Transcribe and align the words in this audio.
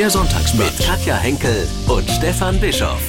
Der 0.00 0.08
Sonntagsbrunch 0.08 0.78
mit 0.78 0.86
Katja 0.86 1.14
Henkel 1.14 1.68
und 1.86 2.08
Stefan 2.08 2.58
Bischoff. 2.58 3.02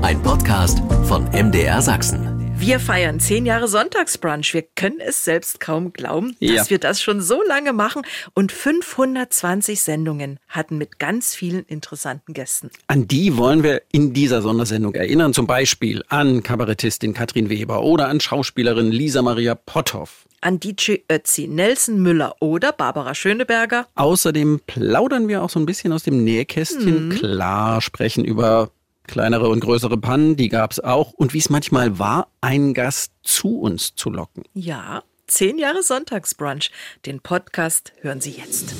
Ein 0.00 0.22
Podcast 0.22 0.80
von 1.08 1.24
MDR 1.32 1.82
Sachsen. 1.82 2.52
Wir 2.56 2.78
feiern 2.78 3.18
zehn 3.18 3.46
Jahre 3.46 3.66
Sonntagsbrunch. 3.66 4.54
Wir 4.54 4.62
können 4.62 5.00
es 5.00 5.24
selbst 5.24 5.58
kaum 5.58 5.92
glauben, 5.92 6.36
dass 6.40 6.50
Ja. 6.50 6.70
wir 6.70 6.78
das 6.78 7.02
schon 7.02 7.20
so 7.20 7.42
lange 7.42 7.72
machen. 7.72 8.02
Und 8.32 8.52
520 8.52 9.80
Sendungen 9.82 10.38
hatten 10.46 10.78
mit 10.78 11.00
ganz 11.00 11.34
vielen 11.34 11.64
interessanten 11.64 12.32
Gästen. 12.32 12.70
An 12.86 13.08
die 13.08 13.36
wollen 13.36 13.64
wir 13.64 13.82
in 13.90 14.12
dieser 14.12 14.40
Sondersendung 14.40 14.94
erinnern. 14.94 15.34
Zum 15.34 15.48
Beispiel 15.48 16.04
an 16.08 16.44
Kabarettistin 16.44 17.12
Katrin 17.12 17.50
Weber 17.50 17.82
oder 17.82 18.06
an 18.06 18.20
Schauspielerin 18.20 18.92
Lisa 18.92 19.20
Maria 19.20 19.56
Potthoff. 19.56 20.28
An 20.42 20.58
DJ 20.60 20.96
Ötzi, 21.10 21.46
Nelson 21.46 22.02
Müller 22.02 22.34
oder 22.40 22.72
Barbara 22.72 23.14
Schöneberger. 23.14 23.86
Außerdem 23.94 24.60
plaudern 24.66 25.28
wir 25.28 25.42
auch 25.42 25.50
so 25.50 25.60
ein 25.60 25.66
bisschen 25.66 25.92
aus 25.92 26.02
dem 26.02 26.24
Nähkästchen. 26.24 27.10
Klar, 27.10 27.80
sprechen 27.80 28.24
über 28.24 28.70
kleinere 29.06 29.48
und 29.48 29.60
größere 29.60 29.96
Pannen, 29.98 30.36
die 30.36 30.48
gab's 30.48 30.80
auch. 30.80 31.12
Und 31.12 31.32
wie 31.32 31.38
es 31.38 31.48
manchmal 31.48 31.98
war, 31.98 32.28
einen 32.40 32.74
Gast 32.74 33.12
zu 33.22 33.60
uns 33.60 33.94
zu 33.94 34.10
locken. 34.10 34.42
Ja, 34.52 35.04
zehn 35.26 35.58
Jahre 35.58 35.82
Sonntagsbrunch. 35.82 36.70
Den 37.06 37.20
Podcast 37.20 37.92
hören 38.00 38.20
Sie 38.20 38.32
jetzt. 38.32 38.74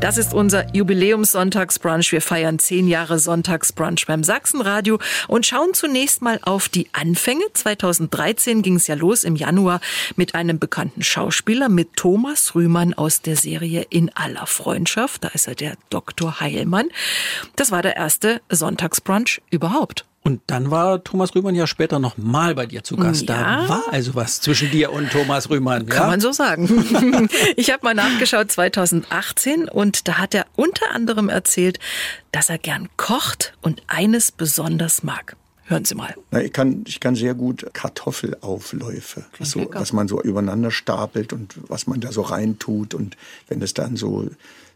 Das 0.00 0.16
ist 0.16 0.32
unser 0.32 0.74
Jubiläums-Sonntagsbrunch. 0.74 2.10
Wir 2.10 2.22
feiern 2.22 2.58
zehn 2.58 2.88
Jahre 2.88 3.18
Sonntagsbrunch 3.18 4.06
beim 4.06 4.24
Sachsenradio 4.24 4.98
und 5.28 5.44
schauen 5.44 5.74
zunächst 5.74 6.22
mal 6.22 6.40
auf 6.42 6.70
die 6.70 6.88
Anfänge. 6.94 7.44
2013 7.52 8.62
ging 8.62 8.76
es 8.76 8.86
ja 8.86 8.94
los 8.94 9.24
im 9.24 9.36
Januar 9.36 9.80
mit 10.16 10.34
einem 10.34 10.58
bekannten 10.58 11.02
Schauspieler, 11.02 11.68
mit 11.68 11.96
Thomas 11.96 12.54
Rühmann 12.54 12.94
aus 12.94 13.20
der 13.20 13.36
Serie 13.36 13.86
In 13.90 14.10
aller 14.16 14.46
Freundschaft. 14.46 15.22
Da 15.22 15.28
ist 15.28 15.46
er 15.46 15.54
der 15.54 15.74
Dr. 15.90 16.40
Heilmann. 16.40 16.88
Das 17.56 17.70
war 17.70 17.82
der 17.82 17.96
erste 17.96 18.40
Sonntagsbrunch 18.48 19.42
überhaupt. 19.50 20.06
Und 20.22 20.42
dann 20.48 20.70
war 20.70 21.02
Thomas 21.02 21.34
Rühmann 21.34 21.54
ja 21.54 21.66
später 21.66 21.98
noch 21.98 22.18
mal 22.18 22.54
bei 22.54 22.66
dir 22.66 22.84
zu 22.84 22.96
Gast. 22.96 23.28
Ja. 23.28 23.62
Da 23.62 23.68
war 23.68 23.84
also 23.90 24.14
was 24.14 24.40
zwischen 24.40 24.70
dir 24.70 24.92
und 24.92 25.10
Thomas 25.10 25.48
Rühmann. 25.48 25.86
Kann 25.86 26.02
ja? 26.02 26.06
man 26.08 26.20
so 26.20 26.30
sagen. 26.32 27.28
ich 27.56 27.72
habe 27.72 27.84
mal 27.84 27.94
nachgeschaut 27.94 28.52
2018 28.52 29.68
und 29.68 30.08
da 30.08 30.18
hat 30.18 30.34
er 30.34 30.46
unter 30.56 30.90
anderem 30.90 31.30
erzählt, 31.30 31.78
dass 32.32 32.50
er 32.50 32.58
gern 32.58 32.90
kocht 32.98 33.54
und 33.62 33.82
eines 33.86 34.30
besonders 34.30 35.02
mag. 35.02 35.36
Hören 35.64 35.84
Sie 35.84 35.94
mal. 35.94 36.14
Na, 36.32 36.42
ich, 36.42 36.52
kann, 36.52 36.84
ich 36.86 37.00
kann 37.00 37.14
sehr 37.14 37.34
gut 37.34 37.70
Kartoffelaufläufe, 37.72 39.24
was, 39.38 39.52
so, 39.52 39.70
was 39.72 39.92
man 39.92 40.08
so 40.08 40.20
übereinander 40.20 40.72
stapelt 40.72 41.32
und 41.32 41.54
was 41.68 41.86
man 41.86 42.00
da 42.00 42.12
so 42.12 42.22
reintut. 42.22 42.92
Und 42.92 43.16
wenn 43.48 43.62
es 43.62 43.72
dann 43.72 43.96
so 43.96 44.28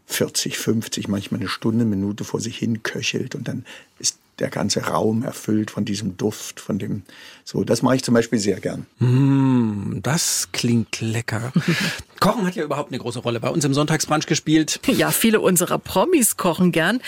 40, 0.07 0.57
50, 0.57 1.07
manchmal 1.07 1.41
eine 1.41 1.49
Stunde, 1.49 1.85
Minute 1.85 2.23
vor 2.23 2.39
sich 2.39 2.57
hin 2.57 2.81
köchelt 2.81 3.35
und 3.35 3.47
dann 3.47 3.65
ist 3.99 4.19
der 4.39 4.49
ganze 4.49 4.85
Raum 4.87 5.23
erfüllt 5.23 5.71
von 5.71 5.85
diesem 5.85 6.17
Duft, 6.17 6.59
von 6.59 6.79
dem, 6.79 7.03
so, 7.47 7.63
das 7.63 7.83
mache 7.83 7.97
ich 7.97 8.03
zum 8.03 8.15
Beispiel 8.15 8.39
sehr 8.39 8.59
gern. 8.59 8.87
Das 10.01 10.49
klingt 10.51 10.99
lecker. 10.99 11.53
Kochen 12.19 12.43
hat 12.43 12.55
ja 12.55 12.63
überhaupt 12.63 12.91
eine 12.91 12.97
große 12.97 13.19
Rolle 13.19 13.39
bei 13.39 13.49
uns 13.49 13.63
im 13.63 13.73
Sonntagsbrunch 13.75 14.25
gespielt. 14.25 14.79
Ja, 14.87 15.11
viele 15.11 15.39
unserer 15.39 15.77
Promis 15.77 16.37
kochen 16.37 16.71
gern. 16.71 17.01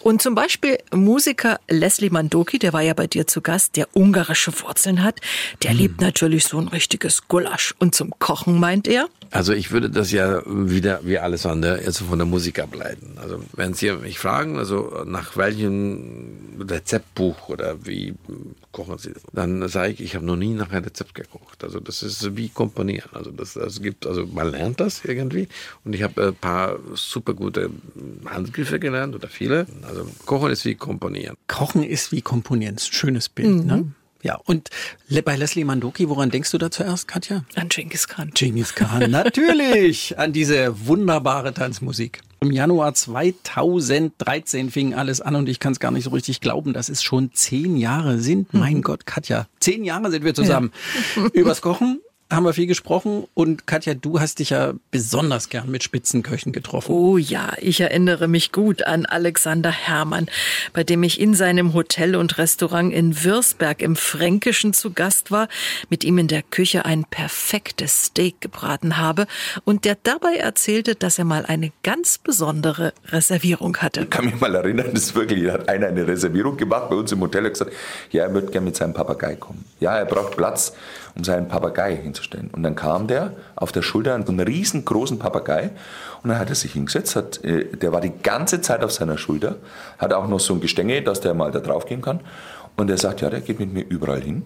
Und 0.00 0.20
zum 0.20 0.34
Beispiel 0.34 0.78
Musiker 0.92 1.60
Leslie 1.68 2.10
Mandoki, 2.10 2.58
der 2.58 2.72
war 2.72 2.80
ja 2.82 2.94
bei 2.94 3.06
dir 3.06 3.28
zu 3.28 3.40
Gast, 3.40 3.76
der 3.76 3.86
ungarische 3.94 4.52
Wurzeln 4.62 5.04
hat. 5.04 5.20
Der 5.62 5.72
liebt 5.74 6.00
natürlich 6.00 6.44
so 6.46 6.58
ein 6.58 6.66
richtiges 6.66 7.28
Gulasch. 7.28 7.72
Und 7.78 7.94
zum 7.94 8.18
Kochen 8.18 8.58
meint 8.58 8.88
er, 8.88 9.08
Also 9.30 9.52
ich 9.52 9.70
würde 9.72 9.90
das 9.90 10.12
ja 10.12 10.42
wieder 10.46 11.00
wie 11.04 11.18
alles 11.18 11.44
andere 11.44 11.82
jetzt 11.82 11.98
von 11.98 12.18
der 12.18 12.26
Musik 12.26 12.58
ableiten. 12.58 13.16
Also 13.20 13.40
wenn 13.52 13.74
Sie 13.74 13.92
mich 13.92 14.18
fragen, 14.18 14.58
also 14.58 15.02
nach 15.04 15.36
welchem 15.36 16.56
Rezeptbuch 16.60 17.48
oder 17.48 17.84
wie 17.84 18.14
kochen 18.72 18.98
Sie, 18.98 19.12
dann 19.32 19.68
sage 19.68 19.83
ich, 19.88 20.00
ich 20.00 20.14
habe 20.14 20.24
noch 20.24 20.36
nie 20.36 20.54
nach 20.54 20.70
einem 20.70 20.84
Rezept 20.84 21.14
gekocht. 21.14 21.64
Also 21.64 21.80
das 21.80 22.02
ist 22.02 22.36
wie 22.36 22.48
komponieren. 22.48 23.10
Also 23.12 23.30
das, 23.30 23.54
das 23.54 23.80
gibt, 23.80 24.06
also 24.06 24.26
man 24.26 24.50
lernt 24.50 24.80
das 24.80 25.04
irgendwie. 25.04 25.48
Und 25.84 25.94
ich 25.94 26.02
habe 26.02 26.28
ein 26.28 26.34
paar 26.34 26.78
super 26.94 27.34
gute 27.34 27.70
Handgriffe 28.26 28.78
gelernt 28.78 29.14
oder 29.14 29.28
viele. 29.28 29.66
Also 29.82 30.06
kochen 30.26 30.50
ist 30.50 30.64
wie 30.64 30.74
komponieren. 30.74 31.36
Kochen 31.48 31.82
ist 31.82 32.12
wie 32.12 32.22
Komponieren. 32.22 32.76
Ist 32.76 32.88
ein 32.88 32.92
Schönes 32.92 33.28
Bild, 33.28 33.64
ne? 33.64 33.92
Ja, 34.22 34.40
und 34.46 34.70
bei 35.24 35.36
Leslie 35.36 35.64
Mandoki, 35.64 36.08
woran 36.08 36.30
denkst 36.30 36.50
du 36.50 36.56
da 36.56 36.70
zuerst, 36.70 37.06
Katja? 37.06 37.44
an 37.56 37.68
Genghis 37.68 38.08
Khan. 38.08 38.30
Genghis 38.34 38.74
Khan, 38.74 39.10
natürlich, 39.10 40.18
an 40.18 40.32
diese 40.32 40.86
wunderbare 40.86 41.52
Tanzmusik. 41.52 42.22
Im 42.44 42.50
Januar 42.50 42.92
2013 42.92 44.70
fing 44.70 44.92
alles 44.92 45.22
an 45.22 45.34
und 45.34 45.48
ich 45.48 45.60
kann 45.60 45.72
es 45.72 45.80
gar 45.80 45.90
nicht 45.90 46.04
so 46.04 46.10
richtig 46.10 46.42
glauben, 46.42 46.74
dass 46.74 46.90
es 46.90 47.02
schon 47.02 47.30
zehn 47.32 47.78
Jahre 47.78 48.18
sind. 48.18 48.52
Mein 48.52 48.82
Gott, 48.82 49.06
Katja, 49.06 49.46
zehn 49.60 49.82
Jahre 49.82 50.10
sind 50.10 50.26
wir 50.26 50.34
zusammen. 50.34 50.70
Übers 51.32 51.62
Kochen 51.62 52.02
haben 52.30 52.44
wir 52.44 52.52
viel 52.54 52.66
gesprochen 52.66 53.26
und 53.34 53.66
Katja, 53.66 53.94
du 53.94 54.18
hast 54.18 54.38
dich 54.38 54.50
ja 54.50 54.72
besonders 54.90 55.50
gern 55.50 55.70
mit 55.70 55.82
Spitzenköchen 55.82 56.52
getroffen. 56.52 56.92
Oh 56.92 57.18
ja, 57.18 57.52
ich 57.60 57.80
erinnere 57.80 58.28
mich 58.28 58.50
gut 58.50 58.86
an 58.86 59.06
Alexander 59.06 59.70
Herrmann, 59.70 60.28
bei 60.72 60.84
dem 60.84 61.02
ich 61.02 61.20
in 61.20 61.34
seinem 61.34 61.74
Hotel 61.74 62.16
und 62.16 62.38
Restaurant 62.38 62.92
in 62.92 63.24
Würzberg 63.24 63.82
im 63.82 63.94
Fränkischen 63.94 64.72
zu 64.72 64.92
Gast 64.92 65.30
war, 65.30 65.48
mit 65.90 66.02
ihm 66.02 66.18
in 66.18 66.28
der 66.28 66.42
Küche 66.42 66.84
ein 66.84 67.04
perfektes 67.04 68.06
Steak 68.06 68.40
gebraten 68.40 68.96
habe 68.96 69.26
und 69.64 69.84
der 69.84 69.96
dabei 70.02 70.36
erzählte, 70.36 70.94
dass 70.94 71.18
er 71.18 71.24
mal 71.24 71.44
eine 71.46 71.72
ganz 71.82 72.18
besondere 72.18 72.94
Reservierung 73.08 73.76
hatte. 73.78 74.02
Ich 74.02 74.10
kann 74.10 74.24
mich 74.24 74.40
mal 74.40 74.54
erinnern, 74.54 74.90
das 74.92 75.14
wirklich, 75.14 75.50
hat 75.50 75.68
einer 75.68 75.88
eine 75.88 76.06
Reservierung 76.06 76.56
gemacht 76.56 76.88
bei 76.88 76.96
uns 76.96 77.12
im 77.12 77.20
Hotel 77.20 77.44
und 77.44 77.52
gesagt, 77.52 77.72
ja, 78.10 78.24
er 78.24 78.34
würde 78.34 78.50
gerne 78.50 78.64
mit 78.64 78.76
seinem 78.76 78.94
Papagei 78.94 79.36
kommen. 79.36 79.64
Ja, 79.78 79.96
er 79.96 80.06
braucht 80.06 80.36
Platz, 80.36 80.72
um 81.16 81.24
seinen 81.24 81.48
Papagei 81.48 81.96
hinzustellen. 81.96 82.50
Und 82.52 82.62
dann 82.62 82.74
kam 82.74 83.06
der 83.06 83.32
auf 83.56 83.72
der 83.72 83.82
Schulter 83.82 84.14
einen 84.14 84.40
riesengroßen 84.40 85.18
Papagei 85.18 85.70
und 86.22 86.30
dann 86.30 86.38
hat 86.38 86.48
er 86.48 86.56
sich 86.56 86.72
hingesetzt, 86.72 87.16
hat, 87.16 87.44
äh, 87.44 87.76
der 87.76 87.92
war 87.92 88.00
die 88.00 88.12
ganze 88.22 88.60
Zeit 88.60 88.82
auf 88.82 88.92
seiner 88.92 89.18
Schulter, 89.18 89.56
hat 89.98 90.12
auch 90.12 90.28
noch 90.28 90.40
so 90.40 90.54
ein 90.54 90.60
Gestänge, 90.60 91.02
dass 91.02 91.20
der 91.20 91.34
mal 91.34 91.52
da 91.52 91.60
drauf 91.60 91.86
gehen 91.86 92.02
kann. 92.02 92.20
Und 92.76 92.90
er 92.90 92.98
sagt, 92.98 93.20
ja, 93.20 93.30
der 93.30 93.40
geht 93.40 93.60
mit 93.60 93.72
mir 93.72 93.84
überall 93.88 94.20
hin. 94.20 94.42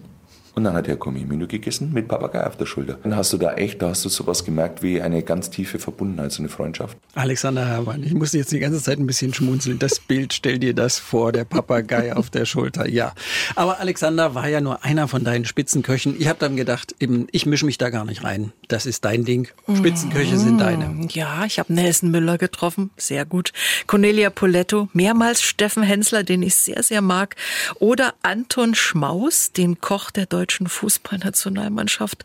Und 0.59 0.65
dann 0.65 0.73
hat 0.73 0.89
er 0.89 0.97
Komi-Menü 0.97 1.47
gegessen 1.47 1.93
mit 1.93 2.09
Papagei 2.09 2.45
auf 2.45 2.57
der 2.57 2.65
Schulter. 2.65 2.97
Dann 3.01 3.15
hast 3.15 3.31
du 3.31 3.37
da 3.37 3.53
echt, 3.53 3.81
da 3.81 3.91
hast 3.91 4.03
du 4.03 4.09
sowas 4.09 4.43
gemerkt 4.43 4.83
wie 4.83 5.01
eine 5.01 5.23
ganz 5.23 5.49
tiefe 5.49 5.79
Verbundenheit, 5.79 6.33
so 6.33 6.41
eine 6.41 6.49
Freundschaft. 6.49 6.97
Alexander 7.15 7.65
Herrmann, 7.65 8.03
ich 8.03 8.13
musste 8.13 8.39
jetzt 8.39 8.51
die 8.51 8.59
ganze 8.59 8.83
Zeit 8.83 8.99
ein 8.99 9.07
bisschen 9.07 9.33
schmunzeln. 9.33 9.79
Das 9.79 10.01
Bild, 10.01 10.33
stell 10.33 10.59
dir 10.59 10.75
das 10.75 10.99
vor, 10.99 11.31
der 11.31 11.45
Papagei 11.45 12.13
auf 12.13 12.29
der 12.29 12.43
Schulter, 12.43 12.89
ja. 12.89 13.13
Aber 13.55 13.79
Alexander 13.79 14.35
war 14.35 14.49
ja 14.49 14.59
nur 14.59 14.83
einer 14.83 15.07
von 15.07 15.23
deinen 15.23 15.45
Spitzenköchen. 15.45 16.19
Ich 16.19 16.27
habe 16.27 16.39
dann 16.39 16.57
gedacht, 16.57 16.93
eben, 16.99 17.27
ich 17.31 17.45
mische 17.45 17.65
mich 17.65 17.77
da 17.77 17.89
gar 17.89 18.03
nicht 18.03 18.25
rein. 18.25 18.51
Das 18.67 18.85
ist 18.85 19.05
dein 19.05 19.23
Ding. 19.23 19.47
Spitzenköche 19.73 20.37
sind 20.37 20.59
deine. 20.59 21.07
Ja, 21.11 21.45
ich 21.45 21.57
habe 21.57 21.71
Nelson 21.71 22.11
Müller 22.11 22.37
getroffen, 22.37 22.89
sehr 22.97 23.23
gut. 23.23 23.53
Cornelia 23.87 24.29
Poletto, 24.29 24.89
mehrmals 24.91 25.41
Steffen 25.41 25.83
Hensler, 25.83 26.23
den 26.23 26.43
ich 26.43 26.55
sehr, 26.55 26.83
sehr 26.83 26.99
mag. 26.99 27.37
Oder 27.75 28.13
Anton 28.23 28.75
Schmaus, 28.75 29.53
den 29.53 29.79
Koch 29.79 30.11
der 30.11 30.25
deutschen 30.25 30.48
Fußballnationalmannschaft. 30.49 32.23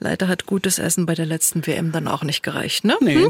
Leider 0.00 0.28
hat 0.28 0.46
gutes 0.46 0.78
Essen 0.78 1.06
bei 1.06 1.14
der 1.14 1.26
letzten 1.26 1.66
WM 1.66 1.92
dann 1.92 2.08
auch 2.08 2.22
nicht 2.22 2.42
gereicht, 2.42 2.84
ne? 2.84 2.96
Nee, 3.00 3.26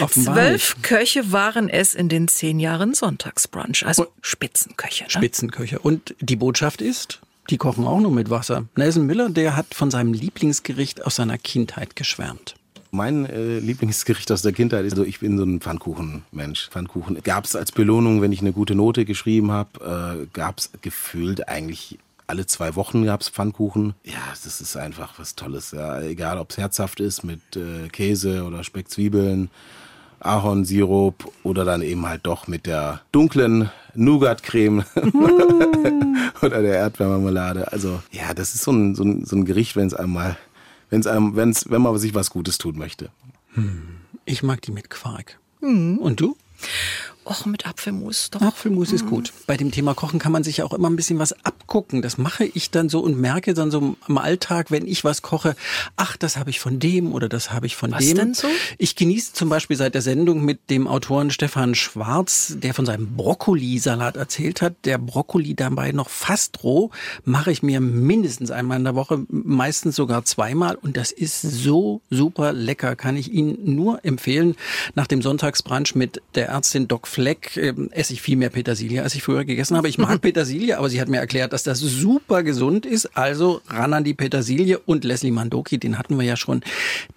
offenbar 0.00 0.34
Zwölf 0.34 0.76
Köche 0.82 1.32
waren 1.32 1.68
es 1.68 1.94
in 1.94 2.08
den 2.08 2.28
zehn 2.28 2.60
Jahren 2.60 2.94
Sonntagsbrunch, 2.94 3.86
also 3.86 4.06
Spitzenköche. 4.22 5.04
Ne? 5.04 5.10
Spitzenköche. 5.10 5.78
Und 5.78 6.14
die 6.20 6.36
Botschaft 6.36 6.82
ist, 6.82 7.20
die 7.50 7.56
kochen 7.56 7.86
auch 7.86 8.00
nur 8.00 8.12
mit 8.12 8.30
Wasser. 8.30 8.66
Nelson 8.76 9.06
Miller, 9.06 9.28
der 9.28 9.56
hat 9.56 9.74
von 9.74 9.90
seinem 9.90 10.12
Lieblingsgericht 10.12 11.04
aus 11.04 11.16
seiner 11.16 11.38
Kindheit 11.38 11.96
geschwärmt. 11.96 12.54
Mein 12.92 13.26
äh, 13.26 13.60
Lieblingsgericht 13.60 14.32
aus 14.32 14.42
der 14.42 14.52
Kindheit 14.52 14.84
ist, 14.84 14.92
also 14.92 15.04
ich 15.04 15.20
bin 15.20 15.38
so 15.38 15.44
ein 15.44 15.60
Pfannkuchenmensch. 15.60 16.70
Pfannkuchen 16.70 17.22
gab 17.22 17.44
es 17.44 17.54
als 17.54 17.70
Belohnung, 17.70 18.20
wenn 18.20 18.32
ich 18.32 18.40
eine 18.40 18.52
gute 18.52 18.74
Note 18.74 19.04
geschrieben 19.04 19.52
habe, 19.52 20.24
äh, 20.24 20.26
gab 20.32 20.58
es 20.58 20.70
gefühlt 20.80 21.48
eigentlich 21.48 21.98
alle 22.30 22.46
zwei 22.46 22.76
Wochen 22.76 23.04
gab 23.04 23.20
es 23.20 23.28
Pfannkuchen. 23.28 23.94
Ja, 24.04 24.22
das 24.30 24.60
ist 24.60 24.76
einfach 24.76 25.18
was 25.18 25.34
Tolles. 25.34 25.72
Ja. 25.72 26.00
Egal, 26.00 26.38
ob 26.38 26.50
es 26.50 26.58
herzhaft 26.58 27.00
ist 27.00 27.24
mit 27.24 27.56
äh, 27.56 27.88
Käse 27.88 28.44
oder 28.44 28.62
Speckzwiebeln, 28.62 29.50
Ahornsirup 30.20 31.32
oder 31.42 31.64
dann 31.64 31.82
eben 31.82 32.06
halt 32.06 32.20
doch 32.24 32.46
mit 32.46 32.66
der 32.66 33.00
dunklen 33.10 33.68
Nougat-Creme 33.94 34.84
oder 36.42 36.62
der 36.62 36.74
Erdbeermarmelade. 36.74 37.72
Also 37.72 38.00
ja, 38.12 38.32
das 38.32 38.54
ist 38.54 38.62
so 38.62 38.70
ein, 38.70 38.94
so 38.94 39.02
ein, 39.02 39.24
so 39.24 39.34
ein 39.34 39.44
Gericht, 39.44 39.74
wenn 39.74 39.88
es 39.88 39.94
einmal, 39.94 40.36
wenn 40.88 41.00
es 41.00 41.08
einem, 41.08 41.34
wenn's, 41.34 41.68
wenn 41.68 41.82
man 41.82 41.98
sich 41.98 42.14
was 42.14 42.30
Gutes 42.30 42.58
tun 42.58 42.78
möchte. 42.78 43.10
Ich 44.24 44.44
mag 44.44 44.62
die 44.62 44.70
mit 44.70 44.88
Quark. 44.88 45.40
Und 45.60 46.20
du? 46.20 46.36
Och, 47.30 47.46
mit 47.46 47.64
Apfelmus 47.64 48.30
doch. 48.30 48.42
Apfelmus 48.42 48.92
ist 48.92 49.06
gut. 49.06 49.32
Bei 49.46 49.56
dem 49.56 49.70
Thema 49.70 49.94
Kochen 49.94 50.18
kann 50.18 50.32
man 50.32 50.42
sich 50.42 50.56
ja 50.56 50.64
auch 50.64 50.72
immer 50.72 50.90
ein 50.90 50.96
bisschen 50.96 51.20
was 51.20 51.32
abgucken. 51.44 52.02
Das 52.02 52.18
mache 52.18 52.44
ich 52.44 52.72
dann 52.72 52.88
so 52.88 52.98
und 52.98 53.20
merke 53.20 53.54
dann 53.54 53.70
so 53.70 53.94
im 54.08 54.18
Alltag, 54.18 54.72
wenn 54.72 54.84
ich 54.84 55.04
was 55.04 55.22
koche, 55.22 55.54
ach, 55.94 56.16
das 56.16 56.36
habe 56.36 56.50
ich 56.50 56.58
von 56.58 56.80
dem 56.80 57.12
oder 57.12 57.28
das 57.28 57.52
habe 57.52 57.66
ich 57.66 57.76
von 57.76 57.92
was 57.92 58.04
dem. 58.04 58.16
Denn 58.16 58.34
so? 58.34 58.48
Ich 58.78 58.96
genieße 58.96 59.32
zum 59.32 59.48
Beispiel 59.48 59.76
seit 59.76 59.94
der 59.94 60.02
Sendung 60.02 60.44
mit 60.44 60.70
dem 60.70 60.88
Autoren 60.88 61.30
Stefan 61.30 61.76
Schwarz, 61.76 62.56
der 62.58 62.74
von 62.74 62.84
seinem 62.84 63.14
Brokkolisalat 63.14 64.16
erzählt 64.16 64.60
hat. 64.60 64.74
Der 64.84 64.98
Brokkoli 64.98 65.54
dabei 65.54 65.92
noch 65.92 66.08
fast 66.08 66.64
roh, 66.64 66.90
mache 67.24 67.52
ich 67.52 67.62
mir 67.62 67.78
mindestens 67.80 68.50
einmal 68.50 68.78
in 68.78 68.84
der 68.84 68.96
Woche, 68.96 69.24
meistens 69.28 69.94
sogar 69.94 70.24
zweimal 70.24 70.74
und 70.74 70.96
das 70.96 71.12
ist 71.12 71.42
so 71.42 72.00
super 72.10 72.52
lecker. 72.52 72.96
Kann 72.96 73.16
ich 73.16 73.32
Ihnen 73.32 73.76
nur 73.76 74.04
empfehlen. 74.04 74.56
Nach 74.96 75.06
dem 75.06 75.22
Sonntagsbrunch 75.22 75.94
mit 75.94 76.20
der 76.34 76.48
Ärztin 76.48 76.88
Doc 76.88 77.06
Fleck 77.20 77.58
äh, 77.58 77.74
esse 77.90 78.14
ich 78.14 78.22
viel 78.22 78.36
mehr 78.36 78.48
Petersilie, 78.48 79.02
als 79.02 79.14
ich 79.14 79.22
früher 79.22 79.44
gegessen 79.44 79.76
habe. 79.76 79.90
Ich 79.90 79.98
mag 79.98 80.18
Petersilie, 80.22 80.78
aber 80.78 80.88
sie 80.88 81.02
hat 81.02 81.08
mir 81.08 81.18
erklärt, 81.18 81.52
dass 81.52 81.64
das 81.64 81.78
super 81.78 82.42
gesund 82.42 82.86
ist. 82.86 83.14
Also 83.14 83.60
ran 83.68 83.92
an 83.92 84.04
die 84.04 84.14
Petersilie 84.14 84.78
und 84.78 85.04
Leslie 85.04 85.30
Mandoki, 85.30 85.76
den 85.76 85.98
hatten 85.98 86.18
wir 86.18 86.24
ja 86.24 86.36
schon. 86.36 86.62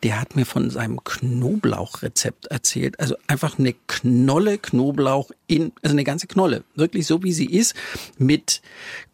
Der 0.04 0.20
hat 0.20 0.36
mir 0.36 0.46
von 0.46 0.70
seinem 0.70 1.02
Knoblauchrezept 1.06 2.48
erzählt. 2.48 3.00
Also 3.00 3.16
einfach 3.28 3.58
eine 3.58 3.76
Knolle 3.88 4.58
Knoblauch 4.58 5.32
in, 5.48 5.72
also 5.82 5.94
eine 5.94 6.04
ganze 6.04 6.28
Knolle, 6.28 6.66
wirklich 6.76 7.08
so 7.08 7.24
wie 7.24 7.32
sie 7.32 7.46
ist, 7.46 7.74
mit 8.18 8.62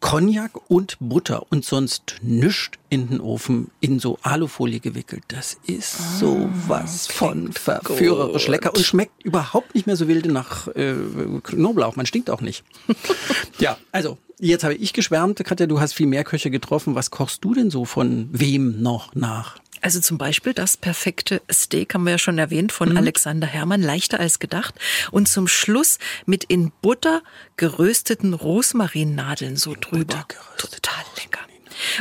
Cognac 0.00 0.52
und 0.68 0.96
Butter 0.98 1.46
und 1.50 1.64
sonst 1.64 2.16
nischt 2.20 2.80
in 2.88 3.08
den 3.08 3.20
Ofen 3.20 3.70
in 3.80 4.00
so 4.00 4.18
Alufolie 4.22 4.80
gewickelt. 4.80 5.22
Das 5.28 5.56
ist 5.66 6.18
sowas 6.18 7.06
von 7.06 7.52
verführerisch 7.52 8.48
lecker 8.48 8.74
und 8.74 8.84
schmeckt 8.84 9.22
überhaupt 9.22 9.74
nicht 9.74 9.86
mehr 9.86 9.96
so 9.96 10.08
wilde 10.08 10.32
nach 10.32 10.66
äh, 10.80 11.40
Knoblauch. 11.42 11.96
Man 11.96 12.06
stinkt 12.06 12.30
auch 12.30 12.40
nicht. 12.40 12.64
ja, 13.58 13.76
also 13.92 14.18
jetzt 14.38 14.64
habe 14.64 14.74
ich 14.74 14.92
geschwärmt. 14.92 15.42
Katja, 15.44 15.66
du 15.66 15.80
hast 15.80 15.92
viel 15.92 16.06
mehr 16.06 16.24
Köche 16.24 16.50
getroffen. 16.50 16.94
Was 16.94 17.10
kochst 17.10 17.44
du 17.44 17.54
denn 17.54 17.70
so 17.70 17.84
von 17.84 18.28
wem 18.32 18.82
noch 18.82 19.14
nach? 19.14 19.58
Also 19.82 20.00
zum 20.00 20.18
Beispiel 20.18 20.52
das 20.52 20.76
perfekte 20.76 21.40
Steak 21.50 21.94
haben 21.94 22.04
wir 22.04 22.12
ja 22.12 22.18
schon 22.18 22.38
erwähnt 22.38 22.70
von 22.72 22.90
mhm. 22.90 22.98
Alexander 22.98 23.46
Herrmann, 23.46 23.82
leichter 23.82 24.20
als 24.20 24.38
gedacht. 24.38 24.74
Und 25.10 25.28
zum 25.28 25.48
Schluss 25.48 25.98
mit 26.26 26.44
in 26.44 26.70
Butter 26.82 27.22
gerösteten 27.56 28.34
Rosmarinnadeln 28.34 29.56
so 29.56 29.74
drüber. 29.74 30.26
Total 30.58 31.04
lecker. 31.16 31.40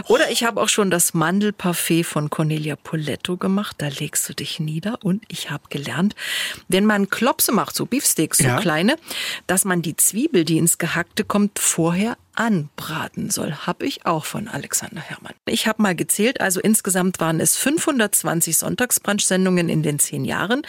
Oder 0.08 0.32
ich 0.32 0.44
habe 0.44 0.62
auch 0.62 0.70
schon 0.70 0.92
das 0.92 1.14
Mandelparfait 1.14 2.06
von 2.06 2.30
Cornelia 2.30 2.76
Poletto 2.76 3.38
gemacht. 3.38 3.76
Da 3.80 3.88
legst 3.88 4.28
du 4.30 4.34
dich 4.34 4.60
nieder 4.60 5.00
und 5.04 5.24
ich 5.28 5.50
habe 5.50 5.64
gelernt, 5.70 6.16
wenn 6.68 6.86
man 6.86 7.10
Klopse 7.10 7.52
macht, 7.52 7.76
so 7.76 7.86
Beefsteaks, 7.86 8.40
so 8.40 8.46
ja. 8.46 8.60
kleine, 8.60 8.98
dass 9.48 9.66
man 9.66 9.82
die 9.82 9.96
Zwiebel, 9.96 10.46
die 10.46 10.58
ins 10.58 10.78
Gehackte 10.78 11.24
kommt, 11.24 11.60
vorher 11.60 12.18
anbraten 12.40 13.30
soll, 13.30 13.52
habe 13.52 13.86
ich 13.86 14.06
auch 14.06 14.24
von 14.24 14.48
Alexander 14.48 15.02
Herrmann. 15.02 15.34
Ich 15.46 15.68
habe 15.68 15.82
mal 15.82 15.94
gezählt, 15.94 16.40
also 16.40 16.62
insgesamt 16.62 17.20
waren 17.20 17.42
es 17.42 17.58
520 17.58 18.58
Sonntagsbrunch-Sendungen 18.58 19.68
in 19.68 19.84
den 19.84 20.00
zehn 20.00 20.24
Jahren, 20.24 20.62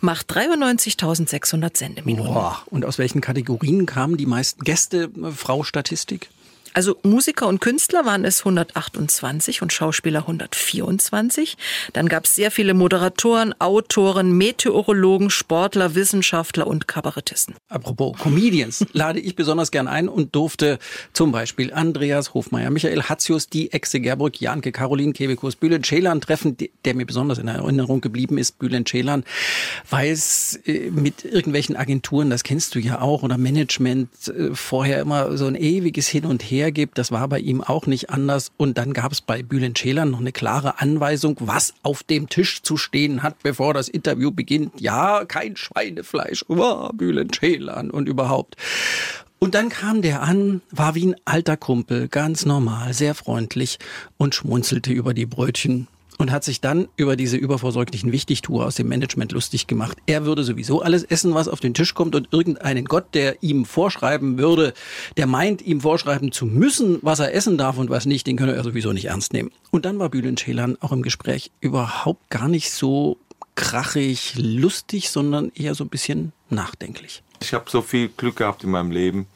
macht 0.00 0.30
93.600 0.32 1.76
Sendeminuten. 1.76 2.32
Boah. 2.32 2.62
Und 2.66 2.84
aus 2.84 2.98
welchen 2.98 3.20
Kategorien 3.20 3.86
kamen 3.86 4.16
die 4.16 4.26
meisten 4.26 4.62
Gäste, 4.62 5.10
äh, 5.20 5.32
Frau 5.32 5.64
Statistik? 5.64 6.30
Also 6.76 6.98
Musiker 7.02 7.48
und 7.48 7.62
Künstler 7.62 8.04
waren 8.04 8.26
es 8.26 8.40
128 8.40 9.62
und 9.62 9.72
Schauspieler 9.72 10.20
124. 10.20 11.56
Dann 11.94 12.06
gab 12.06 12.26
es 12.26 12.34
sehr 12.34 12.50
viele 12.50 12.74
Moderatoren, 12.74 13.58
Autoren, 13.58 14.36
Meteorologen, 14.36 15.30
Sportler, 15.30 15.94
Wissenschaftler 15.94 16.66
und 16.66 16.86
Kabarettisten. 16.86 17.54
Apropos 17.70 18.18
Comedians 18.18 18.84
lade 18.92 19.20
ich 19.20 19.34
besonders 19.36 19.70
gern 19.70 19.88
ein 19.88 20.06
und 20.06 20.34
durfte 20.34 20.78
zum 21.14 21.32
Beispiel 21.32 21.72
Andreas 21.72 22.34
Hofmeier, 22.34 22.68
Michael 22.68 23.04
Hatzius, 23.04 23.48
die 23.48 23.72
Exe 23.72 24.00
Gerburg, 24.00 24.38
Janke, 24.38 24.70
Caroline 24.70 25.14
Kebekus, 25.14 25.56
Bülent 25.56 25.86
Ceylan 25.86 26.20
treffen, 26.20 26.58
der 26.84 26.94
mir 26.94 27.06
besonders 27.06 27.38
in 27.38 27.48
Erinnerung 27.48 28.02
geblieben 28.02 28.36
ist, 28.36 28.58
Bülent 28.58 28.86
Ceylan, 28.86 29.24
weil 29.88 30.12
es 30.12 30.60
äh, 30.66 30.90
mit 30.90 31.24
irgendwelchen 31.24 31.74
Agenturen, 31.74 32.28
das 32.28 32.42
kennst 32.42 32.74
du 32.74 32.80
ja 32.80 33.00
auch, 33.00 33.22
oder 33.22 33.38
Management 33.38 34.10
äh, 34.28 34.54
vorher 34.54 35.00
immer 35.00 35.38
so 35.38 35.46
ein 35.46 35.54
ewiges 35.54 36.06
Hin 36.08 36.26
und 36.26 36.42
Her 36.42 36.65
gibt. 36.72 36.98
Das 36.98 37.12
war 37.12 37.28
bei 37.28 37.38
ihm 37.38 37.60
auch 37.62 37.86
nicht 37.86 38.10
anders. 38.10 38.52
Und 38.56 38.78
dann 38.78 38.92
gab 38.92 39.12
es 39.12 39.20
bei 39.20 39.42
Bülent 39.42 39.78
Ceylan 39.78 40.10
noch 40.10 40.20
eine 40.20 40.32
klare 40.32 40.80
Anweisung, 40.80 41.36
was 41.40 41.74
auf 41.82 42.02
dem 42.02 42.28
Tisch 42.28 42.62
zu 42.62 42.76
stehen 42.76 43.22
hat, 43.22 43.42
bevor 43.42 43.74
das 43.74 43.88
Interview 43.88 44.30
beginnt. 44.30 44.80
Ja, 44.80 45.24
kein 45.24 45.56
Schweinefleisch. 45.56 46.44
Oh, 46.48 46.88
Bülent 46.92 47.34
Ceylan 47.34 47.90
und 47.90 48.08
überhaupt. 48.08 48.56
Und 49.38 49.54
dann 49.54 49.68
kam 49.68 50.00
der 50.00 50.22
an, 50.22 50.62
war 50.70 50.94
wie 50.94 51.08
ein 51.08 51.16
alter 51.24 51.56
Kumpel, 51.56 52.08
ganz 52.08 52.46
normal, 52.46 52.94
sehr 52.94 53.14
freundlich 53.14 53.78
und 54.16 54.34
schmunzelte 54.34 54.92
über 54.92 55.12
die 55.12 55.26
Brötchen 55.26 55.88
und 56.18 56.30
hat 56.30 56.44
sich 56.44 56.60
dann 56.60 56.88
über 56.96 57.16
diese 57.16 57.36
übervorsorglichen 57.36 58.12
Wichtigtour 58.12 58.66
aus 58.66 58.76
dem 58.76 58.88
Management 58.88 59.32
lustig 59.32 59.66
gemacht. 59.66 59.98
Er 60.06 60.24
würde 60.24 60.44
sowieso 60.44 60.82
alles 60.82 61.04
essen, 61.04 61.34
was 61.34 61.48
auf 61.48 61.60
den 61.60 61.74
Tisch 61.74 61.94
kommt 61.94 62.14
und 62.14 62.28
irgendeinen 62.32 62.86
Gott, 62.86 63.14
der 63.14 63.42
ihm 63.42 63.64
vorschreiben 63.64 64.38
würde, 64.38 64.72
der 65.16 65.26
meint, 65.26 65.62
ihm 65.62 65.80
vorschreiben 65.80 66.32
zu 66.32 66.46
müssen, 66.46 66.98
was 67.02 67.18
er 67.18 67.34
essen 67.34 67.58
darf 67.58 67.78
und 67.78 67.90
was 67.90 68.06
nicht, 68.06 68.26
den 68.26 68.36
könne 68.36 68.54
er 68.54 68.64
sowieso 68.64 68.92
nicht 68.92 69.06
ernst 69.06 69.32
nehmen. 69.32 69.50
Und 69.70 69.84
dann 69.84 69.98
war 69.98 70.08
Bülent 70.08 70.40
Ceylan 70.40 70.76
auch 70.80 70.92
im 70.92 71.02
Gespräch 71.02 71.50
überhaupt 71.60 72.30
gar 72.30 72.48
nicht 72.48 72.72
so 72.72 73.18
krachig 73.54 74.34
lustig, 74.36 75.10
sondern 75.10 75.50
eher 75.54 75.74
so 75.74 75.84
ein 75.84 75.88
bisschen 75.88 76.32
nachdenklich. 76.50 77.22
Ich 77.40 77.52
habe 77.52 77.70
so 77.70 77.82
viel 77.82 78.08
Glück 78.08 78.36
gehabt 78.36 78.64
in 78.64 78.70
meinem 78.70 78.90
Leben, 78.90 79.26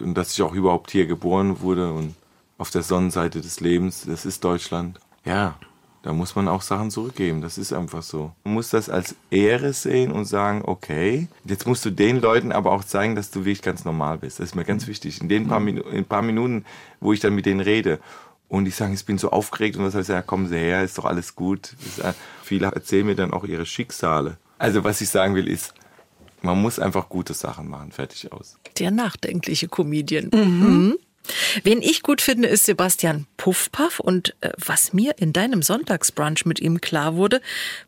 dass 0.00 0.32
ich 0.32 0.42
auch 0.42 0.54
überhaupt 0.54 0.90
hier 0.90 1.06
geboren 1.06 1.60
wurde 1.60 1.92
und 1.92 2.14
auf 2.56 2.70
der 2.70 2.82
Sonnenseite 2.82 3.40
des 3.40 3.60
Lebens, 3.60 4.04
das 4.06 4.24
ist 4.24 4.44
Deutschland. 4.44 4.98
Ja, 5.24 5.58
da 6.04 6.12
muss 6.12 6.36
man 6.36 6.48
auch 6.48 6.60
Sachen 6.60 6.90
zurückgeben. 6.90 7.40
Das 7.40 7.56
ist 7.56 7.72
einfach 7.72 8.02
so. 8.02 8.32
Man 8.44 8.54
muss 8.54 8.68
das 8.68 8.90
als 8.90 9.16
Ehre 9.30 9.72
sehen 9.72 10.12
und 10.12 10.26
sagen, 10.26 10.60
okay, 10.62 11.28
jetzt 11.46 11.66
musst 11.66 11.82
du 11.86 11.90
den 11.90 12.20
Leuten 12.20 12.52
aber 12.52 12.72
auch 12.72 12.84
zeigen, 12.84 13.14
dass 13.16 13.30
du 13.30 13.40
wirklich 13.40 13.62
ganz 13.62 13.86
normal 13.86 14.18
bist. 14.18 14.38
Das 14.38 14.50
ist 14.50 14.54
mir 14.54 14.64
ganz 14.64 14.86
wichtig. 14.86 15.22
In 15.22 15.30
den 15.30 15.48
paar, 15.48 15.60
Minu 15.60 15.80
in 15.80 16.04
paar 16.04 16.20
Minuten, 16.20 16.66
wo 17.00 17.14
ich 17.14 17.20
dann 17.20 17.34
mit 17.34 17.46
denen 17.46 17.60
rede 17.60 18.00
und 18.48 18.66
die 18.66 18.70
sagen, 18.70 18.92
ich 18.92 19.06
bin 19.06 19.16
so 19.16 19.30
aufgeregt 19.30 19.78
und 19.78 19.84
was 19.84 19.94
ich 19.94 20.06
sagen, 20.06 20.26
kommen 20.26 20.46
Sie 20.46 20.58
her, 20.58 20.84
ist 20.84 20.98
doch 20.98 21.06
alles 21.06 21.34
gut. 21.36 21.74
Ist, 21.86 22.00
äh, 22.00 22.12
viele 22.42 22.66
erzählen 22.66 23.06
mir 23.06 23.16
dann 23.16 23.32
auch 23.32 23.44
ihre 23.44 23.64
Schicksale. 23.64 24.36
Also 24.58 24.84
was 24.84 25.00
ich 25.00 25.08
sagen 25.08 25.34
will 25.34 25.48
ist, 25.48 25.72
man 26.42 26.60
muss 26.60 26.78
einfach 26.78 27.08
gute 27.08 27.32
Sachen 27.32 27.70
machen. 27.70 27.92
Fertig 27.92 28.30
aus. 28.30 28.58
Der 28.78 28.90
nachdenkliche 28.90 29.68
Comedian. 29.68 30.28
Mhm. 30.34 30.98
Wen 31.62 31.82
ich 31.82 32.02
gut 32.02 32.20
finde, 32.20 32.48
ist 32.48 32.66
Sebastian 32.66 33.26
Puffpaff. 33.36 34.00
Und 34.00 34.34
äh, 34.40 34.50
was 34.56 34.92
mir 34.92 35.14
in 35.18 35.32
deinem 35.32 35.62
Sonntagsbrunch 35.62 36.44
mit 36.44 36.60
ihm 36.60 36.80
klar 36.80 37.16
wurde, 37.16 37.40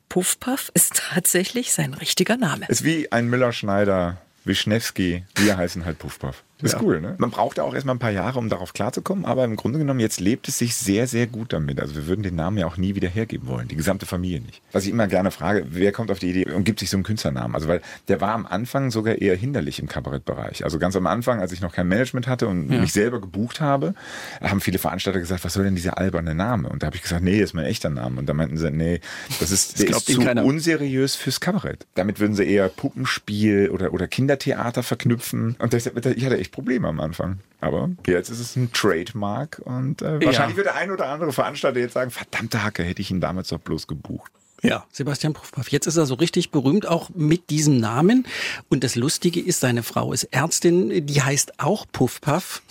Puffpaff 0.08 0.70
ist 0.74 1.02
tatsächlich 1.12 1.72
sein 1.72 1.94
richtiger 1.94 2.36
Name. 2.36 2.66
Ist 2.68 2.84
wie 2.84 3.10
ein 3.12 3.28
Müller-Schneider, 3.28 4.18
Wischnewski. 4.44 5.24
Wir 5.36 5.56
heißen 5.56 5.84
halt 5.84 5.98
Puffpaff. 5.98 6.42
Das 6.58 6.72
ist 6.72 6.80
ja. 6.80 6.86
cool, 6.86 7.00
ne? 7.02 7.14
Man 7.18 7.30
braucht 7.30 7.60
auch 7.60 7.74
erstmal 7.74 7.94
ein 7.94 7.98
paar 7.98 8.10
Jahre, 8.10 8.38
um 8.38 8.48
darauf 8.48 8.72
klarzukommen, 8.72 9.26
aber 9.26 9.44
im 9.44 9.56
Grunde 9.56 9.78
genommen, 9.78 10.00
jetzt 10.00 10.20
lebt 10.20 10.48
es 10.48 10.56
sich 10.56 10.74
sehr, 10.74 11.06
sehr 11.06 11.26
gut 11.26 11.52
damit. 11.52 11.80
Also 11.80 11.94
wir 11.94 12.06
würden 12.06 12.22
den 12.22 12.34
Namen 12.34 12.56
ja 12.56 12.66
auch 12.66 12.78
nie 12.78 12.94
wieder 12.94 13.08
hergeben 13.08 13.46
wollen, 13.46 13.68
die 13.68 13.76
gesamte 13.76 14.06
Familie 14.06 14.40
nicht. 14.40 14.62
Was 14.72 14.84
ich 14.84 14.90
immer 14.90 15.06
gerne 15.06 15.30
frage, 15.30 15.66
wer 15.68 15.92
kommt 15.92 16.10
auf 16.10 16.18
die 16.18 16.30
Idee 16.30 16.50
und 16.50 16.64
gibt 16.64 16.80
sich 16.80 16.88
so 16.88 16.96
einen 16.96 17.04
Künstlernamen? 17.04 17.54
Also 17.54 17.68
weil 17.68 17.82
der 18.08 18.22
war 18.22 18.32
am 18.32 18.46
Anfang 18.46 18.90
sogar 18.90 19.16
eher 19.16 19.36
hinderlich 19.36 19.80
im 19.80 19.88
Kabarettbereich. 19.88 20.64
Also 20.64 20.78
ganz 20.78 20.96
am 20.96 21.06
Anfang, 21.06 21.40
als 21.40 21.52
ich 21.52 21.60
noch 21.60 21.72
kein 21.72 21.88
Management 21.88 22.26
hatte 22.26 22.48
und 22.48 22.70
ja. 22.70 22.80
mich 22.80 22.92
selber 22.92 23.20
gebucht 23.20 23.60
habe, 23.60 23.94
haben 24.40 24.62
viele 24.62 24.78
Veranstalter 24.78 25.20
gesagt, 25.20 25.44
was 25.44 25.52
soll 25.52 25.64
denn 25.64 25.74
dieser 25.74 25.98
alberne 25.98 26.34
Name? 26.34 26.70
Und 26.70 26.82
da 26.82 26.86
habe 26.86 26.96
ich 26.96 27.02
gesagt, 27.02 27.22
nee, 27.22 27.38
das 27.38 27.50
ist 27.50 27.54
mein 27.54 27.66
echter 27.66 27.90
Name. 27.90 28.18
Und 28.18 28.26
da 28.26 28.32
meinten 28.32 28.56
sie, 28.56 28.70
nee, 28.70 29.00
das 29.40 29.50
ist, 29.50 29.78
der 29.78 29.90
ist 29.90 30.06
zu 30.06 30.20
unseriös 30.22 31.16
fürs 31.16 31.40
Kabarett. 31.40 31.86
Damit 31.94 32.18
würden 32.18 32.34
sie 32.34 32.44
eher 32.44 32.70
Puppenspiel 32.70 33.68
oder, 33.70 33.92
oder 33.92 34.08
Kindertheater 34.08 34.82
verknüpfen. 34.82 35.56
Und 35.58 35.74
ich 35.74 35.86
hatte 35.86 36.45
echt 36.46 36.52
Probleme 36.52 36.88
am 36.88 37.00
Anfang. 37.00 37.38
Aber 37.60 37.90
jetzt 38.06 38.30
ist 38.30 38.40
es 38.40 38.54
ein 38.56 38.72
Trademark 38.72 39.60
und 39.64 40.02
äh, 40.02 40.24
wahrscheinlich 40.24 40.56
ja. 40.56 40.56
wird 40.56 40.66
der 40.66 40.76
ein 40.76 40.90
oder 40.90 41.08
andere 41.08 41.32
Veranstalter 41.32 41.80
jetzt 41.80 41.94
sagen, 41.94 42.10
verdammte 42.10 42.62
Hacke, 42.62 42.82
hätte 42.82 43.02
ich 43.02 43.10
ihn 43.10 43.20
damals 43.20 43.48
doch 43.48 43.58
bloß 43.58 43.86
gebucht. 43.86 44.30
Ja, 44.62 44.86
Sebastian 44.90 45.32
Puffpaff. 45.32 45.68
Jetzt 45.68 45.86
ist 45.86 45.96
er 45.96 46.06
so 46.06 46.14
richtig 46.14 46.50
berühmt, 46.50 46.86
auch 46.86 47.10
mit 47.14 47.50
diesem 47.50 47.78
Namen. 47.78 48.26
Und 48.68 48.84
das 48.84 48.96
Lustige 48.96 49.40
ist, 49.40 49.60
seine 49.60 49.82
Frau 49.82 50.12
ist 50.12 50.24
Ärztin, 50.24 51.06
die 51.06 51.22
heißt 51.22 51.60
auch 51.60 51.86
Puffpaff. 51.92 52.62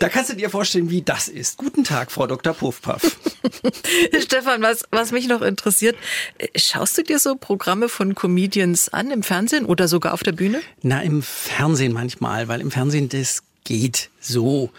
Da 0.00 0.08
kannst 0.08 0.30
du 0.30 0.36
dir 0.36 0.48
vorstellen, 0.48 0.90
wie 0.90 1.02
das 1.02 1.28
ist. 1.28 1.58
Guten 1.58 1.82
Tag, 1.82 2.12
Frau 2.12 2.26
Dr. 2.26 2.54
Puffpaff. 2.54 3.16
Stefan, 4.20 4.62
was, 4.62 4.84
was 4.90 5.10
mich 5.10 5.26
noch 5.26 5.42
interessiert, 5.42 5.96
schaust 6.56 6.96
du 6.98 7.02
dir 7.02 7.18
so 7.18 7.34
Programme 7.34 7.88
von 7.88 8.14
Comedians 8.14 8.88
an 8.88 9.10
im 9.10 9.22
Fernsehen 9.22 9.66
oder 9.66 9.88
sogar 9.88 10.14
auf 10.14 10.22
der 10.22 10.32
Bühne? 10.32 10.60
Na, 10.82 11.02
im 11.02 11.22
Fernsehen 11.22 11.92
manchmal, 11.92 12.46
weil 12.48 12.60
im 12.60 12.70
Fernsehen 12.70 13.08
das 13.08 13.42
geht 13.64 14.10
so. 14.20 14.70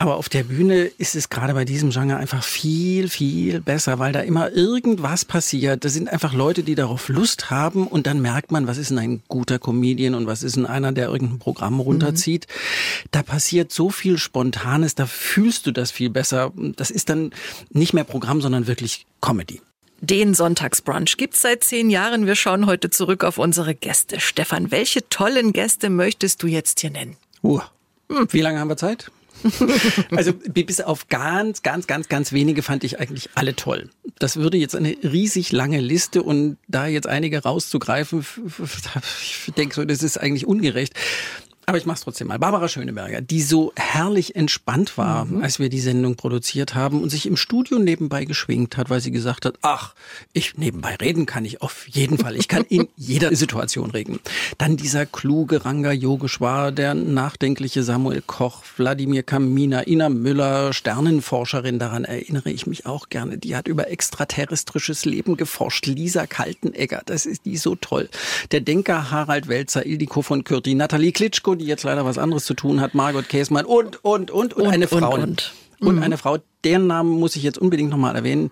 Aber 0.00 0.16
auf 0.16 0.28
der 0.28 0.44
Bühne 0.44 0.84
ist 0.84 1.16
es 1.16 1.28
gerade 1.28 1.54
bei 1.54 1.64
diesem 1.64 1.90
Genre 1.90 2.16
einfach 2.16 2.44
viel, 2.44 3.08
viel 3.08 3.60
besser, 3.60 3.98
weil 3.98 4.12
da 4.12 4.20
immer 4.20 4.52
irgendwas 4.52 5.24
passiert. 5.24 5.84
Da 5.84 5.88
sind 5.88 6.08
einfach 6.08 6.32
Leute, 6.32 6.62
die 6.62 6.76
darauf 6.76 7.08
Lust 7.08 7.50
haben 7.50 7.84
und 7.84 8.06
dann 8.06 8.22
merkt 8.22 8.52
man, 8.52 8.68
was 8.68 8.78
ist 8.78 8.90
denn 8.90 8.98
ein 8.98 9.22
guter 9.26 9.58
Comedian 9.58 10.14
und 10.14 10.28
was 10.28 10.44
ist 10.44 10.54
denn 10.54 10.66
einer, 10.66 10.92
der 10.92 11.08
irgendein 11.08 11.40
Programm 11.40 11.80
runterzieht. 11.80 12.46
Mhm. 12.48 13.08
Da 13.10 13.22
passiert 13.24 13.72
so 13.72 13.90
viel 13.90 14.18
Spontanes, 14.18 14.94
da 14.94 15.06
fühlst 15.06 15.66
du 15.66 15.72
das 15.72 15.90
viel 15.90 16.10
besser. 16.10 16.52
Das 16.54 16.92
ist 16.92 17.08
dann 17.08 17.32
nicht 17.70 17.92
mehr 17.92 18.04
Programm, 18.04 18.40
sondern 18.40 18.68
wirklich 18.68 19.04
Comedy. 19.20 19.60
Den 20.00 20.32
Sonntagsbrunch 20.32 21.16
gibt's 21.16 21.42
seit 21.42 21.64
zehn 21.64 21.90
Jahren. 21.90 22.24
Wir 22.24 22.36
schauen 22.36 22.66
heute 22.66 22.88
zurück 22.90 23.24
auf 23.24 23.36
unsere 23.36 23.74
Gäste. 23.74 24.20
Stefan, 24.20 24.70
welche 24.70 25.08
tollen 25.08 25.52
Gäste 25.52 25.90
möchtest 25.90 26.40
du 26.44 26.46
jetzt 26.46 26.78
hier 26.78 26.90
nennen? 26.90 27.16
Uh, 27.42 27.58
wie 28.30 28.40
lange 28.40 28.60
haben 28.60 28.68
wir 28.68 28.76
Zeit? 28.76 29.10
also 30.10 30.32
bis 30.32 30.80
auf 30.80 31.08
ganz, 31.08 31.62
ganz, 31.62 31.86
ganz, 31.86 32.08
ganz 32.08 32.32
wenige 32.32 32.62
fand 32.62 32.84
ich 32.84 33.00
eigentlich 33.00 33.30
alle 33.34 33.54
toll. 33.56 33.90
Das 34.18 34.36
würde 34.36 34.56
jetzt 34.56 34.74
eine 34.74 34.96
riesig 35.02 35.52
lange 35.52 35.80
Liste 35.80 36.22
und 36.22 36.56
da 36.68 36.86
jetzt 36.86 37.06
einige 37.06 37.42
rauszugreifen, 37.42 38.24
ich 39.22 39.52
denke 39.56 39.74
so, 39.74 39.84
das 39.84 40.02
ist 40.02 40.18
eigentlich 40.18 40.46
ungerecht. 40.46 40.94
Aber 41.68 41.76
ich 41.76 41.84
mach's 41.84 42.00
trotzdem 42.00 42.28
mal. 42.28 42.38
Barbara 42.38 42.66
Schöneberger, 42.66 43.20
die 43.20 43.42
so 43.42 43.74
herrlich 43.76 44.34
entspannt 44.34 44.96
war, 44.96 45.26
mhm. 45.26 45.42
als 45.42 45.58
wir 45.58 45.68
die 45.68 45.80
Sendung 45.80 46.16
produziert 46.16 46.74
haben 46.74 47.02
und 47.02 47.10
sich 47.10 47.26
im 47.26 47.36
Studio 47.36 47.78
nebenbei 47.78 48.24
geschwingt 48.24 48.78
hat, 48.78 48.88
weil 48.88 49.02
sie 49.02 49.10
gesagt 49.10 49.44
hat, 49.44 49.58
ach, 49.60 49.94
ich 50.32 50.56
nebenbei 50.56 50.94
reden 50.94 51.26
kann 51.26 51.44
ich 51.44 51.60
auf 51.60 51.86
jeden 51.86 52.16
Fall. 52.16 52.36
Ich 52.36 52.48
kann 52.48 52.64
in 52.70 52.88
jeder 52.96 53.36
Situation 53.36 53.90
reden. 53.90 54.18
Dann 54.56 54.78
dieser 54.78 55.04
kluge 55.04 55.66
Ranga 55.66 55.92
Yogeshwar, 55.92 56.72
der 56.72 56.94
nachdenkliche 56.94 57.82
Samuel 57.82 58.22
Koch, 58.26 58.62
Wladimir 58.78 59.22
Kamina, 59.22 59.86
Ina 59.86 60.08
Müller, 60.08 60.72
Sternenforscherin, 60.72 61.78
daran 61.78 62.04
erinnere 62.04 62.48
ich 62.50 62.66
mich 62.66 62.86
auch 62.86 63.10
gerne. 63.10 63.36
Die 63.36 63.54
hat 63.54 63.68
über 63.68 63.90
extraterrestrisches 63.90 65.04
Leben 65.04 65.36
geforscht. 65.36 65.84
Lisa 65.84 66.26
Kaltenegger, 66.26 67.02
das 67.04 67.26
ist 67.26 67.44
die 67.44 67.58
so 67.58 67.74
toll. 67.74 68.08
Der 68.52 68.62
Denker 68.62 69.10
Harald 69.10 69.48
Welzer, 69.48 69.84
Ildiko 69.84 70.22
von 70.22 70.44
Kürti, 70.44 70.74
Nathalie 70.74 71.12
Klitschko, 71.12 71.57
die 71.58 71.66
jetzt 71.66 71.84
leider 71.84 72.04
was 72.04 72.18
anderes 72.18 72.44
zu 72.44 72.54
tun 72.54 72.80
hat, 72.80 72.94
Margot 72.94 73.28
Käsmann 73.28 73.64
und, 73.64 74.04
und, 74.04 74.30
und, 74.30 74.54
und, 74.54 74.62
und 74.64 74.66
eine 74.66 74.88
Frau. 74.88 75.14
Und, 75.14 75.22
und. 75.22 75.52
und 75.80 75.96
mhm. 75.96 76.02
eine 76.02 76.18
Frau, 76.18 76.38
deren 76.64 76.86
Namen 76.86 77.10
muss 77.18 77.36
ich 77.36 77.42
jetzt 77.42 77.58
unbedingt 77.58 77.90
nochmal 77.90 78.16
erwähnen. 78.16 78.50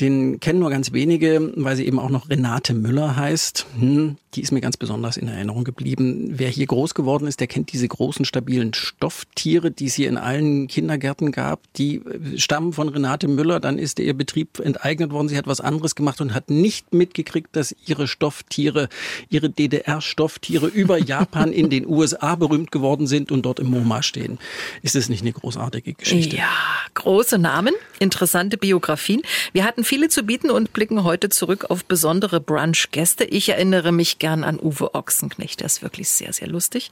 Den 0.00 0.40
kennen 0.40 0.58
nur 0.58 0.70
ganz 0.70 0.92
wenige, 0.92 1.52
weil 1.56 1.74
sie 1.76 1.86
eben 1.86 1.98
auch 1.98 2.10
noch 2.10 2.28
Renate 2.28 2.74
Müller 2.74 3.16
heißt. 3.16 3.66
Hm, 3.78 4.16
die 4.36 4.42
ist 4.42 4.52
mir 4.52 4.60
ganz 4.60 4.76
besonders 4.76 5.16
in 5.16 5.28
Erinnerung 5.28 5.64
geblieben. 5.64 6.28
Wer 6.32 6.50
hier 6.50 6.66
groß 6.66 6.94
geworden 6.94 7.26
ist, 7.26 7.40
der 7.40 7.46
kennt 7.46 7.72
diese 7.72 7.88
großen, 7.88 8.26
stabilen 8.26 8.74
Stofftiere, 8.74 9.70
die 9.70 9.86
es 9.86 9.94
hier 9.94 10.08
in 10.08 10.18
allen 10.18 10.68
Kindergärten 10.68 11.32
gab. 11.32 11.60
Die 11.76 11.96
äh, 11.96 12.38
stammen 12.38 12.74
von 12.74 12.88
Renate 12.90 13.28
Müller. 13.28 13.60
Dann 13.60 13.78
ist 13.78 13.98
ihr 13.98 14.14
Betrieb 14.14 14.60
enteignet 14.60 15.10
worden. 15.10 15.28
Sie 15.28 15.38
hat 15.38 15.46
was 15.46 15.60
anderes 15.60 15.94
gemacht 15.94 16.20
und 16.20 16.34
hat 16.34 16.50
nicht 16.50 16.92
mitgekriegt, 16.92 17.56
dass 17.56 17.74
ihre 17.86 18.06
Stofftiere, 18.06 18.88
ihre 19.30 19.48
DDR-Stofftiere 19.48 20.66
über 20.66 20.98
Japan 20.98 21.52
in 21.52 21.70
den 21.70 21.86
USA 21.86 22.34
berühmt 22.34 22.70
geworden 22.70 23.06
sind 23.06 23.32
und 23.32 23.42
dort 23.42 23.58
im 23.58 23.70
MoMA 23.70 24.02
stehen. 24.02 24.38
Ist 24.82 24.96
es 24.96 25.08
nicht 25.08 25.22
eine 25.22 25.32
großartige 25.32 25.94
Geschichte? 25.94 26.36
Ja, 26.36 26.50
große 26.92 27.38
Namen, 27.38 27.74
interessante 27.98 28.58
Biografien. 28.58 29.22
Wir 29.52 29.64
hatten 29.64 29.82
viele 29.82 30.08
zu 30.10 30.24
bieten 30.24 30.50
und 30.50 30.74
blicken 30.74 31.04
heute 31.04 31.30
zurück 31.30 31.66
auf 31.70 31.86
besondere 31.86 32.40
Brunch-Gäste. 32.40 33.24
Ich 33.24 33.48
erinnere 33.48 33.92
mich 33.92 34.18
gern 34.26 34.42
an 34.42 34.58
Uwe 34.58 34.92
Ochsenknecht. 34.92 35.60
Der 35.60 35.66
ist 35.66 35.82
wirklich 35.82 36.08
sehr, 36.08 36.32
sehr 36.32 36.48
lustig. 36.48 36.90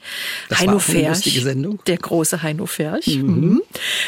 Das 0.48 0.60
Heino 0.60 0.78
Ferch, 0.78 1.44
der 1.88 1.96
große 1.96 2.44
Heino 2.44 2.66
Ferch. 2.66 3.08
Mhm. 3.08 3.22
mhm. 3.24 3.62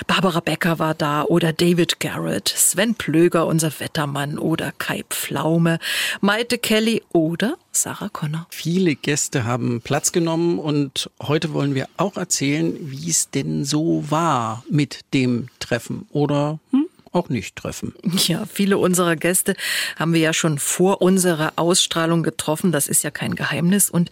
Barbara 0.06 0.38
Becker 0.38 0.78
war 0.78 0.94
da 0.94 1.24
oder 1.24 1.52
David 1.52 1.98
Garrett, 1.98 2.48
Sven 2.48 2.94
Plöger, 2.94 3.48
unser 3.48 3.72
Wettermann 3.80 4.38
oder 4.38 4.70
Kai 4.78 5.02
Pflaume, 5.10 5.80
Maite 6.20 6.58
Kelly 6.58 7.02
oder 7.12 7.56
Sarah 7.72 8.10
Connor. 8.10 8.46
Viele 8.50 8.94
Gäste 8.94 9.42
haben 9.42 9.80
Platz 9.80 10.12
genommen 10.12 10.60
und 10.60 11.10
heute 11.20 11.52
wollen 11.52 11.74
wir 11.74 11.88
auch 11.96 12.16
erzählen, 12.16 12.76
wie 12.80 13.10
es 13.10 13.30
denn 13.30 13.64
so 13.64 14.04
war 14.08 14.62
mit 14.70 15.00
dem 15.14 15.48
Treffen 15.58 16.06
oder 16.12 16.60
hm? 16.70 16.85
Auch 17.16 17.28
nicht 17.30 17.56
treffen. 17.56 17.94
Ja, 18.26 18.44
viele 18.52 18.78
unserer 18.78 19.16
Gäste 19.16 19.56
haben 19.96 20.12
wir 20.12 20.20
ja 20.20 20.32
schon 20.32 20.58
vor 20.58 21.00
unserer 21.00 21.54
Ausstrahlung 21.56 22.22
getroffen. 22.22 22.72
Das 22.72 22.88
ist 22.88 23.04
ja 23.04 23.10
kein 23.10 23.34
Geheimnis. 23.34 23.88
Und 23.88 24.10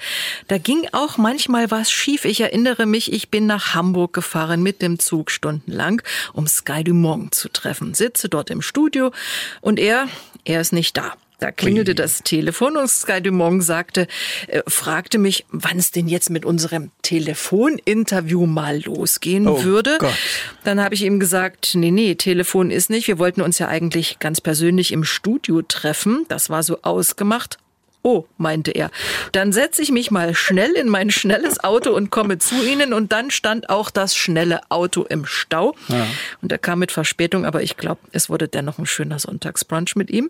da 0.48 0.58
ging 0.58 0.86
auch 0.92 1.18
manchmal 1.18 1.70
was 1.70 1.90
schief. 1.90 2.24
Ich 2.24 2.40
erinnere 2.40 2.86
mich, 2.86 3.12
ich 3.12 3.28
bin 3.28 3.46
nach 3.46 3.74
Hamburg 3.74 4.12
gefahren 4.14 4.62
mit 4.62 4.82
dem 4.82 4.98
Zug 4.98 5.30
stundenlang, 5.30 6.00
um 6.32 6.46
Sky 6.46 6.82
Dumont 6.82 7.34
zu 7.34 7.48
treffen. 7.48 7.94
Sitze 7.94 8.28
dort 8.28 8.50
im 8.50 8.62
Studio 8.62 9.12
und 9.60 9.78
er, 9.78 10.08
er 10.44 10.60
ist 10.60 10.72
nicht 10.72 10.96
da. 10.96 11.14
Da 11.38 11.50
klingelte 11.50 11.90
Ui. 11.92 11.96
das 11.96 12.20
Telefon 12.22 12.76
und 12.76 12.88
Sky 12.88 13.20
Dumont 13.20 13.62
sagte, 13.64 14.06
äh, 14.46 14.62
fragte 14.68 15.18
mich, 15.18 15.44
wann 15.50 15.78
es 15.78 15.90
denn 15.90 16.08
jetzt 16.08 16.30
mit 16.30 16.44
unserem 16.44 16.90
Telefoninterview 17.02 18.46
mal 18.46 18.82
losgehen 18.84 19.48
oh 19.48 19.62
würde. 19.64 19.96
Gott. 19.98 20.14
Dann 20.62 20.80
habe 20.80 20.94
ich 20.94 21.02
ihm 21.02 21.18
gesagt, 21.18 21.74
nee, 21.74 21.90
nee, 21.90 22.14
Telefon 22.14 22.70
ist 22.70 22.88
nicht. 22.88 23.08
Wir 23.08 23.18
wollten 23.18 23.40
uns 23.40 23.58
ja 23.58 23.68
eigentlich 23.68 24.18
ganz 24.20 24.40
persönlich 24.40 24.92
im 24.92 25.04
Studio 25.04 25.62
treffen. 25.62 26.24
Das 26.28 26.50
war 26.50 26.62
so 26.62 26.82
ausgemacht. 26.82 27.58
Oh, 28.06 28.26
meinte 28.36 28.70
er. 28.70 28.90
Dann 29.32 29.50
setze 29.50 29.80
ich 29.80 29.90
mich 29.90 30.10
mal 30.10 30.34
schnell 30.34 30.72
in 30.72 30.90
mein 30.90 31.10
schnelles 31.10 31.64
Auto 31.64 31.90
und 31.90 32.10
komme 32.10 32.36
zu 32.36 32.62
Ihnen. 32.62 32.92
Und 32.92 33.12
dann 33.12 33.30
stand 33.30 33.70
auch 33.70 33.88
das 33.88 34.14
schnelle 34.14 34.60
Auto 34.68 35.04
im 35.04 35.24
Stau. 35.24 35.74
Ja. 35.88 36.06
Und 36.42 36.52
er 36.52 36.58
kam 36.58 36.80
mit 36.80 36.92
Verspätung, 36.92 37.46
aber 37.46 37.62
ich 37.62 37.78
glaube, 37.78 38.02
es 38.12 38.28
wurde 38.28 38.46
dennoch 38.46 38.78
ein 38.78 38.84
schöner 38.84 39.18
Sonntagsbrunch 39.18 39.96
mit 39.96 40.10
ihm. 40.10 40.28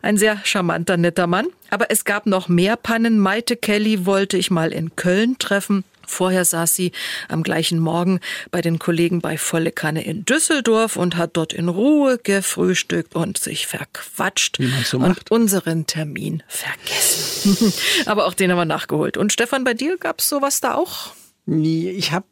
Ein 0.00 0.16
sehr 0.16 0.38
charmanter, 0.42 0.96
netter 0.96 1.26
Mann. 1.26 1.48
Aber 1.68 1.90
es 1.90 2.06
gab 2.06 2.24
noch 2.24 2.48
mehr 2.48 2.76
Pannen. 2.76 3.18
Maite 3.18 3.56
Kelly 3.56 4.06
wollte 4.06 4.38
ich 4.38 4.50
mal 4.50 4.72
in 4.72 4.96
Köln 4.96 5.36
treffen. 5.38 5.84
Vorher 6.06 6.44
saß 6.44 6.74
sie 6.74 6.92
am 7.28 7.42
gleichen 7.42 7.78
Morgen 7.78 8.20
bei 8.50 8.60
den 8.60 8.78
Kollegen 8.78 9.20
bei 9.20 9.38
Volle 9.38 9.72
Kanne 9.72 10.04
in 10.04 10.24
Düsseldorf 10.24 10.96
und 10.96 11.16
hat 11.16 11.36
dort 11.36 11.52
in 11.52 11.68
Ruhe 11.68 12.18
gefrühstückt 12.18 13.14
und 13.14 13.38
sich 13.38 13.66
verquatscht 13.66 14.58
Wie 14.58 14.66
man 14.66 14.84
so 14.84 14.98
und 14.98 15.30
unseren 15.30 15.86
Termin 15.86 16.42
vergessen. 16.48 17.72
Aber 18.06 18.26
auch 18.26 18.34
den 18.34 18.50
haben 18.50 18.58
wir 18.58 18.64
nachgeholt. 18.64 19.16
Und 19.16 19.32
Stefan, 19.32 19.64
bei 19.64 19.74
dir 19.74 19.96
gab 19.98 20.20
es 20.20 20.28
sowas 20.28 20.60
da 20.60 20.74
auch? 20.74 21.14
Ich 21.46 22.12
habe 22.12 22.26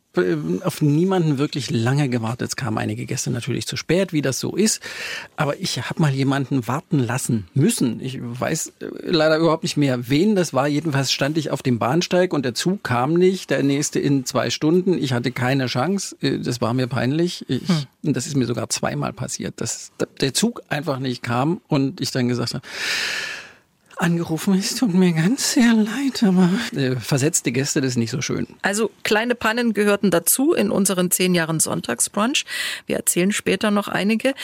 auf 0.65 0.83
niemanden 0.83 1.39
wirklich 1.39 1.71
lange 1.71 2.09
gewartet. 2.09 2.49
Es 2.49 2.57
kamen 2.57 2.79
einige 2.79 3.07
Gäste 3.07 3.31
natürlich 3.31 3.67
zu 3.67 3.77
spät, 3.77 4.13
wie 4.13 4.23
das 4.23 4.41
so 4.41 4.57
ist. 4.57 4.83
Aber 5.37 5.61
ich 5.61 5.79
habe 5.79 6.03
mal 6.03 6.13
jemanden 6.13 6.67
warten 6.67 6.99
lassen 6.99 7.47
müssen. 7.55 8.01
Ich 8.01 8.19
weiß 8.21 8.73
äh, 8.81 8.87
leider 9.05 9.39
überhaupt 9.39 9.63
nicht 9.63 9.77
mehr, 9.77 10.09
wen 10.09 10.35
das 10.35 10.53
war. 10.53 10.67
Jedenfalls 10.67 11.13
stand 11.13 11.39
ich 11.39 11.51
auf 11.51 11.63
dem 11.63 11.79
Bahnsteig 11.79 12.33
und 12.33 12.45
der 12.45 12.55
Zug 12.55 12.83
kam 12.83 13.15
nicht. 13.15 13.51
Der 13.51 13.63
nächste 13.63 14.01
in 14.01 14.25
zwei 14.25 14.51
Stunden. 14.51 14.99
Ich 14.99 15.13
hatte 15.13 15.31
keine 15.31 15.67
Chance. 15.67 16.17
Äh, 16.21 16.39
das 16.39 16.61
war 16.61 16.75
mir 16.75 16.89
peinlich. 16.89 17.45
Ich, 17.49 17.69
hm. 17.69 17.85
Und 18.03 18.17
das 18.17 18.27
ist 18.27 18.37
mir 18.37 18.47
sogar 18.47 18.69
zweimal 18.69 19.13
passiert, 19.13 19.61
dass 19.61 19.93
der 20.21 20.35
Zug 20.35 20.63
einfach 20.69 20.99
nicht 20.99 21.23
kam 21.23 21.61
und 21.69 22.01
ich 22.01 22.11
dann 22.11 22.29
gesagt 22.29 22.55
habe, 22.55 22.67
angerufen. 24.01 24.55
Es 24.55 24.75
tut 24.75 24.95
mir 24.95 25.13
ganz 25.13 25.53
sehr 25.53 25.75
leid, 25.75 26.23
aber 26.23 26.49
äh, 26.75 26.97
versetzte 26.97 27.53
Gäste, 27.53 27.81
das 27.81 27.91
ist 27.91 27.97
nicht 27.97 28.11
so 28.11 28.23
schön. 28.23 28.47
Also 28.63 28.91
kleine 29.03 29.35
Pannen 29.35 29.75
gehörten 29.75 30.11
dazu 30.11 30.55
in 30.55 30.71
unseren 30.71 31.11
zehn 31.11 31.35
Jahren 31.35 31.61
Sonntagsbrunch. 31.61 32.45
Wir 32.87 32.97
erzählen 32.97 33.33
später 33.33 33.71
noch 33.71 33.89
einige. 33.89 34.31
Äh, 34.31 34.35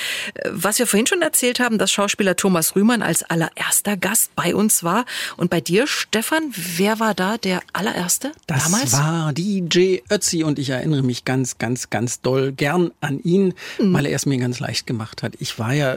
was 0.51 0.79
wir 0.79 0.87
vorhin 0.87 1.07
schon 1.07 1.23
erzählt 1.23 1.59
haben, 1.59 1.79
dass 1.79 1.91
Schauspieler 1.91 2.37
Thomas 2.37 2.77
Rühmann 2.77 3.03
als 3.03 3.23
allererster 3.23 3.97
Gast 3.97 4.35
bei 4.37 4.55
uns 4.55 4.85
war. 4.85 5.07
Und 5.37 5.51
bei 5.51 5.61
dir, 5.61 5.87
Stefan, 5.87 6.53
wer 6.55 7.01
war 7.01 7.15
da 7.15 7.39
der 7.39 7.63
allererste 7.73 8.33
das 8.47 8.65
damals? 8.65 8.91
Das 8.91 9.01
war 9.01 9.33
DJ 9.33 9.99
Ötzi 10.11 10.45
und 10.45 10.59
ich 10.59 10.71
erinnere 10.71 11.03
mich 11.03 11.25
ganz, 11.25 11.57
ganz, 11.59 11.89
ganz 11.89 12.21
doll 12.21 12.53
gern 12.53 12.91
an 13.01 13.21
ihn, 13.21 13.55
mhm. 13.79 13.95
weil 13.95 14.07
er 14.07 14.17
es 14.17 14.27
mir 14.27 14.37
ganz 14.37 14.61
leicht 14.61 14.87
gemacht 14.87 15.23
hat. 15.23 15.33
Ich 15.39 15.59
war 15.59 15.73
ja 15.73 15.97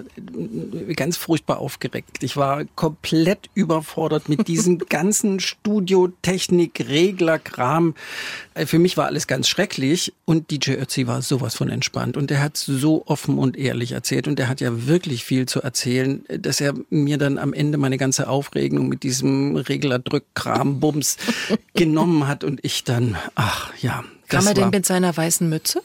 ganz 0.96 1.18
furchtbar 1.18 1.60
aufgeregt. 1.60 2.24
Ich 2.24 2.38
war 2.38 2.64
komplett 2.76 3.49
überfordert 3.54 4.28
mit 4.30 4.48
diesem 4.48 4.80
ganzen 4.90 5.40
Studiotechnik-Regler-Kram. 5.40 7.94
Äh, 8.54 8.66
für 8.66 8.80
mich 8.80 8.98
war 8.98 9.06
alles 9.08 9.28
ganz 9.28 9.48
schrecklich 9.48 10.14
und 10.26 10.50
DJ 10.52 10.72
Ötzi 10.74 11.08
war 11.08 11.22
sowas 11.22 11.56
von 11.56 11.70
entspannt 11.70 12.18
und 12.18 12.30
der 12.30 12.42
hat 12.42 12.58
so 12.58 13.04
offen 13.06 13.38
und 13.38 13.56
ehrlich 13.58 13.94
erzählt 13.94 14.28
und 14.28 14.38
der 14.40 14.50
hat 14.50 14.60
ja 14.62 14.88
wirklich 14.88 15.24
viel 15.24 15.48
zu 15.48 15.62
erzählen, 15.62 16.24
dass 16.28 16.62
er 16.62 16.74
mir 16.90 17.18
dann 17.18 17.38
am 17.38 17.54
Ende 17.54 17.78
meine 17.78 17.98
ganze 17.98 18.30
Aufregung 18.30 18.88
mit 18.88 19.04
diesem 19.04 19.56
Regler-Drück-Kram-Bums 19.56 21.18
genommen 21.74 22.28
hat 22.28 22.44
und 22.44 22.60
ich 22.64 22.84
dann, 22.84 23.18
ach 23.36 23.72
ja. 23.82 24.04
Kam 24.28 24.46
er 24.46 24.54
denn 24.54 24.70
mit 24.70 24.86
seiner 24.86 25.16
weißen 25.16 25.48
Mütze? 25.50 25.82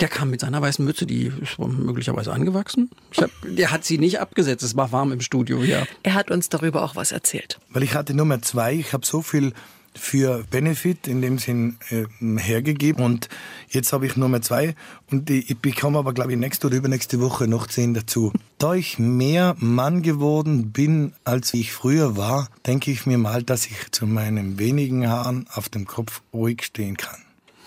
Der 0.00 0.08
kam 0.08 0.30
mit 0.30 0.40
seiner 0.40 0.62
weißen 0.62 0.84
Mütze, 0.84 1.06
die 1.06 1.32
ist 1.42 1.58
möglicherweise 1.58 2.32
angewachsen. 2.32 2.90
Ich 3.10 3.18
hab, 3.18 3.30
der 3.42 3.72
hat 3.72 3.84
sie 3.84 3.98
nicht 3.98 4.20
abgesetzt, 4.20 4.62
es 4.62 4.76
war 4.76 4.92
warm 4.92 5.10
im 5.12 5.20
Studio, 5.20 5.62
ja. 5.62 5.86
Er 6.04 6.14
hat 6.14 6.30
uns 6.30 6.48
darüber 6.48 6.82
auch 6.84 6.94
was 6.94 7.10
erzählt. 7.10 7.58
Weil 7.70 7.82
ich 7.82 7.94
hatte 7.94 8.14
Nummer 8.14 8.40
zwei, 8.40 8.74
ich 8.74 8.92
habe 8.92 9.04
so 9.04 9.22
viel 9.22 9.52
für 9.98 10.44
Benefit 10.50 11.08
in 11.08 11.20
dem 11.20 11.38
Sinn 11.38 11.76
äh, 11.90 12.04
hergegeben 12.38 13.04
und 13.04 13.28
jetzt 13.68 13.92
habe 13.92 14.06
ich 14.06 14.16
Nummer 14.16 14.40
zwei 14.40 14.74
und 15.10 15.28
die, 15.28 15.40
ich 15.40 15.58
bekomme 15.58 15.98
aber 15.98 16.12
glaube 16.12 16.32
ich 16.32 16.38
nächste 16.38 16.68
oder 16.68 16.76
übernächste 16.76 17.20
Woche 17.20 17.48
noch 17.48 17.66
zehn 17.66 17.94
dazu. 17.94 18.32
Da 18.58 18.74
ich 18.74 18.98
mehr 18.98 19.56
Mann 19.58 20.02
geworden 20.02 20.72
bin, 20.72 21.14
als 21.24 21.52
ich 21.54 21.72
früher 21.72 22.16
war, 22.16 22.48
denke 22.66 22.90
ich 22.90 23.06
mir 23.06 23.18
mal, 23.18 23.42
dass 23.42 23.66
ich 23.66 23.90
zu 23.90 24.06
meinen 24.06 24.58
wenigen 24.58 25.08
Haaren 25.08 25.46
auf 25.52 25.68
dem 25.68 25.86
Kopf 25.86 26.22
ruhig 26.32 26.62
stehen 26.62 26.96
kann. 26.96 27.18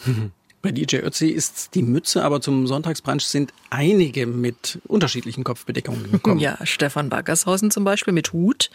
Bei 0.61 0.71
DJ 0.71 0.97
Ötzi 0.97 1.27
ist 1.29 1.73
die 1.73 1.81
Mütze, 1.81 2.23
aber 2.23 2.39
zum 2.39 2.67
Sonntagsbrunch 2.67 3.25
sind 3.25 3.51
einige 3.71 4.27
mit 4.27 4.79
unterschiedlichen 4.87 5.43
Kopfbedeckungen 5.43 6.11
gekommen. 6.11 6.39
Ja, 6.39 6.57
Stefan 6.63 7.09
Baggershausen 7.09 7.71
zum 7.71 7.83
Beispiel 7.83 8.13
mit 8.13 8.31
Hut 8.31 8.69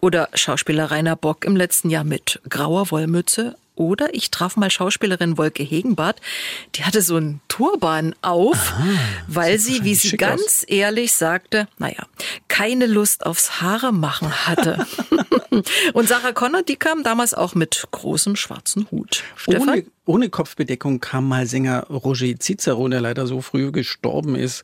oder 0.00 0.28
Schauspieler 0.32 0.90
Rainer 0.90 1.16
Bock 1.16 1.44
im 1.44 1.54
letzten 1.56 1.90
Jahr 1.90 2.04
mit 2.04 2.40
grauer 2.48 2.90
Wollmütze 2.90 3.56
oder 3.74 4.14
ich 4.14 4.30
traf 4.30 4.56
mal 4.56 4.70
Schauspielerin 4.70 5.36
Wolke 5.36 5.62
Hegenbart, 5.62 6.20
die 6.74 6.84
hatte 6.84 7.02
so 7.02 7.16
einen 7.16 7.42
Turban 7.48 8.14
auf, 8.22 8.72
Aha, 8.72 8.84
weil 9.28 9.58
sie, 9.58 9.84
wie 9.84 9.94
sie 9.94 10.16
ganz 10.16 10.42
aus. 10.42 10.62
ehrlich 10.64 11.12
sagte, 11.12 11.68
naja, 11.78 12.06
keine 12.56 12.86
Lust 12.86 13.26
aufs 13.26 13.60
Haare 13.60 13.92
machen 13.92 14.46
hatte. 14.46 14.86
Und 15.92 16.08
Sarah 16.08 16.32
Connor, 16.32 16.62
die 16.62 16.76
kam 16.76 17.02
damals 17.02 17.34
auch 17.34 17.54
mit 17.54 17.86
großem 17.90 18.34
schwarzen 18.34 18.90
Hut. 18.90 19.24
Stefan? 19.36 19.68
Ohne, 19.68 19.84
ohne 20.06 20.30
Kopfbedeckung 20.30 21.00
kam 21.00 21.28
mal 21.28 21.46
Sänger 21.46 21.86
Roger 21.88 22.38
Cicero, 22.38 22.88
der 22.88 23.00
leider 23.00 23.26
so 23.26 23.40
früh 23.40 23.72
gestorben 23.72 24.36
ist. 24.36 24.62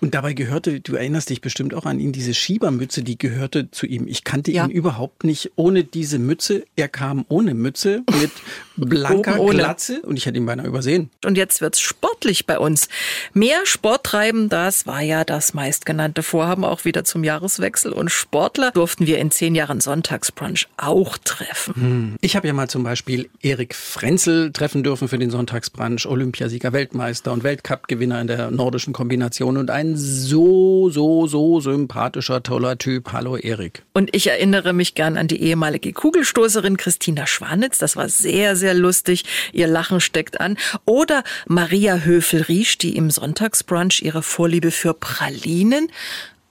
Und 0.00 0.14
dabei 0.14 0.34
gehörte, 0.34 0.80
du 0.80 0.94
erinnerst 0.94 1.30
dich 1.30 1.40
bestimmt 1.40 1.74
auch 1.74 1.86
an 1.86 1.98
ihn, 1.98 2.12
diese 2.12 2.34
Schiebermütze, 2.34 3.02
die 3.02 3.18
gehörte 3.18 3.70
zu 3.70 3.86
ihm. 3.86 4.06
Ich 4.06 4.24
kannte 4.24 4.52
ja. 4.52 4.64
ihn 4.64 4.70
überhaupt 4.70 5.24
nicht 5.24 5.52
ohne 5.56 5.84
diese 5.84 6.18
Mütze. 6.18 6.64
Er 6.76 6.88
kam 6.88 7.24
ohne 7.28 7.54
Mütze 7.54 8.02
mit 8.20 8.30
blanker 8.76 9.44
Glatze 9.46 10.02
und 10.02 10.16
ich 10.16 10.26
hätte 10.26 10.36
ihn 10.36 10.46
beinahe 10.46 10.66
übersehen. 10.66 11.10
Und 11.24 11.36
jetzt 11.36 11.60
wird's 11.60 11.80
sportlich 11.80 12.46
bei 12.46 12.58
uns. 12.58 12.88
Mehr 13.32 13.64
Sport 13.64 14.04
treiben, 14.04 14.48
das 14.48 14.86
war 14.86 15.00
ja 15.00 15.24
das 15.24 15.54
meistgenannte 15.54 16.22
Vorhaben 16.22 16.64
auch 16.64 16.84
wieder 16.84 17.04
zum 17.04 17.24
Jahreswechsel. 17.32 17.92
Und 17.92 18.10
Sportler 18.10 18.72
durften 18.72 19.06
wir 19.06 19.18
in 19.18 19.30
zehn 19.30 19.54
Jahren 19.54 19.80
Sonntagsbrunch 19.80 20.68
auch 20.76 21.16
treffen. 21.18 21.74
Hm. 21.74 22.16
Ich 22.20 22.36
habe 22.36 22.46
ja 22.46 22.52
mal 22.52 22.68
zum 22.68 22.84
Beispiel 22.84 23.30
Erik 23.40 23.74
Frenzel 23.74 24.52
treffen 24.52 24.82
dürfen 24.82 25.08
für 25.08 25.18
den 25.18 25.30
Sonntagsbrunch, 25.30 26.06
Olympiasieger, 26.06 26.72
Weltmeister 26.74 27.32
und 27.32 27.42
Weltcup-Gewinner 27.42 28.20
in 28.20 28.26
der 28.26 28.50
nordischen 28.50 28.92
Kombination 28.92 29.56
und 29.56 29.70
ein 29.70 29.96
so, 29.96 30.90
so, 30.90 31.26
so 31.26 31.60
sympathischer, 31.60 32.42
toller 32.42 32.76
Typ. 32.76 33.12
Hallo 33.12 33.36
Erik. 33.36 33.82
Und 33.94 34.14
ich 34.14 34.26
erinnere 34.28 34.74
mich 34.74 34.94
gern 34.94 35.16
an 35.16 35.28
die 35.28 35.42
ehemalige 35.42 35.92
Kugelstoßerin 35.92 36.76
Christina 36.76 37.26
Schwanitz. 37.26 37.78
Das 37.78 37.96
war 37.96 38.10
sehr, 38.10 38.56
sehr 38.56 38.74
lustig. 38.74 39.24
Ihr 39.52 39.68
Lachen 39.68 40.00
steckt 40.00 40.38
an. 40.40 40.58
Oder 40.84 41.24
Maria 41.46 41.96
Höfel-Riesch, 41.96 42.76
die 42.76 42.94
im 42.94 43.10
Sonntagsbrunch 43.10 44.02
ihre 44.02 44.22
Vorliebe 44.22 44.70
für 44.70 44.92
Pralinen 44.92 45.88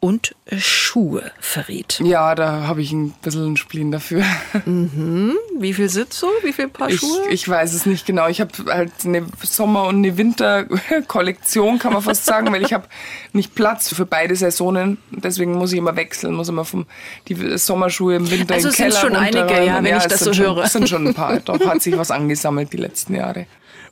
und 0.01 0.35
Schuhe 0.57 1.31
verriet. 1.39 2.01
Ja, 2.03 2.33
da 2.33 2.67
habe 2.67 2.81
ich 2.81 2.91
ein 2.91 3.11
bisschen 3.21 3.45
einen 3.45 3.57
Spleen 3.57 3.91
dafür. 3.91 4.23
Mhm. 4.65 5.37
Wie 5.59 5.73
viel 5.73 5.89
sitzt 5.89 6.19
so? 6.19 6.27
Wie 6.41 6.51
viel 6.51 6.67
Paar 6.67 6.89
ich, 6.89 6.99
Schuhe? 6.99 7.29
Ich 7.29 7.47
weiß 7.47 7.73
es 7.73 7.85
nicht 7.85 8.07
genau. 8.07 8.27
Ich 8.27 8.41
habe 8.41 8.51
halt 8.67 8.91
eine 9.05 9.27
Sommer- 9.43 9.85
und 9.85 9.97
eine 9.97 10.17
Winterkollektion, 10.17 11.77
kann 11.77 11.93
man 11.93 12.01
fast 12.01 12.25
sagen, 12.25 12.51
weil 12.51 12.63
ich 12.63 12.73
habe 12.73 12.87
nicht 13.31 13.53
Platz 13.53 13.93
für 13.93 14.07
beide 14.07 14.35
Saisonen. 14.35 14.97
Deswegen 15.11 15.53
muss 15.53 15.71
ich 15.71 15.77
immer 15.77 15.95
wechseln, 15.95 16.33
muss 16.33 16.49
immer 16.49 16.65
vom 16.65 16.87
die 17.27 17.57
Sommerschuhe 17.57 18.15
im 18.15 18.31
Winter 18.31 18.55
also 18.55 18.69
im 18.69 18.73
Keller 18.73 18.91
sind 18.91 19.01
schon 19.01 19.15
einige, 19.15 19.63
ja, 19.63 19.77
wenn 19.77 19.85
ja, 19.85 19.97
ich 19.97 20.05
das 20.05 20.21
so 20.21 20.33
schon, 20.33 20.45
höre. 20.47 20.63
Es 20.63 20.73
sind 20.73 20.89
schon 20.89 21.07
ein 21.07 21.13
paar. 21.13 21.39
Doch 21.41 21.59
hat 21.63 21.81
sich 21.83 21.95
was 21.95 22.09
angesammelt 22.09 22.73
die 22.73 22.77
letzten 22.77 23.13
Jahre. 23.13 23.45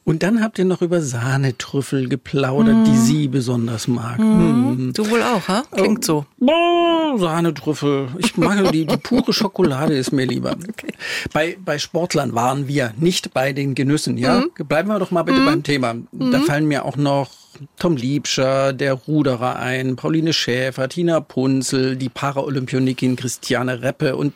Und 0.09 0.23
dann 0.23 0.41
habt 0.41 0.57
ihr 0.57 0.65
noch 0.65 0.81
über 0.81 1.01
Sahnetrüffel 1.01 2.09
geplaudert, 2.09 2.77
mm. 2.77 2.83
die 2.85 2.97
sie 2.97 3.27
besonders 3.27 3.87
mag. 3.87 4.17
Mm. 4.17 4.91
Du 4.91 5.07
wohl 5.07 5.21
auch, 5.21 5.47
ha? 5.47 5.61
Klingt 5.69 6.03
so. 6.03 6.25
Oh, 6.39 7.15
Sahnetrüffel. 7.19 8.07
Ich 8.17 8.35
mag 8.35 8.71
die, 8.71 8.87
die 8.87 8.97
pure 8.97 9.33
Schokolade 9.33 9.93
ist 9.93 10.11
mir 10.11 10.25
lieber. 10.25 10.55
Okay. 10.69 10.93
Bei, 11.33 11.57
bei 11.63 11.77
Sportlern 11.77 12.33
waren 12.33 12.67
wir, 12.67 12.93
nicht 12.97 13.33
bei 13.33 13.53
den 13.53 13.75
Genüssen, 13.75 14.17
ja? 14.17 14.39
Mm. 14.39 14.67
Bleiben 14.67 14.87
wir 14.87 14.97
doch 14.97 15.11
mal 15.11 15.23
bitte 15.23 15.45
beim 15.45 15.61
Thema. 15.61 15.95
Da 16.11 16.39
fallen 16.39 16.67
mir 16.67 16.85
auch 16.85 16.95
noch 16.95 17.29
Tom 17.77 17.95
Liebscher, 17.95 18.73
der 18.73 18.93
Ruderer 18.93 19.57
ein, 19.57 19.95
Pauline 19.95 20.33
Schäfer, 20.33 20.89
Tina 20.89 21.19
Punzel, 21.19 21.97
die 21.97 22.09
Paraolympionikin 22.09 23.15
Christiane 23.15 23.81
Reppe 23.81 24.15
und 24.15 24.33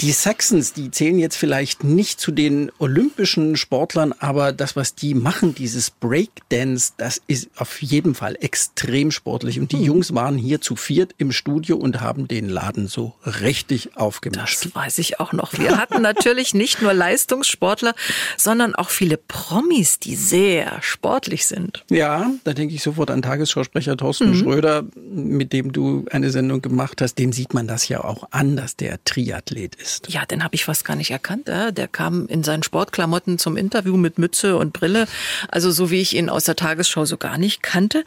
die 0.00 0.10
Saxons, 0.10 0.72
die 0.72 0.90
zählen 0.90 1.18
jetzt 1.18 1.36
vielleicht 1.36 1.84
nicht 1.84 2.20
zu 2.20 2.32
den 2.32 2.72
olympischen 2.78 3.56
Sportlern, 3.56 4.12
aber 4.18 4.52
das, 4.52 4.74
was 4.74 4.94
die 4.96 5.14
machen, 5.14 5.54
dieses 5.54 5.90
Breakdance, 5.90 6.92
das 6.96 7.22
ist 7.28 7.48
auf 7.56 7.80
jeden 7.80 8.14
Fall 8.14 8.36
extrem 8.40 9.12
sportlich. 9.12 9.60
Und 9.60 9.70
die 9.70 9.78
hm. 9.78 9.84
Jungs 9.84 10.14
waren 10.14 10.36
hier 10.36 10.60
zu 10.60 10.74
viert 10.74 11.14
im 11.18 11.30
Studio 11.30 11.76
und 11.76 12.00
haben 12.00 12.26
den 12.26 12.48
Laden 12.48 12.88
so 12.88 13.14
richtig 13.24 13.96
aufgemischt. 13.96 14.64
Das 14.64 14.74
weiß 14.74 14.98
ich 14.98 15.20
auch 15.20 15.32
noch. 15.32 15.52
Wir 15.56 15.78
hatten 15.78 16.02
natürlich 16.02 16.54
nicht 16.54 16.82
nur 16.82 16.92
Leistungssportler, 16.92 17.94
sondern 18.36 18.74
auch 18.74 18.90
viele 18.90 19.16
Promis, 19.16 20.00
die 20.00 20.16
sehr 20.16 20.82
sportlich 20.82 21.46
sind. 21.46 21.84
Ja, 21.88 22.30
da 22.42 22.52
denke 22.52 22.74
ich 22.74 22.82
sofort 22.82 23.12
an 23.12 23.22
Tagesschausprecher 23.22 23.96
Thorsten 23.96 24.30
mhm. 24.30 24.34
Schröder, 24.34 24.84
mit 24.96 25.52
dem 25.52 25.72
du 25.72 26.04
eine 26.10 26.30
Sendung 26.30 26.62
gemacht 26.62 27.00
hast. 27.00 27.14
Dem 27.14 27.32
sieht 27.32 27.54
man 27.54 27.68
das 27.68 27.88
ja 27.88 28.02
auch 28.02 28.28
an, 28.32 28.56
dass 28.56 28.74
der 28.74 29.02
Triathlet 29.04 29.76
ist 29.76 29.83
ist. 29.84 30.10
Ja, 30.10 30.24
den 30.24 30.42
habe 30.42 30.54
ich 30.54 30.64
fast 30.64 30.84
gar 30.84 30.96
nicht 30.96 31.10
erkannt. 31.10 31.46
Der 31.46 31.88
kam 31.88 32.26
in 32.26 32.42
seinen 32.42 32.62
Sportklamotten 32.62 33.38
zum 33.38 33.56
Interview 33.56 33.96
mit 33.96 34.18
Mütze 34.18 34.56
und 34.56 34.72
Brille. 34.72 35.06
Also 35.48 35.70
so 35.70 35.90
wie 35.90 36.00
ich 36.00 36.16
ihn 36.16 36.28
aus 36.28 36.44
der 36.44 36.56
Tagesschau 36.56 37.04
so 37.04 37.16
gar 37.16 37.38
nicht 37.38 37.62
kannte. 37.62 38.04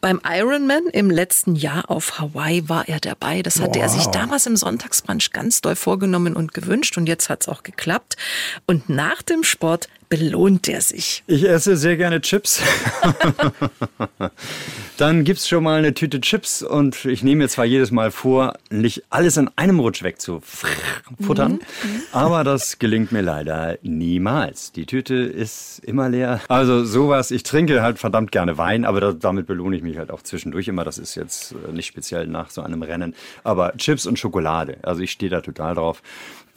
Beim 0.00 0.20
Ironman 0.28 0.86
im 0.92 1.10
letzten 1.10 1.54
Jahr 1.54 1.88
auf 1.88 2.18
Hawaii 2.18 2.68
war 2.68 2.88
er 2.88 3.00
dabei. 3.00 3.42
Das 3.42 3.60
hatte 3.60 3.78
wow. 3.78 3.82
er 3.82 3.88
sich 3.88 4.06
damals 4.06 4.46
im 4.46 4.56
Sonntagsbrunch 4.56 5.32
ganz 5.32 5.60
doll 5.60 5.76
vorgenommen 5.76 6.36
und 6.36 6.52
gewünscht. 6.52 6.98
Und 6.98 7.06
jetzt 7.06 7.28
hat 7.30 7.42
es 7.42 7.48
auch 7.48 7.62
geklappt. 7.62 8.16
Und 8.66 8.88
nach 8.88 9.22
dem 9.22 9.44
Sport 9.44 9.88
belohnt 10.10 10.68
er 10.68 10.82
sich? 10.82 11.22
Ich 11.28 11.48
esse 11.48 11.76
sehr 11.76 11.96
gerne 11.96 12.20
Chips. 12.20 12.60
Dann 14.98 15.24
gibt 15.24 15.38
es 15.38 15.48
schon 15.48 15.64
mal 15.64 15.78
eine 15.78 15.94
Tüte 15.94 16.20
Chips 16.20 16.62
und 16.62 17.06
ich 17.06 17.22
nehme 17.22 17.44
mir 17.44 17.48
zwar 17.48 17.64
jedes 17.64 17.90
Mal 17.90 18.10
vor, 18.10 18.58
nicht 18.68 19.04
alles 19.08 19.38
in 19.38 19.48
einem 19.56 19.80
Rutsch 19.80 20.02
wegzufuttern, 20.02 21.52
mhm. 21.52 22.02
aber 22.12 22.44
das 22.44 22.78
gelingt 22.78 23.12
mir 23.12 23.22
leider 23.22 23.78
niemals. 23.82 24.72
Die 24.72 24.84
Tüte 24.84 25.14
ist 25.14 25.78
immer 25.84 26.10
leer. 26.10 26.40
Also 26.48 26.84
sowas, 26.84 27.30
ich 27.30 27.44
trinke 27.44 27.80
halt 27.80 27.98
verdammt 27.98 28.32
gerne 28.32 28.58
Wein, 28.58 28.84
aber 28.84 29.14
damit 29.14 29.46
belohne 29.46 29.76
ich 29.76 29.82
mich 29.82 29.96
halt 29.96 30.10
auch 30.10 30.22
zwischendurch 30.22 30.68
immer. 30.68 30.84
Das 30.84 30.98
ist 30.98 31.14
jetzt 31.14 31.52
äh, 31.52 31.72
nicht 31.72 31.86
speziell 31.86 32.26
nach 32.26 32.50
so 32.50 32.60
einem 32.60 32.82
Rennen, 32.82 33.14
aber 33.44 33.74
Chips 33.78 34.04
und 34.06 34.18
Schokolade. 34.18 34.78
Also 34.82 35.00
ich 35.02 35.12
stehe 35.12 35.30
da 35.30 35.40
total 35.40 35.76
drauf. 35.76 36.02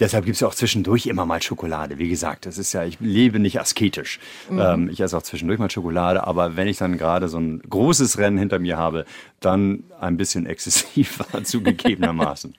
Deshalb 0.03 0.25
gibt 0.25 0.35
es 0.35 0.43
auch 0.43 0.53
zwischendurch 0.53 1.07
immer 1.07 1.25
mal 1.25 1.41
Schokolade. 1.41 1.97
Wie 1.97 2.09
gesagt, 2.09 2.45
das 2.45 2.57
ist 2.57 2.73
ja, 2.73 2.83
ich 2.83 2.99
lebe 2.99 3.39
nicht 3.39 3.61
asketisch. 3.61 4.19
Mhm. 4.49 4.59
Ähm, 4.59 4.89
ich 4.89 4.99
esse 4.99 5.17
auch 5.17 5.21
zwischendurch 5.21 5.59
mal 5.59 5.71
Schokolade, 5.71 6.27
aber 6.27 6.57
wenn 6.57 6.67
ich 6.67 6.77
dann 6.77 6.97
gerade 6.97 7.29
so 7.29 7.37
ein 7.37 7.61
großes 7.61 8.17
Rennen 8.17 8.37
hinter 8.37 8.59
mir 8.59 8.77
habe, 8.77 9.05
dann 9.39 9.85
ein 10.01 10.17
bisschen 10.17 10.45
exzessiver 10.53 11.43
zugegebenermaßen. 11.43 12.53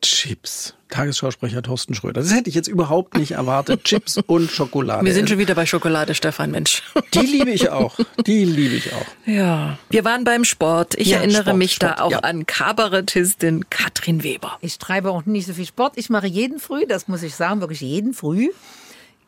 Chips. 0.00 0.74
Tagesschausprecher 0.88 1.62
Thorsten 1.62 1.94
Schröder. 1.94 2.22
Das 2.22 2.32
hätte 2.32 2.48
ich 2.48 2.54
jetzt 2.54 2.68
überhaupt 2.68 3.16
nicht 3.16 3.32
erwartet. 3.32 3.84
Chips 3.84 4.16
und 4.26 4.50
Schokolade. 4.50 5.04
Wir 5.04 5.12
sind 5.12 5.28
schon 5.28 5.38
wieder 5.38 5.54
bei 5.54 5.66
Schokolade, 5.66 6.14
Stefan, 6.14 6.50
Mensch. 6.50 6.82
Die 7.12 7.20
liebe 7.20 7.50
ich 7.50 7.68
auch. 7.68 7.98
Die 8.26 8.44
liebe 8.44 8.74
ich 8.74 8.92
auch. 8.94 9.06
Ja. 9.26 9.78
Wir 9.90 10.04
waren 10.04 10.24
beim 10.24 10.44
Sport. 10.44 10.94
Ich 10.96 11.08
ja, 11.08 11.18
erinnere 11.18 11.42
Sport, 11.42 11.56
mich 11.56 11.72
Sport, 11.74 11.98
da 11.98 12.02
auch 12.02 12.10
ja. 12.10 12.18
an 12.20 12.46
Kabarettistin 12.46 13.68
Katrin 13.68 14.22
Weber. 14.22 14.58
Ich 14.62 14.78
treibe 14.78 15.10
auch 15.10 15.26
nicht 15.26 15.46
so 15.46 15.52
viel 15.52 15.66
Sport. 15.66 15.94
Ich 15.96 16.08
mache 16.08 16.26
jeden 16.26 16.58
Früh, 16.58 16.86
das 16.86 17.06
muss 17.08 17.22
ich 17.22 17.34
sagen, 17.34 17.60
wirklich 17.60 17.80
jeden 17.80 18.14
Früh 18.14 18.48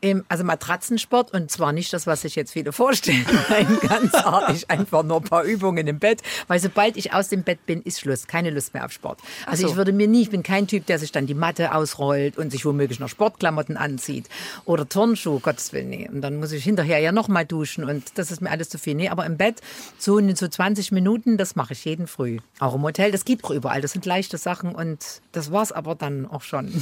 im, 0.01 0.25
also 0.29 0.45
Matratzensport 0.45 1.33
und 1.33 1.51
zwar 1.51 1.73
nicht 1.73 1.93
das, 1.93 2.07
was 2.07 2.23
sich 2.23 2.37
jetzt 2.37 2.53
viele 2.53 2.73
vorstellen. 2.73 3.25
Nein, 3.49 3.79
ganz 3.81 4.15
artig, 4.15 4.71
einfach 4.71 5.03
nur 5.03 5.19
ein 5.19 5.25
paar 5.25 5.45
Übungen 5.45 5.87
im 5.87 5.99
Bett. 5.99 6.23
Weil 6.49 6.61
sobald 6.61 6.97
ich 6.97 7.13
aus 7.13 7.29
dem 7.29 7.43
Bett 7.43 7.65
bin, 7.67 7.83
ist 7.83 8.01
Schluss. 8.01 8.27
Keine 8.27 8.51
Lust 8.51 8.75
mehr 8.75 8.85
auf 8.85 8.93
Sport. 8.93 9.21
Also 9.47 9.63
so. 9.63 9.71
ich 9.71 9.77
würde 9.77 9.93
mir 9.93 10.09
nie, 10.09 10.23
ich 10.23 10.31
bin 10.31 10.43
kein 10.43 10.67
Typ, 10.67 10.87
der 10.87 10.99
sich 10.99 11.13
dann 11.13 11.27
die 11.27 11.35
Matte 11.35 11.75
ausrollt 11.75 12.39
und 12.39 12.51
sich 12.51 12.65
womöglich 12.65 13.01
noch 13.01 13.09
Sportklamotten 13.09 13.77
anzieht. 13.77 14.29
Oder 14.65 14.89
Turnschuhe, 14.89 15.41
Gottes 15.41 15.73
Willen, 15.73 15.91
nee. 15.91 16.09
Und 16.11 16.21
dann 16.23 16.39
muss 16.39 16.53
ich 16.53 16.65
hinterher 16.65 16.99
ja 16.99 17.13
nochmal 17.13 17.45
duschen 17.45 17.85
und 17.85 18.19
das 18.19 18.31
ist 18.31 18.41
mir 18.41 18.51
alles 18.51 18.69
zu 18.69 18.79
viel. 18.79 18.95
Nee, 18.95 19.09
aber 19.09 19.27
im 19.27 19.37
Bett 19.37 19.61
so 19.99 20.19
in 20.19 20.35
so 20.35 20.49
20 20.49 20.93
Minuten, 20.93 21.37
das 21.37 21.57
mache 21.57 21.73
ich 21.73 21.85
jeden 21.85 22.07
Früh. 22.07 22.39
Auch 22.59 22.75
im 22.75 22.83
Hotel, 22.83 23.11
das 23.13 23.25
geht 23.25 23.45
auch 23.45 23.51
überall. 23.51 23.81
Das 23.81 23.93
sind 23.93 24.07
leichte 24.07 24.39
Sachen 24.39 24.75
und 24.75 25.21
das 25.33 25.53
war's 25.53 25.73
aber 25.73 25.95
dann 25.95 26.27
auch 26.27 26.43
schon. 26.43 26.73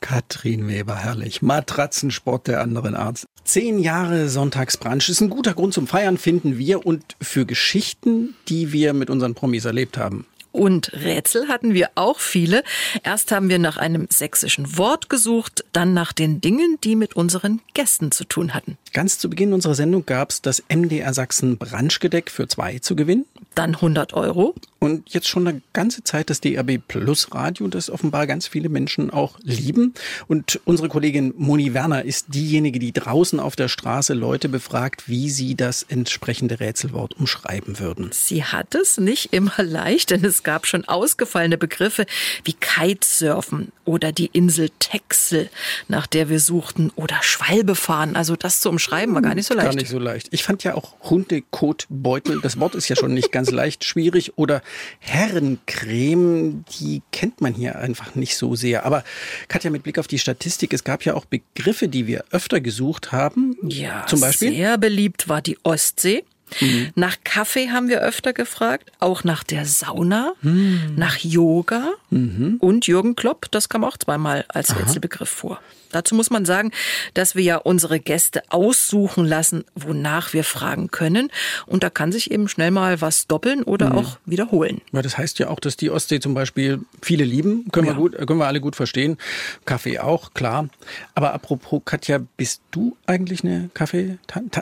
Katrin 0.00 0.68
Weber, 0.68 0.96
herrlich. 0.96 1.42
Matratzensport 1.42 2.46
der 2.46 2.60
anderen 2.60 2.94
Art. 2.94 3.24
Zehn 3.44 3.78
Jahre 3.78 4.28
Sonntagsbrunch 4.28 5.08
ist 5.08 5.20
ein 5.20 5.30
guter 5.30 5.54
Grund 5.54 5.74
zum 5.74 5.86
Feiern, 5.86 6.18
finden 6.18 6.58
wir, 6.58 6.84
und 6.84 7.16
für 7.20 7.46
Geschichten, 7.46 8.34
die 8.48 8.72
wir 8.72 8.92
mit 8.92 9.10
unseren 9.10 9.34
Promis 9.34 9.64
erlebt 9.64 9.96
haben. 9.96 10.26
Und 10.52 10.92
Rätsel 10.92 11.48
hatten 11.48 11.74
wir 11.74 11.90
auch 11.94 12.18
viele. 12.18 12.62
Erst 13.02 13.32
haben 13.32 13.48
wir 13.48 13.58
nach 13.58 13.76
einem 13.76 14.06
sächsischen 14.10 14.78
Wort 14.78 15.10
gesucht, 15.10 15.64
dann 15.72 15.94
nach 15.94 16.12
den 16.12 16.40
Dingen, 16.40 16.78
die 16.82 16.96
mit 16.96 17.14
unseren 17.14 17.60
Gästen 17.74 18.10
zu 18.12 18.24
tun 18.24 18.54
hatten. 18.54 18.78
Ganz 18.92 19.18
zu 19.18 19.28
Beginn 19.28 19.52
unserer 19.52 19.74
Sendung 19.74 20.06
gab 20.06 20.30
es 20.30 20.42
das 20.42 20.62
MDR 20.68 21.12
Sachsen 21.12 21.58
Branchgedeck 21.58 22.30
für 22.30 22.48
zwei 22.48 22.78
zu 22.78 22.96
gewinnen. 22.96 23.26
Dann 23.54 23.74
100 23.74 24.14
Euro. 24.14 24.54
Und 24.78 25.12
jetzt 25.12 25.28
schon 25.28 25.46
eine 25.46 25.60
ganze 25.72 26.04
Zeit 26.04 26.30
das 26.30 26.40
DAB 26.40 26.78
Plus 26.86 27.34
Radio, 27.34 27.66
das 27.66 27.90
offenbar 27.90 28.28
ganz 28.28 28.46
viele 28.46 28.68
Menschen 28.68 29.10
auch 29.10 29.38
lieben. 29.42 29.94
Und 30.28 30.60
unsere 30.64 30.88
Kollegin 30.88 31.34
Moni 31.36 31.74
Werner 31.74 32.04
ist 32.04 32.26
diejenige, 32.28 32.78
die 32.78 32.92
draußen 32.92 33.40
auf 33.40 33.56
der 33.56 33.66
Straße 33.66 34.14
Leute 34.14 34.48
befragt, 34.48 35.08
wie 35.08 35.30
sie 35.30 35.56
das 35.56 35.82
entsprechende 35.82 36.60
Rätselwort 36.60 37.14
umschreiben 37.18 37.80
würden. 37.80 38.10
Sie 38.12 38.44
hat 38.44 38.76
es 38.76 38.98
nicht 38.98 39.32
immer 39.32 39.62
leicht, 39.62 40.10
denn 40.10 40.24
es 40.24 40.37
gab 40.42 40.66
schon 40.66 40.84
ausgefallene 40.86 41.58
Begriffe 41.58 42.06
wie 42.44 42.54
Kitesurfen 42.54 43.72
oder 43.84 44.12
die 44.12 44.26
Insel 44.32 44.70
Texel, 44.78 45.48
nach 45.88 46.06
der 46.06 46.28
wir 46.28 46.40
suchten, 46.40 46.90
oder 46.94 47.16
Schwalbe 47.22 47.74
fahren. 47.74 48.16
Also 48.16 48.36
das 48.36 48.60
zu 48.60 48.68
umschreiben 48.68 49.14
war 49.14 49.22
gar 49.22 49.34
nicht 49.34 49.46
so 49.46 49.54
leicht. 49.54 49.68
Gar 49.68 49.74
nicht 49.76 49.88
so 49.88 49.98
leicht. 49.98 50.28
Ich 50.30 50.44
fand 50.44 50.64
ja 50.64 50.74
auch 50.74 50.94
Hundekotbeutel, 51.02 52.40
das 52.40 52.60
Wort 52.60 52.74
ist 52.74 52.88
ja 52.88 52.96
schon 52.96 53.14
nicht 53.14 53.32
ganz 53.32 53.50
leicht, 53.50 53.84
schwierig. 53.84 54.36
Oder 54.36 54.62
Herrencreme, 55.00 56.64
die 56.78 57.02
kennt 57.12 57.40
man 57.40 57.54
hier 57.54 57.78
einfach 57.78 58.14
nicht 58.14 58.36
so 58.36 58.54
sehr. 58.54 58.84
Aber 58.84 59.04
Katja, 59.48 59.70
mit 59.70 59.82
Blick 59.82 59.98
auf 59.98 60.06
die 60.06 60.18
Statistik, 60.18 60.72
es 60.72 60.84
gab 60.84 61.04
ja 61.04 61.14
auch 61.14 61.24
Begriffe, 61.24 61.88
die 61.88 62.06
wir 62.06 62.24
öfter 62.30 62.60
gesucht 62.60 63.12
haben. 63.12 63.56
Ja, 63.62 64.06
zum 64.06 64.20
Beispiel. 64.20 64.50
Sehr 64.50 64.78
beliebt 64.78 65.28
war 65.28 65.40
die 65.40 65.58
Ostsee. 65.62 66.24
Mhm. 66.60 66.90
Nach 66.94 67.16
Kaffee 67.24 67.70
haben 67.70 67.88
wir 67.88 68.00
öfter 68.00 68.32
gefragt, 68.32 68.90
auch 69.00 69.24
nach 69.24 69.44
der 69.44 69.64
Sauna, 69.64 70.32
mhm. 70.42 70.94
nach 70.96 71.18
Yoga 71.18 71.90
mhm. 72.10 72.56
und 72.60 72.86
Jürgen 72.86 73.16
Klopp, 73.16 73.46
das 73.50 73.68
kam 73.68 73.84
auch 73.84 73.96
zweimal 73.96 74.44
als 74.48 74.76
Rätselbegriff 74.78 75.28
vor. 75.28 75.60
Dazu 75.90 76.14
muss 76.14 76.30
man 76.30 76.44
sagen, 76.44 76.70
dass 77.14 77.34
wir 77.34 77.42
ja 77.42 77.56
unsere 77.56 78.00
Gäste 78.00 78.42
aussuchen 78.48 79.24
lassen, 79.24 79.64
wonach 79.74 80.32
wir 80.32 80.44
fragen 80.44 80.90
können. 80.90 81.30
Und 81.66 81.82
da 81.82 81.90
kann 81.90 82.12
sich 82.12 82.30
eben 82.30 82.48
schnell 82.48 82.70
mal 82.70 83.00
was 83.00 83.26
doppeln 83.26 83.62
oder 83.62 83.90
mhm. 83.90 83.98
auch 83.98 84.18
wiederholen. 84.26 84.80
Ja, 84.92 85.02
das 85.02 85.18
heißt 85.18 85.38
ja 85.38 85.48
auch, 85.48 85.60
dass 85.60 85.76
die 85.76 85.90
Ostsee 85.90 86.20
zum 86.20 86.34
Beispiel 86.34 86.80
viele 87.02 87.24
lieben. 87.24 87.66
Können, 87.72 87.88
ja. 87.88 87.94
wir, 87.94 87.96
gut, 87.96 88.16
können 88.26 88.38
wir 88.38 88.46
alle 88.46 88.60
gut 88.60 88.76
verstehen. 88.76 89.16
Kaffee 89.64 89.98
auch, 89.98 90.34
klar. 90.34 90.68
Aber 91.14 91.34
apropos, 91.34 91.82
Katja, 91.84 92.20
bist 92.36 92.62
du 92.70 92.96
eigentlich 93.06 93.44
eine 93.44 93.70
Kaffee? 93.74 94.18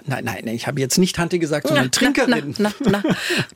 Nein, 0.07 0.25
nein, 0.25 0.47
ich 0.49 0.67
habe 0.67 0.81
jetzt 0.81 0.99
nicht 0.99 1.17
Tante 1.17 1.39
gesagt, 1.39 1.67
sondern 1.69 1.87
na, 1.87 1.91
Trinkerin. 1.91 2.55
Na, 2.59 2.73
na, 2.81 2.91
na, 2.91 3.03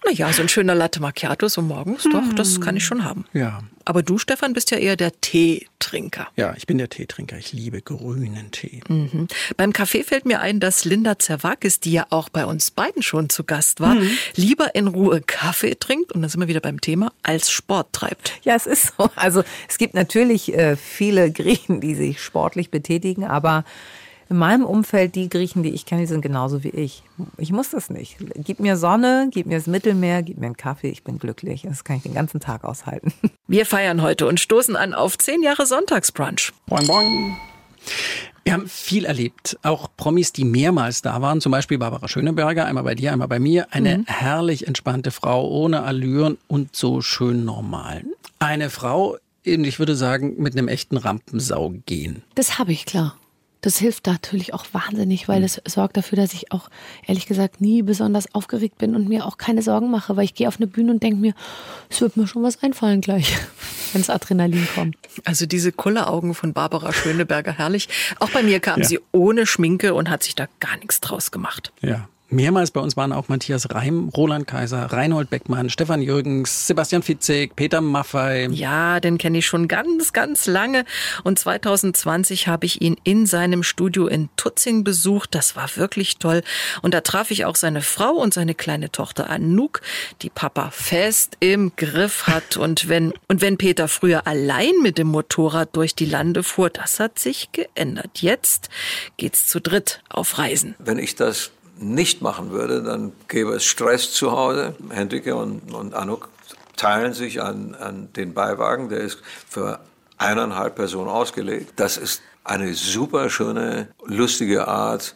na, 0.04 0.12
ja, 0.12 0.32
so 0.32 0.42
ein 0.42 0.48
schöner 0.48 0.74
Latte 0.74 1.00
Macchiato 1.00 1.48
so 1.48 1.62
morgens, 1.62 2.04
doch, 2.04 2.32
das 2.34 2.60
kann 2.60 2.76
ich 2.76 2.84
schon 2.84 3.04
haben. 3.04 3.24
Ja. 3.32 3.62
Aber 3.90 4.04
du, 4.04 4.18
Stefan, 4.18 4.52
bist 4.52 4.70
ja 4.70 4.78
eher 4.78 4.94
der 4.94 5.20
Teetrinker. 5.20 6.28
Ja, 6.36 6.54
ich 6.56 6.68
bin 6.68 6.78
der 6.78 6.88
Teetrinker. 6.88 7.36
Ich 7.38 7.52
liebe 7.52 7.82
grünen 7.82 8.52
Tee. 8.52 8.82
Mhm. 8.86 9.26
Beim 9.56 9.72
Kaffee 9.72 10.04
fällt 10.04 10.26
mir 10.26 10.38
ein, 10.38 10.60
dass 10.60 10.84
Linda 10.84 11.18
Zerwakis, 11.18 11.80
die 11.80 11.90
ja 11.90 12.06
auch 12.10 12.28
bei 12.28 12.46
uns 12.46 12.70
beiden 12.70 13.02
schon 13.02 13.30
zu 13.30 13.42
Gast 13.42 13.80
war, 13.80 13.96
mhm. 13.96 14.08
lieber 14.36 14.76
in 14.76 14.86
Ruhe 14.86 15.20
Kaffee 15.20 15.74
trinkt, 15.74 16.12
und 16.12 16.22
da 16.22 16.28
sind 16.28 16.38
wir 16.38 16.46
wieder 16.46 16.60
beim 16.60 16.80
Thema, 16.80 17.12
als 17.24 17.50
Sport 17.50 17.92
treibt. 17.92 18.38
Ja, 18.44 18.54
es 18.54 18.66
ist 18.66 18.92
so. 18.96 19.10
Also 19.16 19.42
es 19.68 19.76
gibt 19.76 19.94
natürlich 19.94 20.54
äh, 20.54 20.76
viele 20.76 21.32
Griechen, 21.32 21.80
die 21.80 21.96
sich 21.96 22.22
sportlich 22.22 22.70
betätigen, 22.70 23.24
aber 23.24 23.64
in 24.30 24.36
meinem 24.36 24.64
Umfeld, 24.64 25.16
die 25.16 25.28
Griechen, 25.28 25.64
die 25.64 25.70
ich 25.70 25.86
kenne, 25.86 26.02
die 26.02 26.06
sind 26.06 26.20
genauso 26.20 26.62
wie 26.62 26.68
ich. 26.68 27.02
Ich 27.36 27.50
muss 27.50 27.70
das 27.70 27.90
nicht. 27.90 28.16
Gib 28.36 28.60
mir 28.60 28.76
Sonne, 28.76 29.28
gib 29.32 29.46
mir 29.46 29.58
das 29.58 29.66
Mittelmeer, 29.66 30.22
gib 30.22 30.38
mir 30.38 30.46
einen 30.46 30.56
Kaffee, 30.56 30.88
ich 30.88 31.02
bin 31.02 31.18
glücklich. 31.18 31.62
Das 31.62 31.82
kann 31.82 31.96
ich 31.96 32.04
den 32.04 32.14
ganzen 32.14 32.38
Tag 32.38 32.64
aushalten. 32.64 33.12
Wir 33.48 33.66
feiern 33.66 34.00
heute 34.00 34.28
und 34.28 34.38
stoßen 34.38 34.76
an 34.76 34.94
auf 34.94 35.18
zehn 35.18 35.42
Jahre 35.42 35.66
Sonntagsbrunch. 35.66 36.52
Boing, 36.66 36.86
boing. 36.86 37.36
Wir 38.44 38.52
haben 38.52 38.68
viel 38.68 39.04
erlebt. 39.04 39.58
Auch 39.64 39.88
Promis, 39.96 40.32
die 40.32 40.44
mehrmals 40.44 41.02
da 41.02 41.20
waren. 41.20 41.40
Zum 41.40 41.50
Beispiel 41.50 41.78
Barbara 41.78 42.06
Schöneberger, 42.06 42.66
einmal 42.66 42.84
bei 42.84 42.94
dir, 42.94 43.12
einmal 43.12 43.26
bei 43.26 43.40
mir. 43.40 43.66
Eine 43.72 43.98
mhm. 43.98 44.04
herrlich 44.06 44.68
entspannte 44.68 45.10
Frau, 45.10 45.48
ohne 45.48 45.82
Allüren 45.82 46.38
und 46.46 46.76
so 46.76 47.00
schön 47.00 47.44
normal. 47.44 48.04
Eine 48.38 48.70
Frau, 48.70 49.16
ich 49.42 49.80
würde 49.80 49.96
sagen, 49.96 50.40
mit 50.40 50.56
einem 50.56 50.68
echten 50.68 50.96
Rampensau 50.96 51.74
gehen. 51.86 52.22
Das 52.36 52.60
habe 52.60 52.70
ich, 52.70 52.86
klar 52.86 53.16
das 53.60 53.78
hilft 53.78 54.06
natürlich 54.06 54.54
auch 54.54 54.64
wahnsinnig, 54.72 55.28
weil 55.28 55.44
es 55.44 55.58
mhm. 55.58 55.62
sorgt 55.68 55.96
dafür, 55.96 56.16
dass 56.16 56.32
ich 56.32 56.52
auch 56.52 56.70
ehrlich 57.06 57.26
gesagt 57.26 57.60
nie 57.60 57.82
besonders 57.82 58.34
aufgeregt 58.34 58.78
bin 58.78 58.94
und 58.94 59.08
mir 59.08 59.26
auch 59.26 59.38
keine 59.38 59.62
Sorgen 59.62 59.90
mache, 59.90 60.16
weil 60.16 60.24
ich 60.24 60.34
gehe 60.34 60.48
auf 60.48 60.56
eine 60.56 60.66
Bühne 60.66 60.92
und 60.92 61.02
denke 61.02 61.20
mir, 61.20 61.34
es 61.88 62.00
wird 62.00 62.16
mir 62.16 62.26
schon 62.26 62.42
was 62.42 62.62
einfallen 62.62 63.00
gleich, 63.00 63.36
wenn 63.92 64.00
das 64.00 64.10
Adrenalin 64.10 64.66
kommt. 64.74 64.96
Also 65.24 65.46
diese 65.46 65.72
Kulleraugen 65.72 66.34
von 66.34 66.52
Barbara 66.52 66.92
Schöneberger, 66.92 67.52
herrlich. 67.52 67.88
Auch 68.18 68.30
bei 68.30 68.42
mir 68.42 68.60
kam 68.60 68.80
ja. 68.80 68.86
sie 68.86 69.00
ohne 69.12 69.46
Schminke 69.46 69.94
und 69.94 70.08
hat 70.08 70.22
sich 70.22 70.34
da 70.34 70.46
gar 70.60 70.76
nichts 70.78 71.00
draus 71.00 71.30
gemacht. 71.30 71.72
Ja, 71.80 72.08
Mehrmals 72.30 72.70
bei 72.70 72.80
uns 72.80 72.96
waren 72.96 73.12
auch 73.12 73.28
Matthias 73.28 73.74
Reim, 73.74 74.08
Roland 74.16 74.46
Kaiser, 74.46 74.86
Reinhold 74.86 75.30
Beckmann, 75.30 75.68
Stefan 75.68 76.00
Jürgens, 76.00 76.68
Sebastian 76.68 77.02
Fitzek, 77.02 77.56
Peter 77.56 77.80
Maffei. 77.80 78.46
Ja, 78.52 79.00
den 79.00 79.18
kenne 79.18 79.38
ich 79.38 79.46
schon 79.46 79.66
ganz, 79.66 80.12
ganz 80.12 80.46
lange. 80.46 80.84
Und 81.24 81.40
2020 81.40 82.46
habe 82.46 82.66
ich 82.66 82.80
ihn 82.80 82.96
in 83.02 83.26
seinem 83.26 83.64
Studio 83.64 84.06
in 84.06 84.28
Tutzing 84.36 84.84
besucht. 84.84 85.34
Das 85.34 85.56
war 85.56 85.76
wirklich 85.76 86.18
toll. 86.18 86.42
Und 86.82 86.94
da 86.94 87.00
traf 87.00 87.32
ich 87.32 87.44
auch 87.44 87.56
seine 87.56 87.82
Frau 87.82 88.12
und 88.12 88.32
seine 88.32 88.54
kleine 88.54 88.92
Tochter 88.92 89.28
Anouk, 89.28 89.80
die 90.22 90.30
Papa 90.30 90.70
fest 90.70 91.36
im 91.40 91.72
Griff 91.76 92.28
hat. 92.28 92.56
Und 92.56 92.88
wenn, 92.88 93.12
und 93.26 93.40
wenn 93.40 93.58
Peter 93.58 93.88
früher 93.88 94.26
allein 94.28 94.74
mit 94.82 94.98
dem 94.98 95.08
Motorrad 95.08 95.74
durch 95.74 95.96
die 95.96 96.06
Lande 96.06 96.44
fuhr, 96.44 96.70
das 96.70 97.00
hat 97.00 97.18
sich 97.18 97.50
geändert. 97.50 98.20
Jetzt 98.20 98.68
geht's 99.16 99.46
zu 99.46 99.60
dritt 99.60 100.02
auf 100.08 100.38
Reisen. 100.38 100.76
Wenn 100.78 100.98
ich 100.98 101.16
das 101.16 101.50
nicht 101.80 102.22
machen 102.22 102.50
würde, 102.50 102.82
dann 102.82 103.12
gäbe 103.28 103.54
es 103.54 103.64
Stress 103.64 104.12
zu 104.12 104.32
Hause. 104.32 104.74
Hendrike 104.90 105.34
und, 105.34 105.72
und 105.72 105.94
Anuk 105.94 106.28
teilen 106.76 107.14
sich 107.14 107.42
an, 107.42 107.74
an 107.74 108.12
den 108.14 108.34
Beiwagen, 108.34 108.88
der 108.88 109.00
ist 109.00 109.18
für 109.48 109.80
eineinhalb 110.18 110.76
Personen 110.76 111.08
ausgelegt. 111.08 111.72
Das 111.76 111.96
ist 111.96 112.22
eine 112.44 112.74
super 112.74 113.30
schöne, 113.30 113.88
lustige 114.04 114.68
Art, 114.68 115.14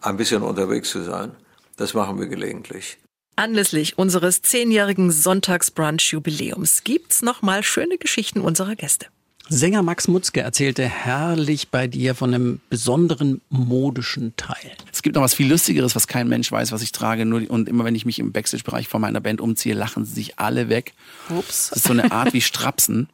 ein 0.00 0.16
bisschen 0.16 0.42
unterwegs 0.42 0.90
zu 0.90 1.02
sein. 1.02 1.32
Das 1.76 1.94
machen 1.94 2.18
wir 2.18 2.26
gelegentlich. 2.26 2.98
Anlässlich 3.36 3.96
unseres 3.96 4.42
zehnjährigen 4.42 5.10
Sonntagsbrunch-Jubiläums 5.10 6.84
gibt's 6.84 7.22
noch 7.22 7.42
mal 7.42 7.62
schöne 7.62 7.96
Geschichten 7.96 8.40
unserer 8.40 8.76
Gäste. 8.76 9.06
Sänger 9.52 9.82
Max 9.82 10.06
Mutzke 10.06 10.42
erzählte 10.42 10.84
herrlich 10.88 11.70
bei 11.70 11.88
dir 11.88 12.14
von 12.14 12.32
einem 12.32 12.60
besonderen 12.70 13.40
modischen 13.50 14.32
Teil. 14.36 14.54
Es 14.92 15.02
gibt 15.02 15.16
noch 15.16 15.22
was 15.22 15.34
viel 15.34 15.50
Lustigeres, 15.50 15.96
was 15.96 16.06
kein 16.06 16.28
Mensch 16.28 16.52
weiß, 16.52 16.70
was 16.70 16.82
ich 16.82 16.92
trage. 16.92 17.26
Nur, 17.26 17.50
und 17.50 17.68
immer 17.68 17.84
wenn 17.84 17.96
ich 17.96 18.06
mich 18.06 18.20
im 18.20 18.30
Backstage-Bereich 18.30 18.86
von 18.86 19.00
meiner 19.00 19.20
Band 19.20 19.40
umziehe, 19.40 19.74
lachen 19.74 20.04
sie 20.04 20.14
sich 20.14 20.38
alle 20.38 20.68
weg. 20.68 20.94
Ups. 21.30 21.70
Das 21.70 21.78
ist 21.78 21.86
so 21.88 21.92
eine 21.92 22.12
Art 22.12 22.32
wie 22.32 22.40
Strapsen. 22.40 23.08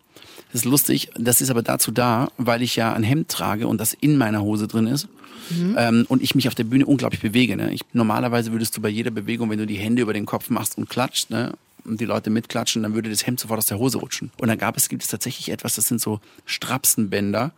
Das 0.52 0.60
ist 0.60 0.64
lustig. 0.66 1.08
Das 1.18 1.40
ist 1.40 1.48
aber 1.48 1.62
dazu 1.62 1.90
da, 1.90 2.30
weil 2.36 2.60
ich 2.60 2.76
ja 2.76 2.92
ein 2.92 3.02
Hemd 3.02 3.28
trage 3.30 3.66
und 3.66 3.80
das 3.80 3.94
in 3.94 4.18
meiner 4.18 4.42
Hose 4.42 4.68
drin 4.68 4.88
ist. 4.88 5.08
Mhm. 5.48 5.74
Ähm, 5.78 6.06
und 6.08 6.22
ich 6.22 6.34
mich 6.34 6.48
auf 6.48 6.54
der 6.54 6.64
Bühne 6.64 6.84
unglaublich 6.84 7.22
bewege. 7.22 7.56
Ne? 7.56 7.72
Ich, 7.72 7.80
normalerweise 7.94 8.52
würdest 8.52 8.76
du 8.76 8.82
bei 8.82 8.90
jeder 8.90 9.10
Bewegung, 9.10 9.48
wenn 9.48 9.58
du 9.58 9.66
die 9.66 9.76
Hände 9.76 10.02
über 10.02 10.12
den 10.12 10.26
Kopf 10.26 10.50
machst 10.50 10.76
und 10.76 10.90
klatscht, 10.90 11.30
ne? 11.30 11.54
Und 11.86 12.00
die 12.00 12.04
Leute 12.04 12.30
mitklatschen, 12.30 12.82
dann 12.82 12.94
würde 12.94 13.10
das 13.10 13.26
Hemd 13.26 13.40
sofort 13.40 13.58
aus 13.58 13.66
der 13.66 13.78
Hose 13.78 13.98
rutschen. 13.98 14.30
Und 14.38 14.48
dann 14.48 14.58
gab 14.58 14.76
es, 14.76 14.88
gibt 14.88 15.02
es 15.02 15.08
tatsächlich 15.08 15.50
etwas, 15.50 15.76
das 15.76 15.88
sind 15.88 16.00
so 16.00 16.20
Strapsenbänder 16.44 17.52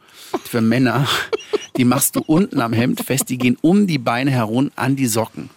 für 0.44 0.60
Männer. 0.60 1.06
Die 1.76 1.84
machst 1.84 2.16
du 2.16 2.22
unten 2.26 2.60
am 2.60 2.72
Hemd 2.72 3.00
fest, 3.02 3.28
die 3.28 3.38
gehen 3.38 3.56
um 3.60 3.86
die 3.86 3.98
Beine 3.98 4.32
herum 4.32 4.72
an 4.74 4.96
die 4.96 5.06
Socken. 5.06 5.48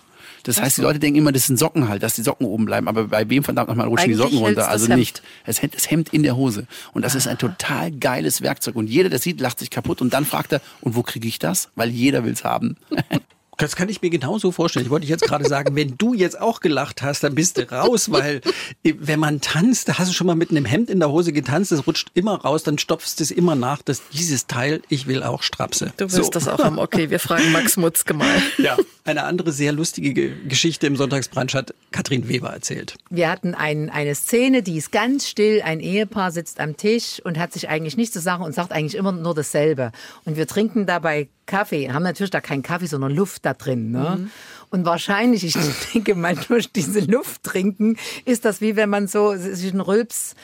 Das 0.44 0.62
heißt, 0.62 0.78
die 0.78 0.82
Leute 0.82 1.00
denken 1.00 1.18
immer, 1.18 1.32
das 1.32 1.48
sind 1.48 1.58
Socken 1.58 1.88
halt, 1.88 2.04
dass 2.04 2.16
die 2.16 2.22
Socken 2.22 2.46
oben 2.46 2.66
bleiben. 2.66 2.88
Aber 2.88 3.06
bei 3.06 3.30
wem 3.30 3.44
verdammt 3.44 3.70
nochmal 3.70 3.88
rutschen 3.88 4.06
Eigentlich 4.06 4.18
die 4.18 4.24
Socken 4.24 4.38
runter? 4.40 4.70
Also 4.70 4.88
Hemd. 4.88 5.00
nicht. 5.00 5.22
Es 5.46 5.62
hängt 5.62 5.76
das 5.76 5.90
Hemd 5.90 6.10
in 6.14 6.24
der 6.24 6.36
Hose. 6.36 6.68
Und 6.94 7.04
das 7.04 7.16
ist 7.16 7.28
ein 7.28 7.38
total 7.38 7.92
geiles 7.92 8.42
Werkzeug. 8.42 8.76
Und 8.76 8.88
jeder, 8.88 9.10
der 9.10 9.20
sieht, 9.20 9.40
lacht 9.40 9.60
sich 9.60 9.70
kaputt. 9.70 10.02
Und 10.02 10.14
dann 10.14 10.26
fragt 10.26 10.52
er, 10.54 10.62
und 10.82 10.96
wo 10.96 11.04
kriege 11.04 11.28
ich 11.28 11.40
das? 11.40 11.70
Weil 11.76 11.90
jeder 11.90 12.24
will's 12.24 12.44
haben. 12.44 12.78
Das 13.62 13.76
kann 13.76 13.89
ich 13.89 14.02
mir 14.02 14.10
genauso 14.10 14.52
vorstellen. 14.52 14.86
Ich 14.86 14.89
wollte 14.89 15.06
jetzt 15.06 15.24
gerade 15.24 15.47
sagen, 15.47 15.76
wenn 15.76 15.95
du 15.97 16.13
jetzt 16.13 16.39
auch 16.39 16.60
gelacht 16.62 17.02
hast, 17.02 17.24
dann 17.24 17.36
bist 17.36 17.58
du 17.58 17.71
raus, 17.71 18.12
weil 18.12 18.41
wenn 18.84 19.19
man 19.19 19.39
tanzt, 19.39 19.88
da 19.88 20.00
hast 20.00 20.10
du 20.10 20.13
schon 20.13 20.28
mal 20.28 20.36
mit 20.36 20.50
einem 20.50 20.65
Hemd 20.65 20.89
in 20.89 21.00
der 21.00 21.12
Hose 21.12 21.32
getanzt, 21.32 21.71
das 21.71 21.86
rutscht 21.86 22.10
immer 22.15 22.41
raus, 22.41 22.63
dann 22.63 22.78
stopfst 22.78 23.19
du 23.19 23.24
es 23.24 23.32
immer 23.32 23.56
nach, 23.56 23.82
dass 23.82 24.02
dieses 24.10 24.47
Teil, 24.47 24.82
ich 24.89 25.08
will 25.08 25.24
auch 25.24 25.43
Strapse. 25.43 25.93
Du 25.97 26.06
wirst 26.06 26.15
so. 26.15 26.30
das 26.32 26.47
auch 26.47 26.63
haben. 26.63 26.80
Okay, 26.80 27.10
wir 27.10 27.19
fragen 27.19 27.52
Max 27.52 27.78
Mutzke 27.78 28.13
mal. 28.13 28.28
Ja, 28.58 28.78
eine 29.06 29.24
andere 29.24 29.52
sehr 29.52 29.71
lustige 29.71 30.36
Geschichte 30.47 30.86
im 30.86 30.95
Sonntagsbrunch 30.95 31.56
hat 31.56 31.74
Katrin 31.91 32.28
Weber 32.28 32.50
erzählt. 32.50 32.95
Wir 33.10 33.30
hatten 33.30 33.56
ein, 33.56 33.89
eine 33.89 34.13
Szene, 34.13 34.62
die 34.62 34.78
ist 34.78 34.91
ganz 34.91 35.28
still. 35.28 35.62
Ein 35.63 35.80
Ehepaar 35.80 36.32
sitzt 36.32 36.60
am 36.60 36.78
Tisch 36.78 37.21
und 37.24 37.39
hat 37.39 37.54
sich 37.54 37.69
eigentlich 37.69 37.97
nichts 37.97 38.13
zu 38.13 38.19
sagen 38.19 38.43
und 38.43 38.54
sagt 38.54 38.71
eigentlich 38.71 38.95
immer 38.95 39.12
nur 39.12 39.34
dasselbe. 39.34 39.91
Und 40.26 40.38
wir 40.38 40.47
trinken 40.47 40.86
dabei 40.86 41.28
Kaffee, 41.52 41.92
haben 41.92 42.04
natürlich 42.04 42.32
da 42.32 42.40
keinen 42.40 42.64
Kaffee, 42.64 42.86
sondern 42.86 43.14
Luft 43.14 43.46
da 43.46 43.54
drin. 43.54 43.92
Ne? 43.92 44.18
Mhm. 44.18 44.32
Und 44.70 44.86
wahrscheinlich, 44.86 45.44
ich 45.44 45.56
denke 45.94 46.16
mal, 46.16 46.36
durch 46.48 46.72
diese 46.72 47.02
Luft 47.02 47.44
trinken, 47.44 47.98
ist 48.24 48.46
das 48.46 48.62
wie 48.62 48.78
wenn 48.78 48.90
man 48.90 49.08
so, 49.08 49.36
sich 49.36 49.74
ein 49.74 49.82
Rülps, 49.82 50.36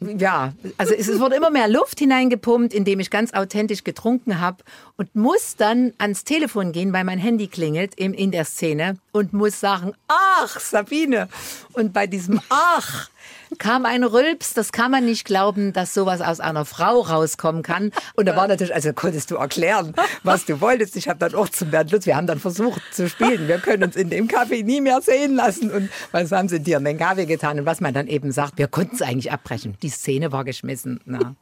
ja, 0.00 0.52
also 0.78 0.94
es 0.94 1.20
wurde 1.20 1.36
immer 1.36 1.50
mehr 1.50 1.68
Luft 1.68 2.00
hineingepumpt, 2.00 2.74
indem 2.74 2.98
ich 2.98 3.10
ganz 3.10 3.32
authentisch 3.32 3.84
getrunken 3.84 4.40
habe 4.40 4.64
und 4.96 5.14
muss 5.14 5.54
dann 5.56 5.92
ans 5.98 6.24
Telefon 6.24 6.72
gehen, 6.72 6.92
weil 6.92 7.04
mein 7.04 7.18
Handy 7.18 7.46
klingelt 7.46 7.94
in, 7.94 8.14
in 8.14 8.32
der 8.32 8.44
Szene 8.44 8.96
und 9.12 9.32
muss 9.32 9.60
sagen, 9.60 9.92
ach, 10.08 10.58
Sabine. 10.58 11.28
Und 11.72 11.92
bei 11.92 12.08
diesem 12.08 12.40
Ach 12.48 13.08
kam 13.58 13.84
ein 13.86 14.04
Rülps, 14.04 14.54
das 14.54 14.72
kann 14.72 14.90
man 14.90 15.04
nicht 15.04 15.24
glauben, 15.24 15.72
dass 15.72 15.94
sowas 15.94 16.20
aus 16.20 16.40
einer 16.40 16.64
Frau 16.64 17.00
rauskommen 17.00 17.62
kann. 17.62 17.92
Und 18.14 18.26
da 18.26 18.36
war 18.36 18.48
natürlich, 18.48 18.74
also 18.74 18.92
konntest 18.92 19.30
du 19.30 19.36
erklären, 19.36 19.94
was 20.22 20.44
du 20.46 20.60
wolltest. 20.60 20.96
Ich 20.96 21.08
habe 21.08 21.18
dann 21.18 21.34
auch 21.34 21.48
zum 21.48 21.70
Bernd 21.70 21.90
Lutz, 21.92 22.06
wir 22.06 22.16
haben 22.16 22.26
dann 22.26 22.38
versucht 22.40 22.80
zu 22.92 23.08
spielen. 23.08 23.48
Wir 23.48 23.58
können 23.58 23.84
uns 23.84 23.96
in 23.96 24.10
dem 24.10 24.28
Kaffee 24.28 24.62
nie 24.62 24.80
mehr 24.80 25.00
sehen 25.02 25.34
lassen. 25.36 25.70
Und 25.70 25.90
was 26.12 26.32
haben 26.32 26.48
sie 26.48 26.60
dir 26.60 26.78
in 26.78 26.84
den 26.84 26.98
Kaffee 26.98 27.26
getan? 27.26 27.58
Und 27.60 27.66
was 27.66 27.80
man 27.80 27.92
dann 27.94 28.06
eben 28.08 28.32
sagt, 28.32 28.58
wir 28.58 28.68
konnten 28.68 28.94
es 28.96 29.02
eigentlich 29.02 29.30
abbrechen. 29.32 29.76
Die 29.82 29.88
Szene 29.90 30.32
war 30.32 30.44
geschmissen. 30.44 31.00
Na. 31.04 31.34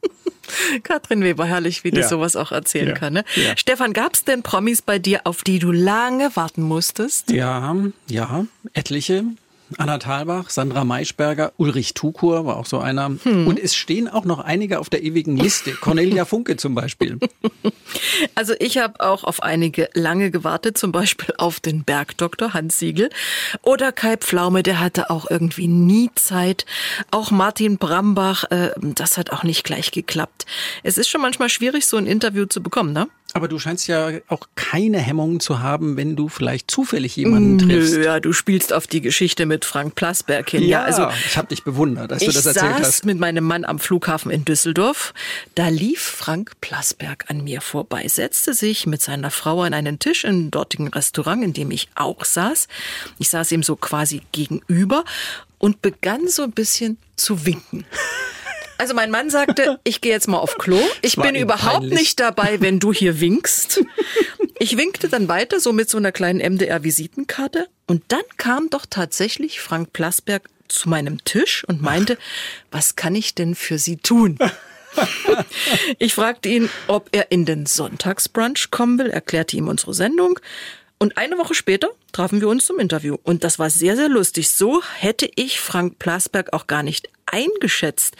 Katrin 0.83 1.23
Weber, 1.23 1.45
herrlich, 1.45 1.83
wie 1.83 1.91
du 1.91 2.01
Ja. 2.01 2.07
sowas 2.07 2.35
auch 2.35 2.51
erzählen 2.51 2.89
Ja. 2.89 2.93
kann. 2.95 3.13
Ne? 3.13 3.23
Ja. 3.35 3.55
Stefan, 3.55 3.93
gab 3.93 4.13
es 4.15 4.23
denn 4.25 4.43
Promis 4.43 4.81
bei 4.81 4.99
dir, 4.99 5.21
auf 5.25 5.43
die 5.43 5.59
du 5.59 5.71
lange 5.71 6.35
warten 6.35 6.61
musstest? 6.61 7.31
Ja, 7.31 7.75
ja, 8.07 8.45
etliche. 8.73 9.23
Anna 9.77 9.97
Thalbach, 9.97 10.49
Sandra 10.49 10.83
Maischberger, 10.83 11.53
Ulrich 11.57 11.93
Tukur 11.93 12.45
war 12.45 12.57
auch 12.57 12.65
so 12.65 12.79
einer. 12.79 13.11
Und 13.45 13.59
es 13.59 13.75
stehen 13.75 14.07
auch 14.07 14.25
noch 14.25 14.39
einige 14.39 14.79
auf 14.79 14.89
der 14.89 15.03
ewigen 15.03 15.37
Liste. 15.37 15.71
Cornelia 15.73 16.25
Funke 16.25 16.57
zum 16.57 16.75
Beispiel. 16.75 17.19
Also 18.35 18.53
ich 18.59 18.77
habe 18.77 19.01
auch 19.01 19.23
auf 19.25 19.43
einige 19.43 19.89
lange 19.93 20.31
gewartet, 20.31 20.77
zum 20.77 20.91
Beispiel 20.91 21.33
auf 21.37 21.59
den 21.59 21.83
Bergdoktor 21.83 22.53
Hans 22.53 22.79
Siegel 22.79 23.09
oder 23.61 23.91
Kai 23.91 24.17
Pflaume, 24.17 24.63
der 24.63 24.79
hatte 24.79 25.09
auch 25.09 25.29
irgendwie 25.29 25.67
nie 25.67 26.09
Zeit. 26.15 26.65
Auch 27.11 27.31
Martin 27.31 27.77
Brambach, 27.77 28.45
äh, 28.49 28.71
das 28.79 29.17
hat 29.17 29.31
auch 29.31 29.43
nicht 29.43 29.63
gleich 29.63 29.91
geklappt. 29.91 30.45
Es 30.83 30.97
ist 30.97 31.09
schon 31.09 31.21
manchmal 31.21 31.49
schwierig, 31.49 31.85
so 31.85 31.97
ein 31.97 32.05
Interview 32.05 32.45
zu 32.45 32.63
bekommen, 32.63 32.93
ne? 32.93 33.07
Aber 33.33 33.47
du 33.47 33.59
scheinst 33.59 33.87
ja 33.87 34.11
auch 34.27 34.47
keine 34.55 34.99
Hemmungen 34.99 35.39
zu 35.39 35.59
haben, 35.59 35.95
wenn 35.95 36.15
du 36.15 36.27
vielleicht 36.27 36.69
zufällig 36.69 37.15
jemanden 37.15 37.59
triffst. 37.59 37.95
Nö, 37.95 38.03
ja, 38.03 38.19
du 38.19 38.33
spielst 38.33 38.73
auf 38.73 38.87
die 38.87 39.01
Geschichte 39.01 39.45
mit 39.45 39.63
Frank 39.63 39.95
Plasberg 39.95 40.49
hin. 40.49 40.63
Ja, 40.63 40.83
also 40.83 41.07
ich 41.25 41.37
habe 41.37 41.47
dich 41.47 41.63
bewundert, 41.63 42.11
als 42.11 42.23
du 42.23 42.29
ich 42.29 42.35
das 42.35 42.45
erzählt 42.45 42.77
saß 42.77 42.87
hast. 42.87 43.05
mit 43.05 43.19
meinem 43.19 43.45
Mann 43.45 43.63
am 43.63 43.79
Flughafen 43.79 44.31
in 44.31 44.43
Düsseldorf. 44.43 45.13
Da 45.55 45.69
lief 45.69 46.01
Frank 46.01 46.51
Plasberg 46.61 47.25
an 47.29 47.43
mir 47.43 47.61
vorbei, 47.61 48.05
setzte 48.07 48.53
sich 48.53 48.85
mit 48.85 49.01
seiner 49.01 49.31
Frau 49.31 49.61
an 49.61 49.73
einen 49.73 49.99
Tisch 49.99 50.25
im 50.25 50.51
dortigen 50.51 50.89
Restaurant, 50.89 51.43
in 51.43 51.53
dem 51.53 51.71
ich 51.71 51.89
auch 51.95 52.25
saß. 52.25 52.67
Ich 53.17 53.29
saß 53.29 53.51
ihm 53.53 53.63
so 53.63 53.75
quasi 53.77 54.21
gegenüber 54.31 55.05
und 55.57 55.81
begann 55.81 56.27
so 56.27 56.43
ein 56.43 56.51
bisschen 56.51 56.97
zu 57.15 57.45
winken. 57.45 57.85
Also 58.81 58.95
mein 58.95 59.11
Mann 59.11 59.29
sagte, 59.29 59.79
ich 59.83 60.01
gehe 60.01 60.11
jetzt 60.11 60.27
mal 60.27 60.39
auf 60.39 60.57
Klo. 60.57 60.79
Ich 61.03 61.15
bin 61.15 61.35
überhaupt 61.35 61.81
peinlich. 61.81 61.99
nicht 61.99 62.19
dabei, 62.19 62.61
wenn 62.61 62.79
du 62.79 62.91
hier 62.91 63.21
winkst. 63.21 63.83
Ich 64.57 64.77
winkte 64.77 65.09
dann 65.09 65.27
weiter, 65.27 65.59
so 65.59 65.73
mit 65.73 65.89
so 65.89 65.97
einer 65.97 66.11
kleinen 66.11 66.39
MDR-Visitenkarte. 66.39 67.65
Und 67.87 68.03
dann 68.09 68.21
kam 68.37 68.69
doch 68.69 68.85
tatsächlich 68.87 69.59
Frank 69.59 69.91
Plasberg 69.91 70.47
zu 70.67 70.87
meinem 70.87 71.23
Tisch 71.23 71.63
und 71.67 71.81
meinte, 71.81 72.15
was 72.69 72.95
kann 72.95 73.15
ich 73.15 73.33
denn 73.33 73.55
für 73.55 73.79
Sie 73.79 73.97
tun? 73.97 74.37
Ich 75.99 76.13
fragte 76.13 76.49
ihn, 76.49 76.69
ob 76.87 77.07
er 77.13 77.31
in 77.31 77.45
den 77.45 77.65
Sonntagsbrunch 77.65 78.71
kommen 78.71 78.99
will, 78.99 79.09
erklärte 79.09 79.55
ihm 79.55 79.69
unsere 79.69 79.93
Sendung. 79.93 80.37
Und 80.99 81.17
eine 81.17 81.37
Woche 81.37 81.55
später 81.55 81.89
trafen 82.11 82.41
wir 82.41 82.49
uns 82.49 82.65
zum 82.65 82.77
Interview. 82.77 83.17
Und 83.23 83.45
das 83.45 83.57
war 83.57 83.69
sehr, 83.69 83.95
sehr 83.95 84.09
lustig. 84.09 84.49
So 84.51 84.83
hätte 84.83 85.27
ich 85.35 85.59
Frank 85.61 85.97
Plasberg 85.97 86.51
auch 86.51 86.67
gar 86.67 86.83
nicht 86.83 87.09
eingeschätzt. 87.31 88.15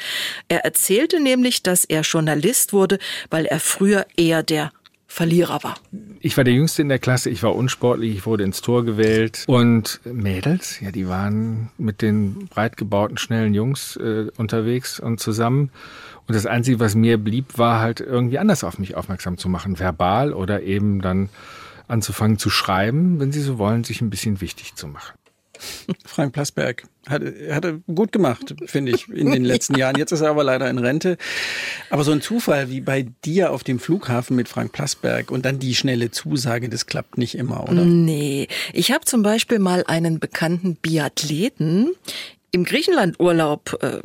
Er 0.47 0.65
erzählte 0.65 1.19
nämlich, 1.19 1.63
dass 1.63 1.85
er 1.85 2.01
Journalist 2.01 2.73
wurde, 2.73 2.99
weil 3.29 3.45
er 3.45 3.59
früher 3.59 4.05
eher 4.17 4.43
der 4.43 4.71
Verlierer 5.11 5.61
war. 5.61 5.75
Ich 6.21 6.37
war 6.37 6.45
der 6.45 6.53
Jüngste 6.53 6.81
in 6.81 6.87
der 6.87 6.97
Klasse, 6.97 7.29
ich 7.29 7.43
war 7.43 7.53
unsportlich, 7.53 8.15
ich 8.15 8.25
wurde 8.25 8.45
ins 8.45 8.61
Tor 8.61 8.85
gewählt. 8.85 9.43
Und 9.45 9.99
Mädels, 10.05 10.79
ja, 10.79 10.91
die 10.91 11.09
waren 11.09 11.69
mit 11.77 12.01
den 12.01 12.47
breit 12.47 12.77
gebauten, 12.77 13.17
schnellen 13.17 13.53
Jungs 13.53 13.97
äh, 13.97 14.27
unterwegs 14.37 15.01
und 15.01 15.19
zusammen. 15.19 15.69
Und 16.27 16.35
das 16.35 16.45
Einzige, 16.45 16.79
was 16.79 16.95
mir 16.95 17.17
blieb, 17.17 17.57
war 17.57 17.81
halt 17.81 17.99
irgendwie 17.99 18.39
anders 18.39 18.63
auf 18.63 18.79
mich 18.79 18.95
aufmerksam 18.95 19.37
zu 19.37 19.49
machen, 19.49 19.79
verbal 19.79 20.31
oder 20.31 20.63
eben 20.63 21.01
dann 21.01 21.27
anzufangen 21.89 22.37
zu 22.37 22.49
schreiben, 22.49 23.19
wenn 23.19 23.33
sie 23.33 23.41
so 23.41 23.57
wollen, 23.57 23.83
sich 23.83 23.99
ein 23.99 24.09
bisschen 24.09 24.39
wichtig 24.39 24.75
zu 24.75 24.87
machen. 24.87 25.13
Frank 26.05 26.33
Plasberg 26.33 26.83
hat, 27.07 27.23
hat 27.51 27.65
er 27.65 27.79
gut 27.93 28.11
gemacht, 28.11 28.53
finde 28.65 28.93
ich, 28.93 29.09
in 29.09 29.31
den 29.31 29.43
letzten 29.43 29.75
Jahren. 29.75 29.97
Jetzt 29.97 30.11
ist 30.11 30.21
er 30.21 30.29
aber 30.29 30.43
leider 30.43 30.69
in 30.69 30.77
Rente. 30.77 31.17
Aber 31.89 32.03
so 32.03 32.11
ein 32.11 32.21
Zufall 32.21 32.69
wie 32.69 32.81
bei 32.81 33.07
dir 33.25 33.51
auf 33.51 33.63
dem 33.63 33.79
Flughafen 33.79 34.35
mit 34.35 34.47
Frank 34.47 34.71
Plasberg 34.71 35.31
und 35.31 35.45
dann 35.45 35.59
die 35.59 35.75
schnelle 35.75 36.11
Zusage, 36.11 36.69
das 36.69 36.85
klappt 36.85 37.17
nicht 37.17 37.35
immer, 37.35 37.63
oder? 37.63 37.85
Nee, 37.85 38.47
ich 38.73 38.91
habe 38.91 39.05
zum 39.05 39.23
Beispiel 39.23 39.59
mal 39.59 39.83
einen 39.87 40.19
bekannten 40.19 40.75
Biathleten 40.75 41.91
im 42.51 42.63
Griechenlandurlaub 42.63 43.79
äh, 43.81 44.01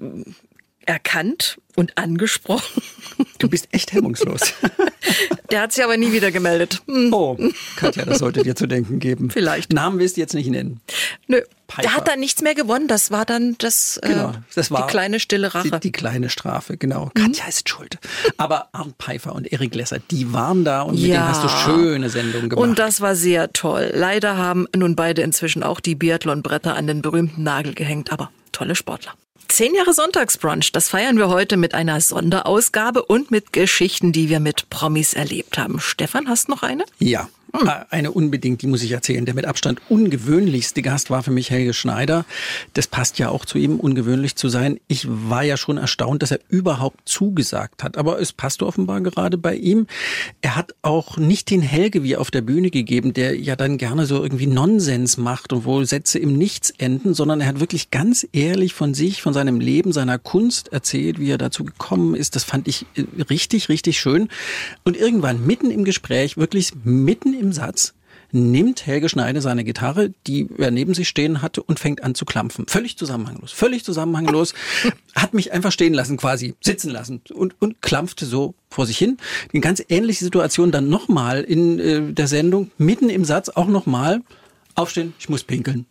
erkannt 0.87 1.59
und 1.75 1.96
angesprochen. 1.99 2.83
Du 3.38 3.49
bist 3.51 3.68
echt 3.72 3.92
hemmungslos. 3.92 4.55
Der 5.51 5.61
hat 5.61 5.72
sich 5.72 5.85
aber 5.85 5.96
nie 5.96 6.12
wieder 6.12 6.31
gemeldet. 6.31 6.83
Hm. 6.87 7.12
Oh, 7.12 7.38
Katja, 7.77 8.05
das 8.05 8.18
sollte 8.18 8.42
dir 8.42 8.57
zu 8.57 8.66
denken 8.66 8.99
geben. 8.99 9.31
Vielleicht. 9.31 9.72
Namen 9.72 9.99
willst 9.99 10.16
du 10.16 10.22
jetzt 10.22 10.35
nicht 10.35 10.49
nennen. 10.51 10.81
Nö, 11.27 11.40
Piper. 11.66 11.83
der 11.83 11.96
hat 11.96 12.09
dann 12.09 12.20
nichts 12.20 12.42
mehr 12.42 12.55
gewonnen. 12.55 12.88
Das 12.88 13.11
war 13.11 13.25
dann 13.25 13.57
das, 13.59 14.01
Genau, 14.03 14.31
äh, 14.31 14.35
das 14.55 14.70
war 14.70 14.87
die 14.87 14.90
kleine 14.90 15.20
stille 15.20 15.55
Rache. 15.55 15.70
Die, 15.70 15.81
die 15.81 15.92
kleine 15.92 16.31
Strafe, 16.31 16.77
genau. 16.77 17.11
Katja 17.14 17.46
ist 17.46 17.68
schuld. 17.68 17.99
Aber 18.38 18.68
Arndt 18.72 18.96
Pfeiffer 18.99 19.35
und 19.35 19.51
Erik 19.53 19.75
Lesser, 19.75 19.99
die 19.99 20.33
waren 20.33 20.64
da 20.64 20.83
und 20.83 20.94
mit 20.94 21.05
denen 21.05 21.29
hast 21.29 21.44
du 21.44 21.49
schöne 21.49 22.09
Sendungen 22.09 22.49
gemacht. 22.49 22.66
Und 22.66 22.79
das 22.79 23.01
war 23.01 23.14
sehr 23.14 23.53
toll. 23.53 23.92
Leider 23.94 24.37
haben 24.37 24.66
nun 24.75 24.96
beide 24.96 25.22
inzwischen 25.22 25.62
auch 25.62 25.81
die 25.81 25.94
Biathlon-Bretter 25.94 26.75
an 26.75 26.87
den 26.87 27.03
berühmten 27.03 27.42
Nagel 27.42 27.75
gehängt, 27.75 28.12
aber 28.12 28.31
tolle 28.53 28.75
Sportler. 28.75 29.14
Zehn 29.49 29.75
Jahre 29.75 29.93
Sonntagsbrunch, 29.93 30.73
das 30.73 30.89
feiern 30.89 31.19
wir 31.19 31.29
heute 31.29 31.57
mit 31.57 31.75
einer 31.75 32.01
Sonderausgabe 32.01 33.05
und 33.05 33.31
mit 33.31 33.53
Geschichten, 33.53 34.13
die 34.13 34.29
wir 34.29 34.41
mit 34.41 34.69
Promis 34.71 35.15
erlebt 35.15 35.59
haben. 35.59 35.81
Stefan, 35.81 36.29
hast 36.29 36.49
noch 36.49 36.63
eine? 36.63 36.85
Ja, 36.99 37.29
eine 37.90 38.11
unbedingt, 38.11 38.62
die 38.62 38.66
muss 38.66 38.83
ich 38.83 38.92
erzählen. 38.92 39.25
Der 39.25 39.35
mit 39.35 39.47
Abstand 39.47 39.81
ungewöhnlichste 39.88 40.83
Gast 40.83 41.11
war 41.11 41.23
für 41.23 41.31
mich 41.31 41.51
Helge 41.51 41.75
Schneider. 41.75 42.25
Das 42.75 42.87
passt 42.87 43.19
ja 43.19 43.29
auch 43.29 43.45
zu 43.45 43.59
ihm, 43.59 43.79
ungewöhnlich 43.81 44.37
zu 44.37 44.49
sein. 44.49 44.81
Ich 44.88 45.07
war 45.09 45.42
ja 45.42 45.57
schon 45.57 45.79
erstaunt, 45.79 46.23
dass 46.23 46.31
er 46.31 46.40
überhaupt 46.49 47.09
zugesagt 47.09 47.83
hat. 47.83 47.97
Aber 47.97 48.21
es 48.21 48.33
passt 48.33 48.62
offenbar 48.62 49.01
gerade 49.01 49.38
bei 49.38 49.55
ihm. 49.55 49.87
Er 50.42 50.57
hat 50.57 50.75
auch 50.83 51.16
nicht 51.16 51.51
den 51.51 51.62
Helge 51.62 52.03
wie 52.03 52.16
auf 52.16 52.31
der 52.31 52.42
Bühne 52.42 52.71
gegeben, 52.71 53.12
der 53.12 53.38
ja 53.38 53.57
dann 53.57 53.79
gerne 53.79 54.07
so 54.07 54.23
irgendwie 54.23 54.47
Nonsens 54.47 55.16
macht 55.16 55.53
und 55.53 55.64
wo 55.64 55.83
Sätze 55.85 56.19
im 56.19 56.37
Nichts 56.37 56.71
enden, 56.71 57.14
sondern 57.14 57.40
er 57.40 57.49
hat 57.49 57.61
wirklich 57.61 57.90
ganz 57.90 58.27
ehrlich 58.33 58.75
von 58.75 58.95
sich, 58.95 59.23
von 59.23 59.33
seinem 59.33 59.61
Leben, 59.61 59.92
seiner 59.92 60.19
Kunst 60.19 60.73
erzählt, 60.73 61.19
wie 61.19 61.31
er 61.31 61.38
dazu 61.38 61.64
gekommen 61.64 62.14
ist. 62.14 62.37
Das 62.37 62.45
fand 62.45 62.69
ich 62.69 62.87
äh, 62.95 63.05
richtig, 63.31 63.69
richtig 63.69 63.99
schön. 63.99 64.29
Und 64.85 64.97
irgendwann 64.97 65.47
mitten 65.47 65.71
im 65.71 65.85
Gespräch, 65.85 66.37
wirklich 66.37 66.73
mitten 66.85 67.35
im 67.35 67.46
Satz, 67.53 67.95
nimmt 68.33 68.87
Helge 68.87 69.09
Schneider 69.09 69.41
seine 69.41 69.65
Gitarre, 69.65 70.11
die 70.27 70.49
er 70.59 70.71
neben 70.71 70.95
sich 70.95 71.09
stehen 71.09 71.43
hatte, 71.43 71.63
und 71.63 71.79
fängt 71.79 72.03
an 72.03 72.15
zu 72.15 72.25
klampfen. 72.25 72.67
Völlig 72.67 72.97
zusammenhanglos, 72.99 73.53
völlig 73.53 73.85
zusammenhanglos. 73.85 74.55
hat 75.15 75.35
mich 75.35 75.53
einfach 75.53 75.73
stehen 75.73 75.95
lassen, 75.95 76.17
quasi 76.17 76.55
sitzen 76.61 76.91
lassen 76.91 77.23
und, 77.33 77.55
und 77.61 77.81
klampfte 77.83 78.27
so 78.27 78.55
vor 78.69 78.87
sich 78.87 78.99
hin. 78.99 79.17
Eine 79.53 79.61
ganz 79.61 79.83
ähnliche 79.89 80.25
Situation 80.25 80.73
dann 80.73 80.89
nochmal 80.89 81.43
in 81.43 81.79
äh, 81.79 82.13
der 82.13 82.27
Sendung, 82.27 82.71
mitten 82.79 83.09
im 83.09 83.25
Satz 83.25 83.49
auch 83.49 83.69
nochmal, 83.69 84.23
aufstehen, 84.75 85.15
ich 85.19 85.29
muss 85.29 85.45
pinkeln 85.45 85.87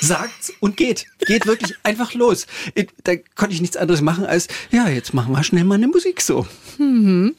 sagt's 0.00 0.52
und 0.60 0.76
geht. 0.76 1.06
Geht 1.26 1.46
wirklich 1.46 1.74
einfach 1.82 2.14
los. 2.14 2.46
Da 3.04 3.16
konnte 3.34 3.54
ich 3.54 3.60
nichts 3.60 3.76
anderes 3.76 4.00
machen 4.00 4.26
als, 4.26 4.48
ja, 4.70 4.88
jetzt 4.88 5.14
machen 5.14 5.32
wir 5.32 5.44
schnell 5.44 5.64
mal 5.64 5.76
eine 5.76 5.88
Musik 5.88 6.20
so. 6.20 6.46
Mhm. 6.78 7.34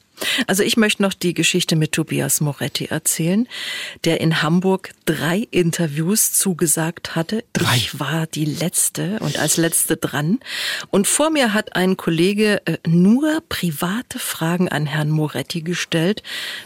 Also 0.47 0.63
ich 0.63 0.77
möchte 0.77 1.01
noch 1.01 1.13
die 1.13 1.33
Geschichte 1.33 1.75
mit 1.75 1.93
Tobias 1.93 2.41
Moretti 2.41 2.85
erzählen, 2.85 3.47
der 4.03 4.21
in 4.21 4.41
Hamburg 4.41 4.91
drei 5.05 5.47
Interviews 5.51 6.33
zugesagt 6.33 7.15
hatte. 7.15 7.43
Drei. 7.53 7.75
Ich 7.75 7.99
war 7.99 8.27
die 8.27 8.45
letzte 8.45 9.17
und 9.19 9.39
als 9.39 9.57
letzte 9.57 9.97
dran. 9.97 10.39
Und 10.89 11.07
vor 11.07 11.29
mir 11.29 11.53
hat 11.53 11.75
ein 11.75 11.97
Kollege 11.97 12.61
äh, 12.65 12.77
nur 12.87 13.41
private 13.49 14.19
Fragen 14.19 14.69
an 14.69 14.85
Herrn 14.85 15.09
Moretti 15.09 15.61
gestellt, 15.61 16.23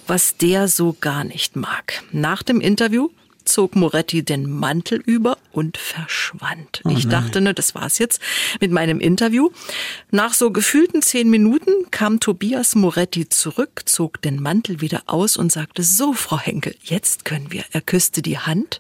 was 0.08 0.38
der 0.38 0.68
so 0.68 0.96
gar 1.00 1.24
nicht 1.24 1.56
mag. 1.56 2.04
Nach 2.12 2.44
dem 2.44 2.62
Interview 2.62 3.10
zog 3.50 3.76
Moretti 3.76 4.24
den 4.24 4.50
Mantel 4.50 5.00
über 5.00 5.38
und 5.52 5.78
verschwand. 5.78 6.82
Oh 6.84 6.90
ich 6.90 7.08
dachte, 7.08 7.42
ne, 7.42 7.54
das 7.54 7.76
war's 7.76 7.98
jetzt 7.98 8.20
mit 8.60 8.72
meinem 8.72 9.00
Interview. 9.00 9.50
Nach 10.12 10.34
so 10.34 10.52
gefühlten 10.52 11.02
zehn 11.02 11.30
Minuten 11.30 11.90
kam 11.92 12.20
Tobias 12.20 12.76
Moretti 12.76 13.30
zurück, 13.30 13.84
zog 13.86 14.22
den 14.22 14.42
Mantel 14.42 14.82
wieder 14.82 15.04
aus 15.06 15.38
und 15.38 15.52
sagte, 15.52 15.84
so, 15.84 16.14
Frau 16.14 16.40
Henkel, 16.40 16.76
jetzt 16.84 17.26
können 17.26 17.52
wir. 17.52 17.64
Er 17.72 17.82
küsste 17.82 18.22
die 18.22 18.40
Hand 18.40 18.80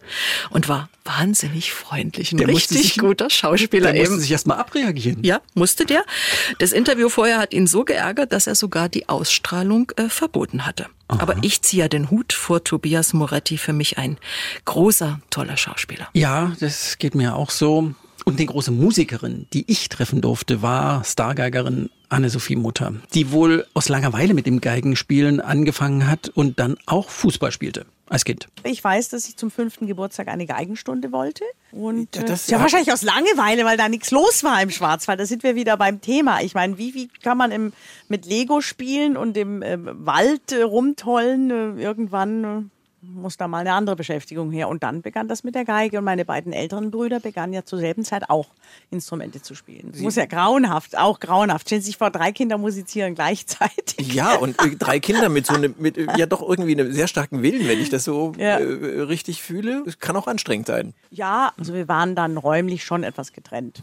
und 0.49 0.67
war 0.67 0.89
wahnsinnig 1.05 1.71
freundlich. 1.71 2.31
Ein 2.33 2.37
Der 2.37 2.47
musste 2.47 2.73
richtig 2.75 2.93
sich- 2.93 2.97
guter 3.01 3.29
Schauspieler 3.29 3.91
der 3.91 4.01
musste 4.01 4.13
eben. 4.15 4.21
sich 4.21 4.31
erst 4.31 4.47
mal 4.47 4.55
abreagieren. 4.55 5.23
Ja, 5.23 5.39
musste 5.53 5.85
der. 5.85 6.03
Das 6.59 6.71
Interview 6.71 7.09
vorher 7.09 7.37
hat 7.37 7.53
ihn 7.53 7.67
so 7.67 7.85
geärgert, 7.85 8.33
dass 8.33 8.47
er 8.47 8.55
sogar 8.55 8.89
die 8.89 9.07
Ausstrahlung 9.07 9.91
äh, 9.97 10.09
verboten 10.09 10.65
hatte. 10.65 10.87
Aber 11.07 11.35
ich 11.43 11.61
ziehe 11.61 11.83
ja 11.83 11.87
den 11.87 12.09
Hut 12.09 12.33
vor 12.33 12.63
Tobias 12.63 13.13
Moretti, 13.13 13.57
für 13.59 13.73
mich 13.73 13.99
ein 13.99 14.17
großer, 14.65 15.19
toller 15.29 15.55
Schauspieler. 15.55 16.09
Ja, 16.13 16.53
das 16.59 16.97
geht 16.97 17.13
mir 17.13 17.35
auch 17.35 17.51
so. 17.51 17.93
Und 18.25 18.39
die 18.39 18.47
große 18.47 18.71
Musikerin, 18.71 19.45
die 19.53 19.65
ich 19.71 19.87
treffen 19.87 20.19
durfte, 20.19 20.61
war 20.63 21.03
Stargeigerin 21.03 21.89
Anne-Sophie 22.09 22.55
Mutter, 22.55 22.93
die 23.13 23.31
wohl 23.31 23.65
aus 23.75 23.87
Langeweile 23.87 24.33
mit 24.33 24.45
dem 24.47 24.61
Geigenspielen 24.61 25.39
angefangen 25.41 26.09
hat 26.09 26.29
und 26.29 26.59
dann 26.59 26.75
auch 26.87 27.09
Fußball 27.09 27.51
spielte 27.51 27.85
als 28.07 28.25
Kind. 28.25 28.47
Ich 28.63 28.83
weiß, 28.83 29.09
dass 29.09 29.27
ich 29.27 29.35
zum 29.37 29.49
fünften 29.51 29.87
Geburtstag 29.87 30.27
eine 30.27 30.45
Geigenstunde 30.45 31.11
wollte. 31.11 31.43
Und 31.71 32.15
Ja, 32.15 32.21
äh, 32.21 32.25
das 32.25 32.47
ja, 32.47 32.57
hat- 32.57 32.63
wahrscheinlich 32.63 32.91
aus 32.93 33.01
Langeweile, 33.03 33.63
weil 33.65 33.77
da 33.77 33.89
nichts 33.89 34.11
los 34.11 34.43
war 34.43 34.61
im 34.61 34.69
Schwarzwald. 34.69 35.19
Da 35.19 35.25
sind 35.25 35.43
wir 35.43 35.55
wieder 35.55 35.77
beim 35.77 36.01
Thema. 36.01 36.41
Ich 36.41 36.53
meine, 36.55 36.77
wie, 36.77 36.93
wie 36.93 37.07
kann 37.23 37.37
man 37.37 37.51
im, 37.51 37.73
mit 38.07 38.25
Lego 38.25 38.61
spielen 38.61 39.17
und 39.17 39.37
im 39.37 39.61
äh, 39.61 39.77
Wald 39.81 40.51
äh, 40.51 40.61
rumtollen? 40.61 41.49
Äh, 41.79 41.81
irgendwann 41.81 42.43
äh, 42.43 42.61
muss 43.13 43.37
da 43.37 43.47
mal 43.47 43.59
eine 43.59 43.73
andere 43.73 43.95
Beschäftigung 43.95 44.51
her. 44.51 44.67
Und 44.69 44.83
dann 44.83 45.01
begann 45.01 45.27
das 45.27 45.43
mit 45.43 45.55
der 45.55 45.65
Geige. 45.65 45.97
Und 45.99 46.03
meine 46.03 46.25
beiden 46.25 46.53
älteren 46.53 46.91
Brüder 46.91 47.19
begannen 47.19 47.53
ja 47.53 47.63
zur 47.63 47.79
selben 47.79 48.03
Zeit 48.03 48.29
auch 48.29 48.47
Instrumente 48.91 49.41
zu 49.41 49.55
spielen. 49.55 49.91
Das 49.91 50.01
muss 50.01 50.15
ja 50.15 50.25
grauenhaft, 50.25 50.97
auch 50.97 51.19
grauenhaft. 51.19 51.67
Stellen 51.67 51.81
Sie 51.81 51.87
sich 51.87 51.97
vor, 51.97 52.11
drei 52.11 52.31
Kinder 52.31 52.57
musizieren 52.57 53.15
gleichzeitig. 53.15 54.13
Ja, 54.13 54.35
und 54.35 54.55
drei 54.79 54.99
Kinder 54.99 55.29
mit 55.29 55.45
so 55.45 55.53
einem, 55.55 55.75
mit 55.77 55.97
ja 56.17 56.25
doch 56.25 56.41
irgendwie 56.47 56.71
einem 56.79 56.91
sehr 56.93 57.07
starken 57.07 57.41
Willen, 57.43 57.67
wenn 57.67 57.79
ich 57.79 57.89
das 57.89 58.03
so 58.03 58.33
Ja. 58.37 58.59
äh, 58.59 59.01
richtig 59.01 59.41
fühle. 59.41 59.83
Das 59.85 59.99
kann 59.99 60.15
auch 60.15 60.27
anstrengend 60.27 60.67
sein. 60.67 60.93
Ja, 61.11 61.53
also 61.57 61.73
wir 61.73 61.87
waren 61.87 62.15
dann 62.15 62.37
räumlich 62.37 62.83
schon 62.83 63.03
etwas 63.03 63.33
getrennt. 63.33 63.81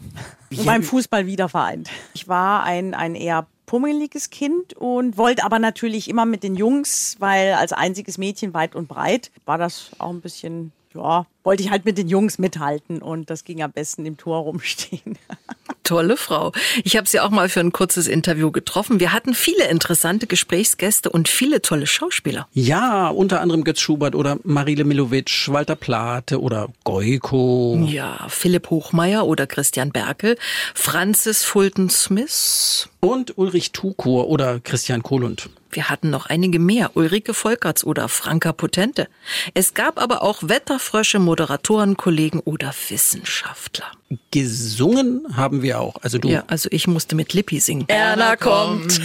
Ja. 0.49 0.59
Und 0.59 0.65
beim 0.67 0.83
Fußball 0.83 1.25
wieder 1.25 1.49
vereint. 1.49 1.89
Ich 2.13 2.27
war 2.27 2.63
ein, 2.63 2.93
ein 2.93 3.15
eher 3.15 3.47
pummeliges 3.65 4.29
Kind 4.29 4.73
und 4.73 5.17
wollte 5.17 5.43
aber 5.43 5.59
natürlich 5.59 6.09
immer 6.09 6.25
mit 6.25 6.43
den 6.43 6.55
Jungs, 6.55 7.15
weil 7.19 7.53
als 7.53 7.73
einziges 7.73 8.17
Mädchen 8.17 8.53
weit 8.53 8.75
und 8.75 8.87
breit 8.87 9.31
war 9.45 9.57
das 9.57 9.91
auch 9.99 10.09
ein 10.09 10.21
bisschen, 10.21 10.71
ja, 10.93 11.25
wollte 11.43 11.63
ich 11.63 11.69
halt 11.69 11.85
mit 11.85 11.97
den 11.97 12.07
Jungs 12.07 12.39
mithalten 12.39 13.01
und 13.01 13.29
das 13.29 13.43
ging 13.43 13.61
am 13.61 13.71
besten 13.71 14.05
im 14.05 14.17
Tor 14.17 14.39
rumstehen. 14.39 15.17
Tolle 15.83 16.15
Frau. 16.15 16.53
Ich 16.85 16.95
habe 16.95 17.07
sie 17.07 17.19
auch 17.19 17.29
mal 17.29 17.49
für 17.49 17.59
ein 17.59 17.73
kurzes 17.73 18.07
Interview 18.07 18.51
getroffen. 18.51 19.01
Wir 19.01 19.11
hatten 19.11 19.33
viele 19.33 19.67
interessante 19.67 20.27
Gesprächsgäste 20.27 21.09
und 21.09 21.27
viele 21.27 21.61
tolle 21.61 21.87
Schauspieler. 21.87 22.47
Ja, 22.53 23.09
unter 23.09 23.41
anderem 23.41 23.65
Götz 23.65 23.81
Schubert 23.81 24.15
oder 24.15 24.37
Marile 24.43 24.85
Milovic, 24.85 25.49
Walter 25.49 25.75
Plate 25.75 26.39
oder 26.39 26.69
Goiko. 26.85 27.83
Ja, 27.85 28.27
Philipp 28.29 28.69
Hochmeier 28.69 29.25
oder 29.25 29.45
Christian 29.45 29.91
Berkel, 29.91 30.37
Francis 30.73 31.43
Fulton 31.43 31.89
Smith. 31.89 32.87
Und 33.01 33.37
Ulrich 33.37 33.73
Tukur 33.73 34.29
oder 34.29 34.61
Christian 34.61 35.03
Kohlund. 35.03 35.49
Wir 35.73 35.89
hatten 35.89 36.11
noch 36.11 36.27
einige 36.27 36.59
mehr, 36.59 36.91
Ulrike 36.95 37.33
Volkerts 37.33 37.83
oder 37.83 38.07
Franka 38.07 38.53
Potente. 38.53 39.07
Es 39.55 39.73
gab 39.73 39.99
aber 39.99 40.21
auch 40.21 40.43
Wetterfrösche, 40.43 41.17
Moderatoren, 41.17 41.97
Kollegen 41.97 42.39
oder 42.39 42.71
Wissenschaftler. 42.89 43.85
Gesungen 44.29 45.25
haben 45.35 45.63
wir 45.63 45.79
auch. 45.79 45.95
Also 46.03 46.19
du. 46.19 46.27
Ja, 46.29 46.43
also 46.45 46.69
ich 46.71 46.85
musste 46.85 47.15
mit 47.15 47.33
Lippi 47.33 47.59
singen. 47.59 47.85
Erna 47.87 48.35
kommt, 48.35 49.01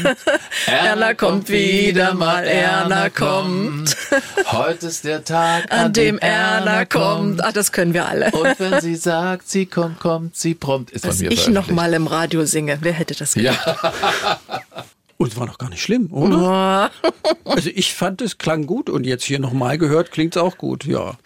Erna 0.67 1.15
kommt 1.15 1.49
wieder 1.49 2.13
mal, 2.13 2.45
Erna 2.45 3.09
kommt. 3.09 3.97
Heute 4.53 4.89
ist 4.89 5.05
der 5.05 5.25
Tag, 5.25 5.73
An 5.73 5.95
dem 5.95 6.19
Erna 6.19 6.85
kommt. 6.85 7.43
Ah, 7.43 7.53
das 7.53 7.73
können 7.73 7.95
wir 7.95 8.07
alle. 8.07 8.31
Und 8.33 8.61
wenn 8.61 8.83
sie 8.83 8.97
sagt, 8.97 9.49
sie 9.49 9.65
kommt, 9.65 10.01
kommt 10.01 10.37
sie 10.37 10.55
prompt. 10.55 10.91
Ist 10.91 11.07
Dass 11.07 11.17
von 11.17 11.29
mir 11.29 11.33
ich 11.33 11.49
noch 11.49 11.69
mal 11.71 11.95
im 11.95 12.07
Radio 12.07 12.45
singe. 12.45 12.77
Wer 12.83 12.93
hätte 12.93 13.15
das 13.15 13.33
gedacht? 13.33 13.67
Und 15.21 15.33
es 15.33 15.37
war 15.37 15.47
doch 15.49 15.59
gar 15.59 15.69
nicht 15.69 15.83
schlimm, 15.83 16.13
oder? 16.13 16.91
Also 17.45 17.71
ich 17.75 17.93
fand, 17.95 18.23
es 18.23 18.39
klang 18.39 18.67
gut 18.67 18.89
und 18.89 19.05
jetzt 19.05 19.25
hier 19.25 19.41
nochmal 19.41 19.79
gehört, 19.79 20.13
klingt 20.13 20.37
es 20.37 20.41
auch 20.43 20.59
gut, 20.59 20.85
ja. 20.85 21.17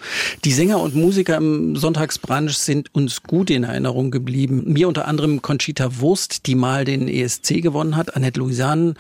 Die 0.44 0.52
Sänger 0.52 0.81
und 0.81 0.94
Musiker 0.94 1.37
im 1.37 1.76
Sonntagsbrunch 1.76 2.57
sind 2.57 2.94
uns 2.94 3.22
gut 3.22 3.50
in 3.50 3.64
Erinnerung 3.64 4.11
geblieben. 4.11 4.62
Mir 4.66 4.88
unter 4.88 5.07
anderem 5.09 5.42
Conchita 5.42 6.00
Wurst, 6.00 6.46
die 6.46 6.55
mal 6.55 6.87
den 6.87 7.07
ESC 7.09 7.61
gewonnen 7.61 7.96
hat, 7.96 8.16
Annette 8.16 8.40
Louisanne, 8.40 8.94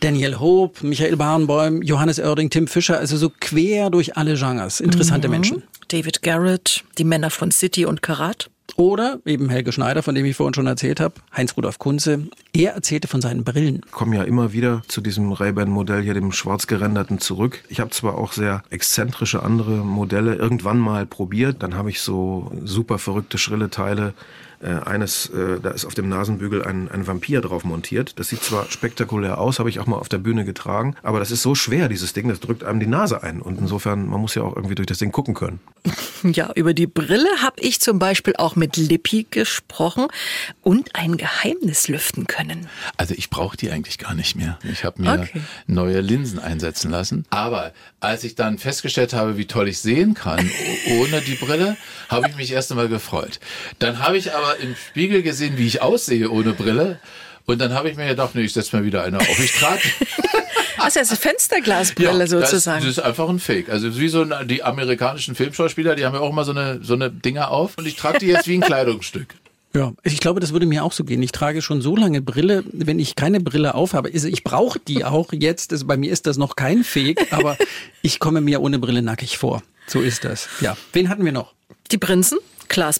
Daniel 0.00 0.38
Hope, 0.40 0.86
Michael 0.86 1.16
Barenboim, 1.16 1.82
Johannes 1.82 2.18
Oerding, 2.18 2.48
Tim 2.48 2.68
Fischer, 2.68 2.98
also 2.98 3.18
so 3.18 3.30
quer 3.38 3.90
durch 3.90 4.16
alle 4.16 4.36
Genres. 4.36 4.80
Interessante 4.80 5.28
Mhm. 5.28 5.32
Menschen. 5.32 5.62
David 5.88 6.22
Garrett, 6.22 6.84
die 6.96 7.04
Männer 7.04 7.28
von 7.30 7.50
City 7.50 7.84
und 7.84 8.00
Karat. 8.02 8.48
Oder 8.76 9.18
eben 9.24 9.48
Helge 9.48 9.72
Schneider, 9.72 10.02
von 10.02 10.14
dem 10.14 10.24
ich 10.24 10.36
vorhin 10.36 10.54
schon 10.54 10.66
erzählt 10.66 11.00
habe, 11.00 11.14
Heinz-Rudolf 11.36 11.78
Kunze. 11.78 12.28
Er 12.52 12.74
erzählte 12.74 13.08
von 13.08 13.20
seinen 13.20 13.44
Brillen. 13.44 13.80
komme 13.90 14.16
ja 14.16 14.22
immer 14.22 14.52
wieder 14.52 14.82
zu 14.86 15.00
diesem 15.00 15.32
Ray-Ban-Modell 15.32 16.02
hier, 16.02 16.14
dem 16.14 16.32
schwarz 16.32 16.66
gerenderten, 16.66 17.18
zurück. 17.18 17.64
Ich 17.68 17.80
habe 17.80 17.90
zwar 17.90 18.16
auch 18.16 18.32
sehr 18.32 18.62
exzentrische 18.70 19.42
andere 19.42 19.84
Modelle 19.84 20.34
irgendwann 20.34 20.78
mal 20.78 21.06
probiert. 21.06 21.62
Dann 21.62 21.74
habe 21.74 21.90
ich 21.90 22.00
so 22.00 22.52
super 22.64 22.98
verrückte, 22.98 23.38
schrille 23.38 23.70
Teile. 23.70 24.14
Äh, 24.60 24.70
eines, 24.88 25.26
äh, 25.30 25.60
da 25.62 25.70
ist 25.70 25.84
auf 25.84 25.94
dem 25.94 26.08
Nasenbügel 26.08 26.64
ein, 26.64 26.90
ein 26.90 27.06
Vampir 27.06 27.40
drauf 27.40 27.64
montiert. 27.64 28.18
Das 28.18 28.28
sieht 28.28 28.42
zwar 28.42 28.68
spektakulär 28.70 29.38
aus, 29.38 29.58
habe 29.60 29.68
ich 29.70 29.78
auch 29.78 29.86
mal 29.86 29.96
auf 29.96 30.08
der 30.08 30.18
Bühne 30.18 30.44
getragen, 30.44 30.96
aber 31.02 31.20
das 31.20 31.30
ist 31.30 31.42
so 31.42 31.54
schwer, 31.54 31.88
dieses 31.88 32.12
Ding, 32.12 32.28
das 32.28 32.40
drückt 32.40 32.64
einem 32.64 32.80
die 32.80 32.86
Nase 32.86 33.22
ein. 33.22 33.40
Und 33.40 33.60
insofern, 33.60 34.06
man 34.08 34.20
muss 34.20 34.34
ja 34.34 34.42
auch 34.42 34.56
irgendwie 34.56 34.74
durch 34.74 34.86
das 34.86 34.98
Ding 34.98 35.12
gucken 35.12 35.34
können. 35.34 35.60
Ja, 36.24 36.50
über 36.56 36.74
die 36.74 36.88
Brille 36.88 37.28
habe 37.42 37.60
ich 37.60 37.80
zum 37.80 38.00
Beispiel 38.00 38.34
auch 38.38 38.56
mit 38.56 38.76
Lippi 38.76 39.28
gesprochen 39.30 40.08
und 40.62 40.96
ein 40.96 41.16
Geheimnis 41.16 41.86
lüften 41.86 42.26
können. 42.26 42.68
Also 42.96 43.14
ich 43.16 43.30
brauche 43.30 43.56
die 43.56 43.70
eigentlich 43.70 43.98
gar 43.98 44.14
nicht 44.14 44.34
mehr. 44.34 44.58
Ich 44.68 44.82
habe 44.84 45.00
mir 45.00 45.12
Okay. 45.12 45.40
neue 45.68 46.00
Linsen 46.00 46.40
einsetzen 46.40 46.90
lassen. 46.90 47.24
Aber 47.30 47.72
als 48.00 48.24
ich 48.24 48.34
dann 48.34 48.58
festgestellt 48.58 49.12
habe, 49.12 49.36
wie 49.38 49.46
toll 49.46 49.68
ich 49.68 49.78
sehen 49.78 50.14
kann 50.14 50.50
ohne 50.98 51.20
die 51.20 51.36
Brille, 51.36 51.76
habe 52.08 52.28
ich 52.28 52.34
mich 52.36 52.50
erst 52.50 52.72
einmal 52.72 52.88
gefreut. 52.88 53.38
Dann 53.78 54.00
habe 54.00 54.18
ich 54.18 54.34
aber 54.34 54.47
im 54.56 54.74
Spiegel 54.76 55.22
gesehen, 55.22 55.58
wie 55.58 55.66
ich 55.66 55.82
aussehe 55.82 56.30
ohne 56.30 56.52
Brille. 56.52 56.98
Und 57.46 57.60
dann 57.60 57.72
habe 57.72 57.88
ich 57.88 57.96
mir 57.96 58.06
gedacht, 58.06 58.34
nee, 58.34 58.42
ich 58.42 58.52
setze 58.52 58.76
mir 58.76 58.84
wieder 58.84 59.04
eine 59.04 59.18
auf. 59.18 59.38
Ich 59.38 59.52
trage 59.52 59.80
Also 60.78 61.00
das 61.00 61.10
ist 61.10 61.12
eine 61.12 61.32
Fensterglasbrille 61.32 62.26
sozusagen. 62.26 62.84
Das, 62.84 62.94
das 62.94 62.98
ist 62.98 63.04
einfach 63.04 63.28
ein 63.28 63.40
Fake. 63.40 63.68
Also 63.68 63.98
wie 63.98 64.08
so 64.08 64.22
ein, 64.22 64.46
die 64.46 64.62
amerikanischen 64.62 65.34
Filmschauspieler, 65.34 65.94
die 65.94 66.04
haben 66.04 66.14
ja 66.14 66.20
auch 66.20 66.30
immer 66.30 66.44
so 66.44 66.52
eine, 66.52 66.80
so 66.82 66.94
eine 66.94 67.10
Dinger 67.10 67.50
auf. 67.50 67.76
Und 67.76 67.86
ich 67.86 67.96
trage 67.96 68.18
die 68.18 68.26
jetzt 68.26 68.46
wie 68.46 68.54
ein 68.54 68.60
Kleidungsstück. 68.68 69.34
Ja, 69.74 69.92
ich 70.02 70.18
glaube, 70.20 70.40
das 70.40 70.52
würde 70.52 70.66
mir 70.66 70.84
auch 70.84 70.92
so 70.92 71.04
gehen. 71.04 71.22
Ich 71.22 71.32
trage 71.32 71.60
schon 71.62 71.82
so 71.82 71.94
lange 71.94 72.22
Brille, 72.22 72.64
wenn 72.72 72.98
ich 72.98 73.16
keine 73.16 73.40
Brille 73.40 73.74
aufhabe. 73.74 74.10
Also 74.12 74.28
ich 74.28 74.44
brauche 74.44 74.78
die 74.78 75.04
auch 75.04 75.32
jetzt. 75.32 75.72
Also 75.72 75.86
bei 75.86 75.96
mir 75.96 76.10
ist 76.10 76.26
das 76.26 76.36
noch 76.38 76.56
kein 76.56 76.84
Fake, 76.84 77.32
aber 77.32 77.58
ich 78.02 78.18
komme 78.18 78.40
mir 78.40 78.62
ohne 78.62 78.78
Brille 78.78 79.02
nackig 79.02 79.36
vor. 79.36 79.62
So 79.86 80.00
ist 80.00 80.24
das. 80.24 80.48
Ja. 80.60 80.76
Wen 80.92 81.08
hatten 81.08 81.24
wir 81.24 81.32
noch? 81.32 81.54
Die 81.90 81.98
Prinzen, 81.98 82.38
Klaas 82.68 82.98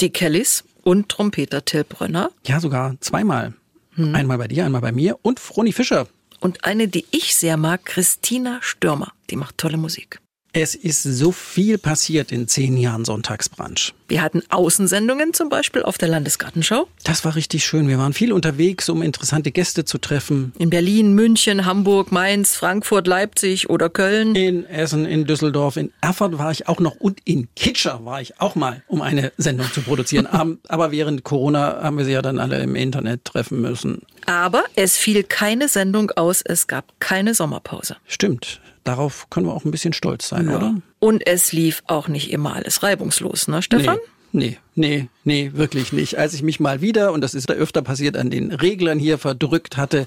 die 0.00 0.10
Kellys 0.10 0.64
und 0.82 1.08
Trompeter 1.08 1.64
Till 1.64 1.84
Brönner. 1.84 2.30
Ja, 2.46 2.60
sogar 2.60 2.96
zweimal. 3.00 3.54
Einmal 3.96 4.38
bei 4.38 4.48
dir, 4.48 4.64
einmal 4.64 4.80
bei 4.80 4.90
mir 4.90 5.18
und 5.22 5.38
Froni 5.38 5.72
Fischer. 5.72 6.08
Und 6.40 6.64
eine, 6.64 6.88
die 6.88 7.06
ich 7.10 7.36
sehr 7.36 7.56
mag, 7.56 7.84
Christina 7.84 8.58
Stürmer. 8.60 9.12
Die 9.30 9.36
macht 9.36 9.56
tolle 9.56 9.76
Musik. 9.76 10.20
Es 10.52 10.74
ist 10.74 11.02
so 11.02 11.32
viel 11.32 11.78
passiert 11.78 12.30
in 12.30 12.46
zehn 12.48 12.76
Jahren 12.76 13.04
Sonntagsbrunch. 13.04 13.94
Wir 14.06 14.20
hatten 14.22 14.42
Außensendungen 14.50 15.32
zum 15.32 15.48
Beispiel 15.48 15.82
auf 15.82 15.96
der 15.96 16.08
Landesgartenschau. 16.08 16.88
Das 17.04 17.24
war 17.24 17.36
richtig 17.36 17.64
schön. 17.64 17.88
Wir 17.88 17.96
waren 17.98 18.12
viel 18.12 18.32
unterwegs, 18.32 18.88
um 18.90 19.00
interessante 19.00 19.50
Gäste 19.50 19.84
zu 19.86 19.96
treffen. 19.98 20.52
In 20.58 20.68
Berlin, 20.70 21.14
München, 21.14 21.64
Hamburg, 21.64 22.12
Mainz, 22.12 22.54
Frankfurt, 22.54 23.06
Leipzig 23.06 23.70
oder 23.70 23.88
Köln. 23.88 24.34
In 24.34 24.66
Essen, 24.66 25.06
in 25.06 25.24
Düsseldorf, 25.24 25.76
in 25.78 25.90
Erfurt 26.02 26.36
war 26.38 26.50
ich 26.50 26.68
auch 26.68 26.80
noch 26.80 26.96
und 26.96 27.20
in 27.24 27.48
Kitscher 27.56 28.04
war 28.04 28.20
ich 28.20 28.40
auch 28.40 28.54
mal, 28.56 28.82
um 28.88 29.00
eine 29.00 29.32
Sendung 29.38 29.72
zu 29.72 29.80
produzieren. 29.80 30.26
Aber 30.68 30.90
während 30.92 31.24
Corona 31.24 31.80
haben 31.82 31.96
wir 31.96 32.04
sie 32.04 32.12
ja 32.12 32.20
dann 32.22 32.38
alle 32.38 32.58
im 32.62 32.74
Internet 32.76 33.24
treffen 33.24 33.60
müssen. 33.62 34.02
Aber 34.26 34.64
es 34.74 34.96
fiel 34.96 35.22
keine 35.24 35.68
Sendung 35.68 36.10
aus, 36.10 36.42
es 36.42 36.66
gab 36.66 36.92
keine 37.00 37.34
Sommerpause. 37.34 37.96
Stimmt. 38.06 38.60
Darauf 38.84 39.30
können 39.30 39.46
wir 39.46 39.54
auch 39.54 39.64
ein 39.64 39.70
bisschen 39.70 39.94
stolz 39.94 40.28
sein, 40.28 40.48
Ja. 40.50 40.56
oder? 40.56 40.74
Und 41.04 41.26
es 41.26 41.52
lief 41.52 41.82
auch 41.86 42.08
nicht 42.08 42.32
immer 42.32 42.56
alles 42.56 42.82
reibungslos, 42.82 43.46
ne, 43.46 43.60
Stefan? 43.60 43.98
nee, 44.32 44.56
nee, 44.74 45.10
nee, 45.22 45.50
wirklich 45.52 45.92
nicht. 45.92 46.16
Als 46.16 46.32
ich 46.32 46.42
mich 46.42 46.60
mal 46.60 46.80
wieder, 46.80 47.12
und 47.12 47.20
das 47.20 47.34
ist 47.34 47.50
öfter 47.50 47.82
passiert, 47.82 48.16
an 48.16 48.30
den 48.30 48.50
Reglern 48.50 48.98
hier 48.98 49.18
verdrückt 49.18 49.76
hatte, 49.76 50.06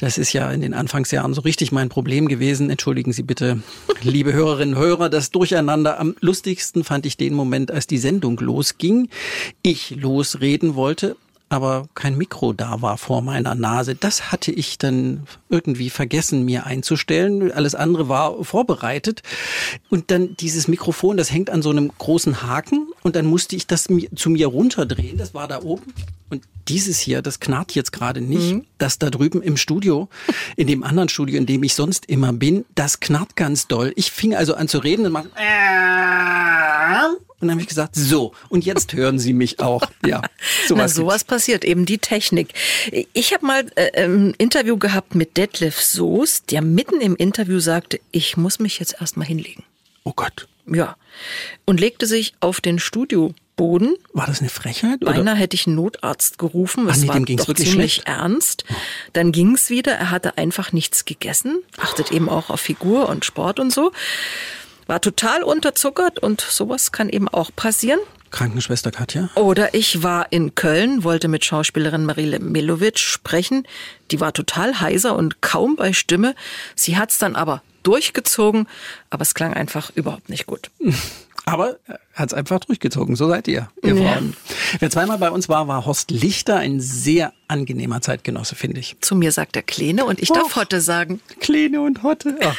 das 0.00 0.18
ist 0.18 0.32
ja 0.32 0.50
in 0.50 0.62
den 0.62 0.74
Anfangsjahren 0.74 1.32
so 1.32 1.42
richtig 1.42 1.70
mein 1.70 1.90
Problem 1.90 2.26
gewesen. 2.26 2.70
Entschuldigen 2.70 3.12
Sie 3.12 3.22
bitte, 3.22 3.60
liebe 4.02 4.32
Hörerinnen 4.32 4.74
und 4.74 4.80
Hörer, 4.80 5.10
das 5.10 5.30
Durcheinander. 5.30 6.00
Am 6.00 6.16
lustigsten 6.18 6.82
fand 6.82 7.06
ich 7.06 7.16
den 7.16 7.32
Moment, 7.32 7.70
als 7.70 7.86
die 7.86 7.98
Sendung 7.98 8.36
losging. 8.40 9.08
Ich 9.62 9.90
losreden 9.90 10.74
wollte 10.74 11.14
aber 11.48 11.86
kein 11.94 12.16
Mikro 12.16 12.52
da 12.52 12.82
war 12.82 12.98
vor 12.98 13.22
meiner 13.22 13.54
Nase. 13.54 13.94
Das 13.94 14.32
hatte 14.32 14.50
ich 14.50 14.78
dann 14.78 15.26
irgendwie 15.48 15.90
vergessen, 15.90 16.44
mir 16.44 16.66
einzustellen. 16.66 17.52
Alles 17.52 17.74
andere 17.74 18.08
war 18.08 18.42
vorbereitet. 18.42 19.22
Und 19.88 20.10
dann 20.10 20.36
dieses 20.36 20.66
Mikrofon, 20.66 21.16
das 21.16 21.30
hängt 21.30 21.50
an 21.50 21.62
so 21.62 21.70
einem 21.70 21.92
großen 21.96 22.42
Haken 22.42 22.88
und 23.06 23.14
dann 23.14 23.26
musste 23.26 23.54
ich 23.54 23.68
das 23.68 23.86
zu 24.16 24.30
mir 24.30 24.48
runterdrehen. 24.48 25.16
Das 25.16 25.32
war 25.32 25.46
da 25.46 25.62
oben. 25.62 25.94
Und 26.28 26.42
dieses 26.66 26.98
hier, 26.98 27.22
das 27.22 27.38
knarrt 27.38 27.72
jetzt 27.72 27.92
gerade 27.92 28.20
nicht. 28.20 28.52
Mhm. 28.52 28.64
Das 28.78 28.98
da 28.98 29.10
drüben 29.10 29.42
im 29.42 29.56
Studio, 29.56 30.08
in 30.56 30.66
dem 30.66 30.82
anderen 30.82 31.08
Studio, 31.08 31.38
in 31.38 31.46
dem 31.46 31.62
ich 31.62 31.74
sonst 31.74 32.06
immer 32.06 32.32
bin, 32.32 32.64
das 32.74 32.98
knarrt 32.98 33.36
ganz 33.36 33.68
doll. 33.68 33.92
Ich 33.94 34.10
fing 34.10 34.34
also 34.34 34.56
an 34.56 34.66
zu 34.66 34.78
reden 34.78 35.06
und 35.06 35.12
mach 35.12 35.22
und 35.22 35.30
dann 37.40 37.50
habe 37.52 37.60
ich 37.60 37.68
gesagt, 37.68 37.94
so, 37.94 38.32
und 38.48 38.64
jetzt 38.64 38.92
hören 38.94 39.20
Sie 39.20 39.34
mich 39.34 39.60
auch. 39.60 39.82
Ja, 40.04 40.22
sowas, 40.66 40.96
Na, 40.96 41.02
sowas 41.02 41.22
passiert, 41.22 41.64
eben 41.64 41.86
die 41.86 41.98
Technik. 41.98 42.54
Ich 43.12 43.32
habe 43.32 43.46
mal 43.46 43.66
äh, 43.76 44.04
ein 44.04 44.34
Interview 44.38 44.78
gehabt 44.78 45.14
mit 45.14 45.36
Detlef 45.36 45.80
Soos, 45.80 46.42
der 46.42 46.60
mitten 46.60 47.00
im 47.00 47.14
Interview 47.14 47.60
sagte, 47.60 48.00
ich 48.10 48.36
muss 48.36 48.58
mich 48.58 48.80
jetzt 48.80 48.96
erstmal 49.00 49.28
hinlegen. 49.28 49.62
Oh 50.02 50.12
Gott. 50.16 50.48
Ja. 50.66 50.96
Und 51.64 51.80
legte 51.80 52.06
sich 52.06 52.34
auf 52.40 52.60
den 52.60 52.78
Studioboden. 52.78 53.94
War 54.12 54.26
das 54.26 54.40
eine 54.40 54.50
Frechheit? 54.50 55.02
Oder? 55.02 55.12
Beinahe 55.12 55.36
hätte 55.36 55.54
ich 55.54 55.66
einen 55.66 55.76
Notarzt 55.76 56.38
gerufen. 56.38 56.88
Es 56.88 56.98
Ach 56.98 57.02
nee, 57.02 57.08
war 57.08 57.14
dem 57.14 57.24
ging's 57.24 57.42
doch 57.42 57.48
wirklich 57.48 57.70
ziemlich 57.70 57.94
schlecht. 57.94 58.08
ernst. 58.08 58.64
Dann 59.12 59.32
ging's 59.32 59.70
wieder. 59.70 59.92
Er 59.92 60.10
hatte 60.10 60.38
einfach 60.38 60.72
nichts 60.72 61.04
gegessen. 61.04 61.62
Achtet 61.78 62.12
eben 62.12 62.28
auch 62.28 62.50
auf 62.50 62.60
Figur 62.60 63.08
und 63.08 63.24
Sport 63.24 63.60
und 63.60 63.72
so 63.72 63.92
war 64.86 65.00
total 65.00 65.42
unterzuckert 65.42 66.18
und 66.20 66.40
sowas 66.40 66.92
kann 66.92 67.08
eben 67.08 67.28
auch 67.28 67.50
passieren. 67.54 68.00
Krankenschwester 68.30 68.90
Katja? 68.90 69.30
Oder 69.34 69.74
ich 69.74 70.02
war 70.02 70.30
in 70.30 70.54
Köln, 70.54 71.04
wollte 71.04 71.28
mit 71.28 71.44
Schauspielerin 71.44 72.04
Marile 72.04 72.38
Milovic 72.40 72.98
sprechen. 72.98 73.66
Die 74.10 74.20
war 74.20 74.32
total 74.32 74.80
heiser 74.80 75.16
und 75.16 75.40
kaum 75.42 75.76
bei 75.76 75.92
Stimme. 75.92 76.34
Sie 76.74 76.96
hat's 76.96 77.18
dann 77.18 77.36
aber 77.36 77.62
durchgezogen, 77.86 78.66
aber 79.10 79.22
es 79.22 79.34
klang 79.34 79.54
einfach 79.54 79.90
überhaupt 79.94 80.28
nicht 80.28 80.46
gut. 80.46 80.70
Aber 81.48 81.78
er 81.86 82.00
hat 82.12 82.30
es 82.30 82.34
einfach 82.34 82.58
durchgezogen. 82.58 83.14
So 83.14 83.28
seid 83.28 83.46
ihr, 83.46 83.68
ihr 83.84 83.94
ja. 83.94 84.14
Frauen. 84.14 84.34
Wer 84.80 84.90
zweimal 84.90 85.18
bei 85.18 85.30
uns 85.30 85.48
war, 85.48 85.68
war 85.68 85.86
Horst 85.86 86.10
Lichter, 86.10 86.56
ein 86.56 86.80
sehr 86.80 87.32
angenehmer 87.46 88.00
Zeitgenosse, 88.00 88.56
finde 88.56 88.80
ich. 88.80 88.96
Zu 89.00 89.14
mir 89.14 89.30
sagt 89.30 89.54
er 89.54 89.62
Kleine 89.62 90.06
und 90.06 90.20
ich 90.20 90.32
oh, 90.32 90.34
darf 90.34 90.56
Hotte 90.56 90.80
sagen. 90.80 91.20
Kleine 91.38 91.82
und 91.82 92.02
Hotte. 92.02 92.36
Ach. 92.42 92.56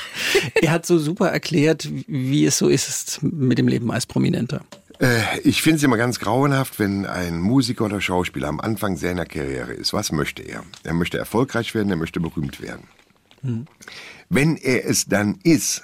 er 0.55 0.71
hat 0.71 0.85
so 0.85 0.99
super 0.99 1.27
erklärt, 1.27 1.89
wie 2.07 2.45
es 2.45 2.57
so 2.57 2.69
ist 2.69 3.19
mit 3.21 3.57
dem 3.57 3.67
Leben 3.67 3.91
als 3.91 4.05
Prominenter. 4.05 4.61
Äh, 5.01 5.39
ich 5.43 5.61
finde 5.61 5.77
es 5.77 5.83
immer 5.83 5.97
ganz 5.97 6.19
grauenhaft, 6.19 6.79
wenn 6.79 7.05
ein 7.05 7.41
Musiker 7.41 7.85
oder 7.85 7.99
Schauspieler 7.99 8.47
am 8.47 8.61
Anfang 8.61 8.95
seiner 8.95 9.25
Karriere 9.25 9.73
ist. 9.73 9.91
Was 9.91 10.13
möchte 10.13 10.43
er? 10.43 10.63
Er 10.83 10.93
möchte 10.93 11.17
erfolgreich 11.17 11.75
werden, 11.75 11.89
er 11.89 11.97
möchte 11.97 12.21
berühmt 12.21 12.61
werden. 12.61 12.87
Hm. 13.41 13.67
Wenn 14.29 14.57
er 14.57 14.85
es 14.85 15.05
dann 15.05 15.39
ist, 15.43 15.83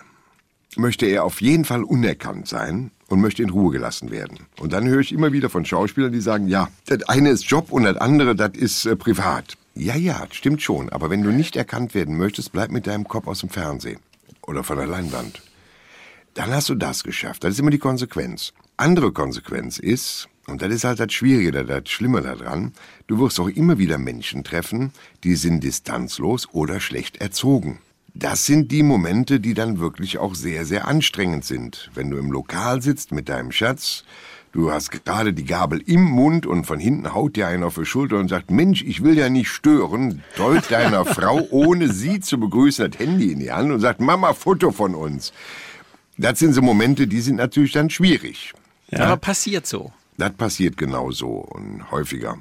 möchte 0.75 1.05
er 1.05 1.23
auf 1.23 1.41
jeden 1.41 1.65
Fall 1.65 1.83
unerkannt 1.83 2.47
sein 2.47 2.91
und 3.07 3.21
möchte 3.21 3.43
in 3.43 3.49
Ruhe 3.49 3.71
gelassen 3.71 4.11
werden. 4.11 4.39
Und 4.59 4.73
dann 4.73 4.87
höre 4.87 4.99
ich 4.99 5.13
immer 5.13 5.31
wieder 5.31 5.49
von 5.49 5.65
Schauspielern, 5.65 6.11
die 6.11 6.21
sagen, 6.21 6.47
ja, 6.47 6.69
das 6.87 7.03
eine 7.03 7.29
ist 7.29 7.45
Job 7.45 7.71
und 7.71 7.83
das 7.83 7.97
andere, 7.97 8.35
das 8.35 8.51
ist 8.53 8.85
äh, 8.85 8.95
privat. 8.95 9.55
Ja, 9.75 9.95
ja, 9.95 10.27
stimmt 10.31 10.61
schon. 10.61 10.89
Aber 10.89 11.09
wenn 11.09 11.23
du 11.23 11.31
nicht 11.31 11.55
erkannt 11.55 11.95
werden 11.95 12.17
möchtest, 12.17 12.51
bleib 12.51 12.71
mit 12.71 12.87
deinem 12.87 13.07
Kopf 13.07 13.27
aus 13.27 13.39
dem 13.39 13.49
Fernsehen 13.49 13.99
oder 14.41 14.63
von 14.63 14.77
der 14.77 14.87
Leinwand. 14.87 15.41
Dann 16.33 16.51
hast 16.51 16.69
du 16.69 16.75
das 16.75 17.03
geschafft. 17.03 17.43
Das 17.43 17.53
ist 17.53 17.59
immer 17.59 17.71
die 17.71 17.79
Konsequenz. 17.79 18.53
Andere 18.75 19.11
Konsequenz 19.11 19.77
ist, 19.77 20.27
und 20.47 20.61
das 20.61 20.73
ist 20.73 20.83
halt 20.83 20.99
das 20.99 21.13
Schwierige, 21.13 21.51
das 21.51 21.89
Schlimme 21.89 22.21
daran, 22.21 22.73
du 23.07 23.19
wirst 23.19 23.39
auch 23.39 23.47
immer 23.47 23.77
wieder 23.77 23.97
Menschen 23.97 24.43
treffen, 24.43 24.91
die 25.23 25.35
sind 25.35 25.63
distanzlos 25.63 26.49
oder 26.51 26.79
schlecht 26.79 27.17
erzogen. 27.17 27.79
Das 28.15 28.45
sind 28.45 28.71
die 28.71 28.83
Momente, 28.83 29.39
die 29.39 29.55
dann 29.55 29.79
wirklich 29.79 30.19
auch 30.19 30.35
sehr, 30.35 30.65
sehr 30.65 30.87
anstrengend 30.87 31.45
sind. 31.45 31.89
Wenn 31.95 32.11
du 32.11 32.17
im 32.17 32.31
Lokal 32.31 32.81
sitzt 32.81 33.11
mit 33.11 33.27
deinem 33.27 33.51
Schatz, 33.51 34.03
du 34.51 34.71
hast 34.71 34.91
gerade 34.91 35.33
die 35.33 35.45
Gabel 35.45 35.81
im 35.87 36.03
Mund 36.03 36.45
und 36.45 36.65
von 36.65 36.79
hinten 36.79 37.15
haut 37.15 37.35
dir 37.35 37.47
einer 37.47 37.65
auf 37.67 37.75
die 37.75 37.85
Schulter 37.85 38.17
und 38.17 38.27
sagt, 38.27 38.51
Mensch, 38.51 38.83
ich 38.83 39.03
will 39.03 39.17
ja 39.17 39.29
nicht 39.29 39.49
stören, 39.49 40.21
deut 40.37 40.69
deiner 40.69 41.05
Frau, 41.05 41.47
ohne 41.49 41.91
sie 41.91 42.19
zu 42.19 42.39
begrüßen, 42.39 42.91
das 42.91 42.99
Handy 42.99 43.31
in 43.31 43.39
die 43.39 43.51
Hand 43.51 43.71
und 43.71 43.79
sagt, 43.79 43.99
Mama, 43.99 44.33
Foto 44.33 44.71
von 44.71 44.93
uns. 44.93 45.33
Das 46.15 46.37
sind 46.37 46.53
so 46.53 46.61
Momente, 46.61 47.07
die 47.07 47.21
sind 47.21 47.37
natürlich 47.37 47.71
dann 47.71 47.89
schwierig. 47.89 48.53
Ja, 48.91 49.05
aber 49.05 49.17
passiert 49.17 49.65
so. 49.65 49.91
Das 50.19 50.33
passiert 50.33 50.77
genau 50.77 51.09
so 51.09 51.29
und 51.29 51.89
häufiger. 51.89 52.37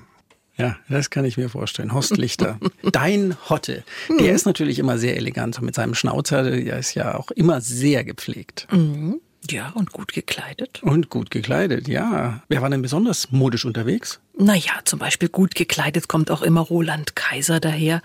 Ja, 0.63 0.77
das 0.89 1.11
kann 1.11 1.25
ich 1.25 1.37
mir 1.37 1.49
vorstellen. 1.49 1.93
Horst 1.93 2.17
Lichter. 2.17 2.61
Dein 2.93 3.37
Hotte. 3.49 3.83
Der 4.09 4.29
mhm. 4.29 4.37
ist 4.37 4.47
natürlich 4.47 4.79
immer 4.79 4.97
sehr 4.97 5.17
elegant 5.17 5.61
mit 5.61 5.75
seinem 5.75 5.95
Schnauzer. 5.95 6.45
Der 6.45 6.79
ist 6.79 6.95
ja 6.95 7.17
auch 7.17 7.33
immer 7.33 7.61
sehr 7.61 8.05
gepflegt. 8.05 8.69
Mhm. 8.71 9.21
Ja, 9.51 9.71
und 9.71 9.91
gut 9.91 10.13
gekleidet. 10.13 10.81
Und 10.85 11.11
gut 11.11 11.33
gekleidet, 11.33 11.89
ja. 11.89 12.43
Wer 12.49 12.63
war 12.63 12.71
denn 12.71 12.81
besonders 12.81 13.33
modisch 13.33 13.65
unterwegs? 13.65 14.21
Naja, 14.39 14.71
zum 14.85 15.01
Beispiel 15.01 15.29
gut 15.29 15.57
gekleidet 15.57 16.07
kommt 16.07 16.31
auch 16.31 16.43
immer 16.43 16.61
Roland 16.61 17.17
Kaiser 17.17 17.59
daher. 17.59 18.03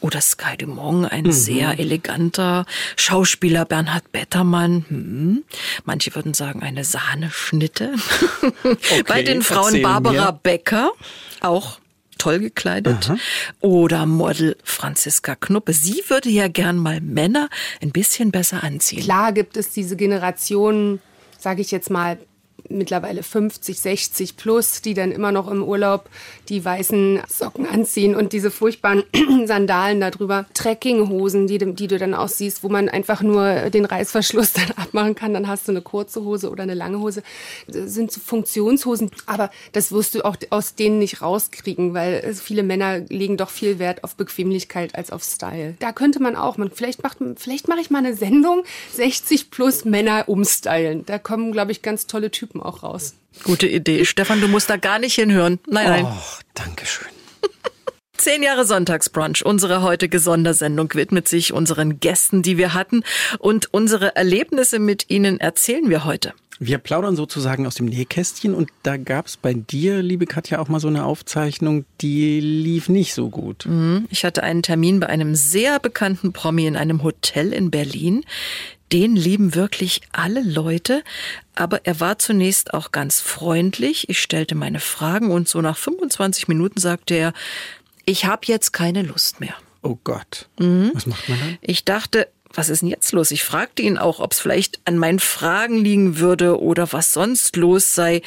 Oder 0.00 0.20
Sky 0.20 0.58
Dumont, 0.58 1.10
ein 1.10 1.24
mhm. 1.24 1.32
sehr 1.32 1.78
eleganter 1.78 2.66
Schauspieler 2.96 3.64
Bernhard 3.64 4.12
Bettermann. 4.12 4.84
Hm. 4.88 5.44
Manche 5.86 6.14
würden 6.14 6.34
sagen, 6.34 6.62
eine 6.62 6.84
Sahneschnitte. 6.84 7.94
Okay, 8.62 9.02
Bei 9.06 9.22
den 9.22 9.42
Frauen 9.42 9.80
Barbara 9.82 10.32
mir. 10.32 10.40
Becker, 10.42 10.90
auch 11.40 11.78
toll 12.18 12.38
gekleidet. 12.40 13.10
Aha. 13.10 13.16
Oder 13.60 14.06
Model 14.06 14.56
Franziska 14.64 15.34
Knuppe. 15.34 15.72
Sie 15.72 16.02
würde 16.08 16.28
ja 16.28 16.48
gern 16.48 16.76
mal 16.76 17.00
Männer 17.00 17.48
ein 17.82 17.92
bisschen 17.92 18.30
besser 18.30 18.62
anziehen. 18.62 19.02
Klar 19.02 19.32
gibt 19.32 19.56
es 19.56 19.70
diese 19.70 19.96
Generationen, 19.96 21.00
sage 21.38 21.60
ich 21.60 21.70
jetzt 21.70 21.90
mal, 21.90 22.18
mittlerweile 22.68 23.22
50, 23.22 23.80
60 23.80 24.36
plus, 24.36 24.82
die 24.82 24.94
dann 24.94 25.12
immer 25.12 25.32
noch 25.32 25.48
im 25.50 25.62
Urlaub 25.62 26.08
die 26.48 26.64
weißen 26.64 27.22
Socken 27.28 27.66
anziehen 27.66 28.14
und 28.14 28.32
diese 28.32 28.50
furchtbaren 28.50 29.04
Sandalen 29.46 30.00
darüber. 30.00 30.46
Trekkinghosen, 30.54 31.46
die, 31.46 31.58
die 31.58 31.86
du 31.86 31.98
dann 31.98 32.14
auch 32.14 32.28
siehst, 32.28 32.62
wo 32.62 32.68
man 32.68 32.88
einfach 32.88 33.22
nur 33.22 33.70
den 33.70 33.84
Reißverschluss 33.84 34.52
dann 34.54 34.70
abmachen 34.76 35.14
kann. 35.14 35.34
Dann 35.34 35.48
hast 35.48 35.68
du 35.68 35.72
eine 35.72 35.82
kurze 35.82 36.22
Hose 36.22 36.50
oder 36.50 36.62
eine 36.62 36.74
lange 36.74 37.00
Hose. 37.00 37.22
Das 37.66 37.92
sind 37.92 38.12
so 38.12 38.20
Funktionshosen, 38.20 39.10
aber 39.26 39.50
das 39.72 39.92
wirst 39.92 40.14
du 40.14 40.24
auch 40.24 40.36
aus 40.50 40.74
denen 40.74 40.98
nicht 40.98 41.22
rauskriegen, 41.22 41.94
weil 41.94 42.34
viele 42.34 42.62
Männer 42.62 42.98
legen 42.98 43.36
doch 43.36 43.50
viel 43.50 43.78
Wert 43.78 44.04
auf 44.04 44.16
Bequemlichkeit 44.16 44.94
als 44.94 45.10
auf 45.10 45.22
Style. 45.22 45.74
Da 45.80 45.92
könnte 45.92 46.20
man 46.20 46.36
auch, 46.36 46.56
man, 46.56 46.70
vielleicht, 46.70 47.02
macht, 47.02 47.18
vielleicht 47.36 47.68
mache 47.68 47.80
ich 47.80 47.90
mal 47.90 47.98
eine 47.98 48.14
Sendung, 48.14 48.64
60 48.92 49.50
plus 49.50 49.84
Männer 49.84 50.28
umstylen. 50.28 51.04
Da 51.06 51.18
kommen, 51.18 51.52
glaube 51.52 51.72
ich, 51.72 51.82
ganz 51.82 52.06
tolle 52.06 52.30
Typen 52.30 52.55
Typen 52.56 52.62
auch 52.62 52.82
raus. 52.82 53.14
Gute 53.44 53.66
Idee. 53.66 54.04
Stefan, 54.04 54.40
du 54.40 54.48
musst 54.48 54.70
da 54.70 54.76
gar 54.76 54.98
nicht 54.98 55.14
hinhören. 55.14 55.58
Nein, 55.68 55.88
nein. 55.88 56.06
Oh, 56.06 56.40
danke 56.54 56.86
schön. 56.86 57.08
Zehn 58.16 58.42
Jahre 58.42 58.66
Sonntagsbrunch. 58.66 59.44
Unsere 59.44 59.82
heutige 59.82 60.18
Sondersendung 60.18 60.92
widmet 60.94 61.28
sich 61.28 61.52
unseren 61.52 62.00
Gästen, 62.00 62.42
die 62.42 62.56
wir 62.56 62.74
hatten. 62.74 63.02
Und 63.38 63.72
unsere 63.72 64.16
Erlebnisse 64.16 64.78
mit 64.78 65.10
ihnen 65.10 65.38
erzählen 65.38 65.88
wir 65.90 66.04
heute. 66.04 66.32
Wir 66.58 66.78
plaudern 66.78 67.16
sozusagen 67.16 67.66
aus 67.66 67.74
dem 67.74 67.84
Nähkästchen 67.86 68.54
und 68.54 68.70
da 68.82 68.96
gab 68.96 69.26
es 69.26 69.36
bei 69.36 69.52
dir, 69.52 70.02
liebe 70.02 70.24
Katja, 70.24 70.58
auch 70.58 70.68
mal 70.68 70.80
so 70.80 70.88
eine 70.88 71.04
Aufzeichnung, 71.04 71.84
die 72.00 72.40
lief 72.40 72.88
nicht 72.88 73.12
so 73.12 73.28
gut. 73.28 73.66
Mhm. 73.66 74.06
Ich 74.10 74.24
hatte 74.24 74.42
einen 74.42 74.62
Termin 74.62 74.98
bei 74.98 75.08
einem 75.08 75.34
sehr 75.34 75.78
bekannten 75.80 76.32
Promi 76.32 76.66
in 76.66 76.76
einem 76.76 77.02
Hotel 77.02 77.52
in 77.52 77.70
Berlin 77.70 78.24
den 78.92 79.16
lieben 79.16 79.54
wirklich 79.54 80.02
alle 80.12 80.42
Leute, 80.42 81.02
aber 81.56 81.84
er 81.84 81.98
war 81.98 82.18
zunächst 82.18 82.72
auch 82.72 82.92
ganz 82.92 83.20
freundlich. 83.20 84.08
Ich 84.08 84.20
stellte 84.20 84.54
meine 84.54 84.78
Fragen 84.78 85.32
und 85.32 85.48
so 85.48 85.60
nach 85.60 85.76
25 85.76 86.46
Minuten 86.46 86.78
sagte 86.78 87.14
er, 87.14 87.32
ich 88.06 88.24
habe 88.24 88.42
jetzt 88.46 88.72
keine 88.72 89.02
Lust 89.02 89.40
mehr. 89.40 89.54
Oh 89.82 89.98
Gott. 90.02 90.48
Mhm. 90.58 90.90
Was 90.94 91.06
macht 91.06 91.28
man 91.28 91.38
dann? 91.38 91.58
Ich 91.60 91.84
dachte, 91.84 92.28
was 92.54 92.70
ist 92.70 92.80
denn 92.80 92.88
jetzt 92.88 93.12
los? 93.12 93.30
Ich 93.30 93.44
fragte 93.44 93.82
ihn 93.82 93.98
auch, 93.98 94.20
ob 94.20 94.32
es 94.32 94.40
vielleicht 94.40 94.80
an 94.86 94.96
meinen 94.96 95.18
Fragen 95.18 95.76
liegen 95.76 96.18
würde 96.18 96.60
oder 96.60 96.92
was 96.92 97.12
sonst 97.12 97.56
los 97.56 97.94
sei. 97.94 98.22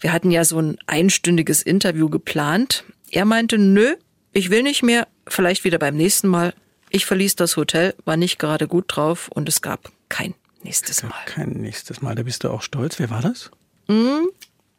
Wir 0.00 0.12
hatten 0.12 0.30
ja 0.30 0.44
so 0.44 0.60
ein 0.60 0.76
einstündiges 0.86 1.62
Interview 1.62 2.10
geplant. 2.10 2.84
Er 3.10 3.24
meinte, 3.24 3.58
nö, 3.58 3.94
ich 4.32 4.50
will 4.50 4.62
nicht 4.62 4.82
mehr, 4.82 5.08
vielleicht 5.26 5.64
wieder 5.64 5.78
beim 5.78 5.96
nächsten 5.96 6.28
Mal. 6.28 6.52
Ich 6.90 7.06
verließ 7.06 7.36
das 7.36 7.56
Hotel, 7.56 7.94
war 8.04 8.16
nicht 8.16 8.38
gerade 8.38 8.68
gut 8.68 8.84
drauf 8.88 9.28
und 9.28 9.48
es 9.48 9.62
gab 9.62 9.90
kein 10.08 10.34
nächstes 10.62 11.02
Mal. 11.02 11.14
Kein 11.26 11.50
nächstes 11.50 12.02
Mal. 12.02 12.14
Da 12.14 12.22
bist 12.22 12.44
du 12.44 12.50
auch 12.50 12.62
stolz. 12.62 12.98
Wer 12.98 13.10
war 13.10 13.22
das? 13.22 13.50
Hm, 13.88 14.28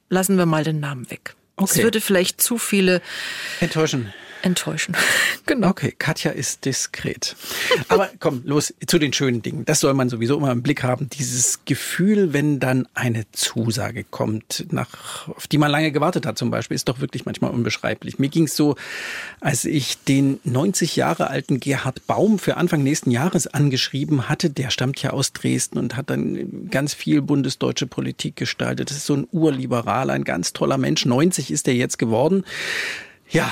lassen 0.09 0.37
wir 0.37 0.45
mal 0.45 0.63
den 0.63 0.79
Namen 0.79 1.09
weg. 1.09 1.35
Es 1.57 1.71
Okay. 1.71 1.83
würde 1.83 2.01
vielleicht 2.01 2.39
zu 2.39 2.57
viele 2.57 3.01
enttäuschen. 3.59 4.13
Enttäuschen. 4.41 4.95
genau. 5.45 5.69
Okay, 5.69 5.93
Katja 5.97 6.31
ist 6.31 6.65
diskret. 6.65 7.35
Aber 7.89 8.09
komm, 8.19 8.41
los 8.45 8.73
zu 8.85 8.99
den 8.99 9.13
schönen 9.13 9.41
Dingen. 9.41 9.65
Das 9.65 9.79
soll 9.79 9.93
man 9.93 10.09
sowieso 10.09 10.37
immer 10.37 10.51
im 10.51 10.61
Blick 10.61 10.83
haben. 10.83 11.09
Dieses 11.09 11.65
Gefühl, 11.65 12.33
wenn 12.33 12.59
dann 12.59 12.87
eine 12.93 13.29
Zusage 13.31 14.03
kommt, 14.03 14.65
nach, 14.71 15.27
auf 15.27 15.47
die 15.47 15.57
man 15.57 15.71
lange 15.71 15.91
gewartet 15.91 16.25
hat 16.25 16.37
zum 16.37 16.51
Beispiel, 16.51 16.75
ist 16.75 16.87
doch 16.87 16.99
wirklich 16.99 17.25
manchmal 17.25 17.51
unbeschreiblich. 17.51 18.19
Mir 18.19 18.29
ging 18.29 18.45
es 18.45 18.55
so, 18.55 18.75
als 19.39 19.65
ich 19.65 19.97
den 20.03 20.39
90 20.43 20.95
Jahre 20.95 21.29
alten 21.29 21.59
Gerhard 21.59 22.05
Baum 22.07 22.39
für 22.39 22.57
Anfang 22.57 22.83
nächsten 22.83 23.11
Jahres 23.11 23.47
angeschrieben 23.47 24.29
hatte. 24.29 24.49
Der 24.49 24.69
stammt 24.69 25.01
ja 25.01 25.11
aus 25.11 25.33
Dresden 25.33 25.77
und 25.77 25.95
hat 25.95 26.09
dann 26.09 26.69
ganz 26.69 26.93
viel 26.93 27.21
bundesdeutsche 27.21 27.87
Politik 27.87 28.35
gestaltet. 28.35 28.89
Das 28.89 28.97
ist 28.97 29.05
so 29.05 29.15
ein 29.15 29.27
Urliberaler, 29.31 30.13
ein 30.13 30.23
ganz 30.23 30.53
toller 30.53 30.77
Mensch. 30.77 31.05
90 31.05 31.51
ist 31.51 31.67
er 31.67 31.73
jetzt 31.73 31.97
geworden. 31.97 32.43
Ja, 33.29 33.51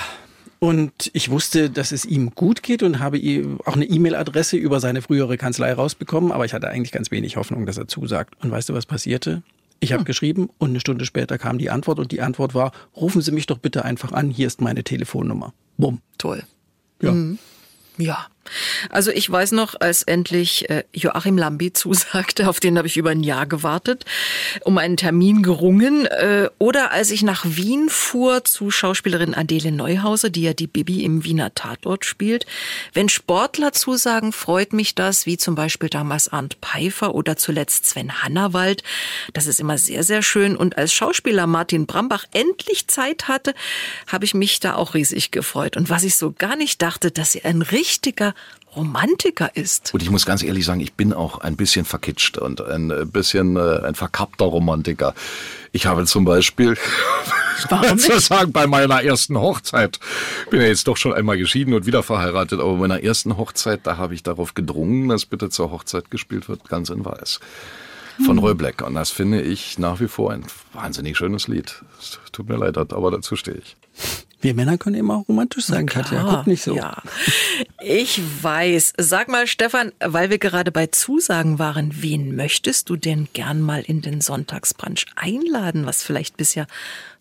und 0.60 1.12
ich 1.14 1.30
wusste, 1.30 1.70
dass 1.70 1.91
es 1.91 2.06
ihm 2.06 2.32
gut 2.32 2.64
geht 2.64 2.84
und 2.84 2.99
habe 2.99 3.20
auch 3.66 3.76
eine 3.76 3.86
E-Mail-Adresse 3.86 4.58
über 4.58 4.80
seine 4.80 5.01
frühere 5.01 5.38
Kanzlei 5.38 5.74
rausbekommen, 5.74 6.32
aber 6.32 6.45
ich 6.45 6.53
hatte 6.53 6.70
eigentlich 6.70 6.91
ganz 6.91 7.12
wenig 7.12 7.38
Hoffnung, 7.38 7.66
dass 7.66 7.78
er 7.78 7.88
zusagt. 7.88 8.36
Und 8.43 8.51
weißt 8.51 8.70
du, 8.70 8.74
was 8.74 8.86
passierte? 8.86 9.43
Ich 9.80 9.93
habe 9.93 10.03
geschrieben 10.03 10.49
und 10.58 10.70
eine 10.70 10.80
Stunde 10.80 11.06
später 11.06 11.38
kam 11.38 11.58
die 11.58 11.70
Antwort 11.70 11.99
und 11.99 12.12
die 12.12 12.22
Antwort 12.22 12.56
war, 12.56 12.72
rufen 12.95 13.22
Sie 13.22 13.32
mich 13.32 13.45
doch 13.45 13.58
bitte 13.58 13.86
einfach 13.86 14.14
an, 14.14 14.30
hier 14.30 14.47
ist 14.47 14.62
meine 14.62 14.84
Telefonnummer. 14.84 15.53
Bumm. 15.78 15.99
Toll. 16.18 16.43
Ja. 17.01 17.12
Mhm. 17.12 17.38
Ja. 17.97 18.28
Also 18.89 19.12
ich 19.12 19.30
weiß 19.30 19.52
noch, 19.54 19.76
als 19.80 20.04
endlich 20.04 20.70
äh, 20.70 20.84
Joachim 20.93 21.38
Lambi 21.38 21.74
zusagte, 21.74 22.48
auf 22.50 22.60
den 22.60 22.78
habe 22.78 22.88
ich 22.88 22.98
über 22.98 23.12
ein 23.12 23.24
Jahr 23.24 23.46
gewartet, 23.46 24.06
um 24.62 24.78
einen 24.78 24.98
Termin 24.98 25.43
gerungen. 25.43 26.06
Äh, 26.06 26.50
oder 26.60 26.91
als 26.91 27.12
ich 27.12 27.24
nach 27.24 27.46
Wien 27.46 27.89
fuhr 27.89 28.43
zu 28.43 28.72
Schauspielerin 28.72 29.34
Adele 29.34 29.72
Neuhauser, 29.72 30.30
die 30.30 30.43
ja 30.43 30.54
die 30.54 30.68
Bibi 30.68 31.04
im 31.04 31.24
Wiener 31.24 31.54
Tatort 31.56 32.06
spielt. 32.06 32.46
Wenn 32.93 33.10
Sportler 33.10 33.72
zusagen, 33.72 34.32
freut 34.32 34.74
mich 34.74 34.96
das, 34.96 35.26
wie 35.26 35.38
zum 35.38 35.56
Beispiel 35.56 35.89
damals 35.89 36.30
Arndt 36.30 36.58
Pfeiffer 36.62 37.16
oder 37.16 37.38
zuletzt 37.38 37.86
Sven 37.88 38.22
Hannawald. 38.22 38.84
Das 39.34 39.48
ist 39.48 39.60
immer 39.60 39.78
sehr, 39.78 40.04
sehr 40.04 40.22
schön. 40.22 40.56
Und 40.56 40.78
als 40.78 40.93
Schauspieler 40.93 41.48
Martin 41.48 41.86
Brambach 41.86 42.26
endlich 42.34 42.88
Zeit 42.88 43.28
hatte, 43.28 43.54
habe 44.08 44.26
ich 44.26 44.34
mich 44.34 44.60
da 44.60 44.76
auch 44.76 44.93
riesig 44.93 45.32
gefreut. 45.32 45.78
Und 45.78 45.89
was 45.89 46.04
ich 46.04 46.16
so 46.16 46.32
gar 46.32 46.56
nicht 46.56 46.82
dachte, 46.82 47.12
dass 47.12 47.36
er 47.36 47.50
ein 47.50 47.62
richtiger 47.62 48.35
Romantiker 48.76 49.56
ist. 49.56 49.94
Und 49.94 50.04
ich 50.04 50.10
muss 50.10 50.26
ganz 50.26 50.44
ehrlich 50.44 50.66
sagen, 50.66 50.82
ich 50.82 50.94
bin 50.94 51.14
auch 51.14 51.40
ein 51.40 51.56
bisschen 51.56 51.86
verkitscht 51.86 52.38
und 52.38 52.62
ein 52.62 52.92
äh, 52.92 53.06
bisschen 53.06 53.58
äh, 53.58 53.82
ein 53.84 53.96
verkappter 53.96 54.46
Romantiker. 54.46 55.14
Ich 55.72 55.86
habe 55.86 56.06
zum 56.06 56.26
Beispiel, 56.26 56.78
Warum 57.70 57.98
zu 57.98 58.20
sagen, 58.20 58.52
bei 58.52 58.68
meiner 58.68 59.04
ersten 59.04 59.38
Hochzeit, 59.40 60.00
bin 60.50 60.62
ja 60.62 60.68
jetzt 60.68 60.88
doch 60.88 60.98
schon 60.98 61.14
einmal 61.14 61.38
geschieden 61.38 61.74
und 61.74 61.86
wieder 61.86 62.04
verheiratet, 62.04 62.60
aber 62.60 62.74
bei 62.74 62.80
meiner 62.80 63.04
ersten 63.04 63.38
Hochzeit, 63.38 63.82
da 63.84 63.98
habe 63.98 64.14
ich 64.14 64.24
darauf 64.24 64.54
gedrungen, 64.54 65.10
dass 65.10 65.26
bitte 65.26 65.50
zur 65.50 65.72
Hochzeit 65.72 66.12
gespielt 66.12 66.50
wird, 66.50 66.68
ganz 66.70 66.90
in 66.90 67.06
weiß. 67.06 67.40
Von 68.26 68.38
Hm. 68.38 68.40
Roy 68.40 68.54
Black. 68.54 68.82
Und 68.82 68.96
das 68.96 69.12
finde 69.12 69.42
ich 69.42 69.78
nach 69.78 70.00
wie 70.00 70.08
vor 70.08 70.32
ein 70.32 70.46
wahnsinnig 70.74 71.18
schönes 71.18 71.48
Lied. 71.48 71.84
Es 72.00 72.20
tut 72.32 72.48
mir 72.48 72.58
leid, 72.58 72.78
aber 72.78 73.12
dazu 73.12 73.36
stehe 73.36 73.58
ich. 73.58 73.76
Wir 74.46 74.54
Männer 74.54 74.78
können 74.78 74.96
immer 74.96 75.16
auch 75.16 75.28
romantisch 75.28 75.66
sein, 75.66 75.88
Katja. 75.88 76.22
Guck 76.22 76.46
nicht 76.46 76.62
so. 76.62 76.76
Ja. 76.76 77.02
Ich 77.82 78.22
weiß. 78.43 78.93
Sag 78.96 79.28
mal, 79.28 79.48
Stefan, 79.48 79.91
weil 80.00 80.30
wir 80.30 80.38
gerade 80.38 80.72
bei 80.72 80.86
Zusagen 80.86 81.58
waren, 81.58 82.04
wen 82.04 82.36
möchtest 82.36 82.91
du 82.91 82.96
denn 82.96 83.28
gern 83.34 83.60
mal 83.60 83.82
in 83.82 84.04
den 84.04 84.22
Sonntagsbrunch 84.22 85.08
einladen, 85.16 85.88
was 85.88 86.04
vielleicht 86.04 86.38
bisher 86.38 86.68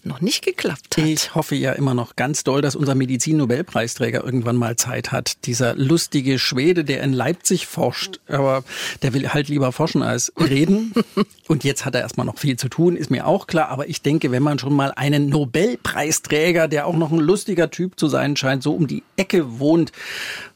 noch 0.07 0.21
nicht 0.21 0.45
geklappt 0.45 0.97
hat? 0.97 1.05
Ich 1.05 1.35
hoffe 1.35 1.55
ja 1.55 1.73
immer 1.73 1.95
noch 1.95 2.17
ganz 2.17 2.45
doll, 2.45 2.63
dass 2.63 2.77
unser 2.77 2.95
Medizin-Nobelpreisträger 2.95 4.25
irgendwann 4.25 4.57
mal 4.57 4.77
Zeit 4.77 5.13
hat. 5.13 5.45
Dieser 5.47 5.75
lustige 5.75 6.39
Schwede, 6.39 6.85
der 6.85 7.03
in 7.03 7.13
Leipzig 7.13 7.67
forscht, 7.67 8.21
aber 8.27 8.65
der 9.03 9.15
will 9.15 9.29
halt 9.29 9.49
lieber 9.49 9.73
forschen 9.73 10.03
als 10.03 10.33
reden. 10.39 10.93
Und 11.49 11.65
jetzt 11.65 11.85
hat 11.85 11.95
er 11.95 12.01
erstmal 12.01 12.27
noch 12.27 12.39
viel 12.39 12.57
zu 12.57 12.69
tun, 12.69 12.97
ist 12.97 13.11
mir 13.11 13.27
auch 13.27 13.47
klar. 13.47 13.69
Aber 13.69 13.89
ich 13.89 14.03
denke, 14.03 14.31
wenn 14.31 14.43
man 14.43 14.59
schon 14.59 14.75
mal 14.75 14.93
einen 14.97 15.29
Nobelpreisträger, 15.29 16.69
der 16.69 16.87
auch 16.87 16.97
noch 16.97 17.13
ein 17.13 17.19
lustiger 17.19 17.71
Typ 17.71 17.99
zu 17.99 18.09
sein 18.09 18.37
scheint, 18.37 18.63
so 18.63 18.75
um 18.75 18.87
die 18.87 19.03
Ecke 19.17 19.59
wohnt, 19.59 19.93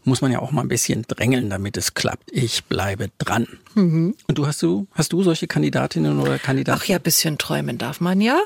muss 0.09 0.21
man 0.21 0.33
ja 0.33 0.41
auch 0.41 0.51
mal 0.51 0.63
ein 0.63 0.69
bisschen 0.69 1.03
drängeln, 1.07 1.51
damit 1.51 1.77
es 1.77 1.95
klappt. 1.95 2.31
Ich 2.33 2.65
bleibe 2.65 3.11
dran. 3.19 3.47
Mhm. 3.75 4.15
Und 4.27 4.39
du 4.39 4.47
hast 4.47 4.63
du 4.63 4.87
hast 4.93 5.13
du 5.13 5.23
solche 5.23 5.47
Kandidatinnen 5.47 6.19
oder 6.19 6.39
Kandidaten? 6.39 6.81
Ach 6.83 6.87
ja, 6.87 6.99
bisschen 6.99 7.39
träumen 7.39 7.79
darf 7.79 8.01
man 8.01 8.21
ja. 8.21 8.41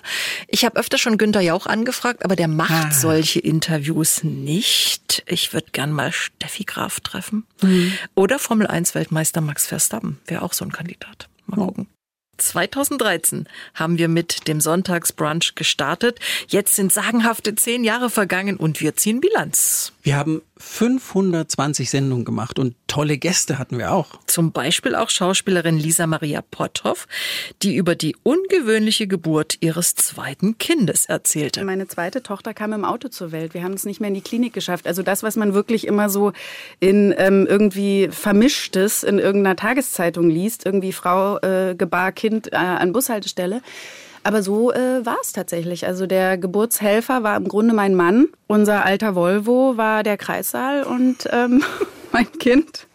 Ich 0.49 0.65
habe 0.65 0.79
öfter 0.79 0.99
schon 0.99 1.17
Günther 1.19 1.41
Jauch 1.41 1.67
angefragt, 1.67 2.25
aber 2.25 2.37
der 2.37 2.49
macht 2.49 2.73
Ah. 2.73 2.91
solche 2.93 3.41
Interviews 3.41 4.23
nicht. 4.25 5.23
Ich 5.27 5.53
würde 5.53 5.69
gern 5.73 5.93
mal 5.93 6.13
Steffi 6.13 6.65
Graf 6.65 7.01
treffen. 7.01 7.45
Mhm. 7.63 7.93
Oder 8.15 8.39
Formel 8.39 8.67
1 8.67 8.95
Weltmeister 8.95 9.41
Max 9.41 9.67
Verstappen. 9.67 10.19
Wäre 10.27 10.43
auch 10.43 10.53
so 10.53 10.65
ein 10.65 10.73
Kandidat. 10.73 11.29
Mal 11.47 11.57
gucken. 11.57 11.87
2013 12.39 13.47
haben 13.75 13.99
wir 13.99 14.09
mit 14.09 14.49
dem 14.49 14.61
Sonntagsbrunch 14.61 15.55
gestartet. 15.55 16.19
Jetzt 16.49 16.75
sind 16.75 16.93
sagenhafte 16.93 17.55
zehn 17.55 17.85
Jahre 17.85 18.11
vergangen 18.11 18.57
und 18.57 18.81
wir 18.81 18.97
ziehen 18.97 19.21
Bilanz. 19.21 19.93
Wir 20.05 20.17
haben 20.17 20.43
520 20.57 21.89
Sendungen 21.89 22.25
gemacht 22.25 22.59
und 22.59 22.75
tolle 22.89 23.19
Gäste 23.19 23.61
hatten 23.61 23.79
wir 23.79 23.93
auch. 23.93 24.19
Zum 24.27 24.51
Beispiel 24.51 24.97
auch 24.97 25.11
Schauspielerin 25.11 25.79
Lisa 25.79 26.09
Maria 26.09 26.43
Potthoff, 26.43 27.07
die 27.63 27.77
über 27.77 27.95
die 27.95 28.17
ungewöhnliche 28.25 29.07
Geburt 29.07 29.59
ihres 29.61 29.95
zweiten 29.95 30.59
Kindes 30.59 31.07
erzählte. 31.07 31.63
Meine 31.63 31.87
zweite 31.87 32.25
Tochter 32.25 32.53
kam 32.53 32.73
im 32.73 32.85
Auto 32.85 33.09
zur 33.09 33.31
Welt. 33.31 33.55
Wir 33.55 33.63
haben 33.63 33.75
es 33.75 33.85
nicht 33.85 34.01
mehr 34.01 34.09
in 34.09 34.15
die 34.15 34.23
Klinik 34.23 34.53
geschafft. 34.53 34.89
Also 34.89 35.05
das, 35.05 35.23
was 35.23 35.37
man 35.37 35.55
wirklich 35.55 35.87
immer 35.87 36.09
so 36.09 36.33
in 36.81 37.15
ähm, 37.17 37.47
irgendwie 37.49 38.09
Vermischtes 38.11 39.05
in 39.05 39.21
irgendeiner 39.21 39.55
Tageszeitung 39.55 40.29
liest, 40.29 40.67
irgendwie 40.67 40.93
Frau 40.93 41.39
äh, 41.39 41.77
gebar 41.77 42.11
Kind 42.11 42.53
äh, 42.53 42.57
an 42.57 42.93
Bushaltestelle. 42.93 43.63
Aber 44.25 44.43
so 44.43 44.73
äh, 44.73 45.05
war 45.05 45.17
es 45.23 45.33
tatsächlich. 45.33 45.87
Also 45.87 46.07
der 46.07 46.39
Geburtshelfer 46.39 47.23
war 47.23 47.37
im 47.37 47.49
Grunde 47.49 47.75
mein 47.75 47.95
Mann. 47.95 48.29
Unser 48.47 48.85
alter 48.85 49.15
Volvo 49.15 49.77
war 49.77 50.03
der 50.03 50.17
Kreissaal 50.17 50.85
und 50.85 51.29
ähm, 51.31 51.63
mein 52.13 52.31
Kind 52.39 52.87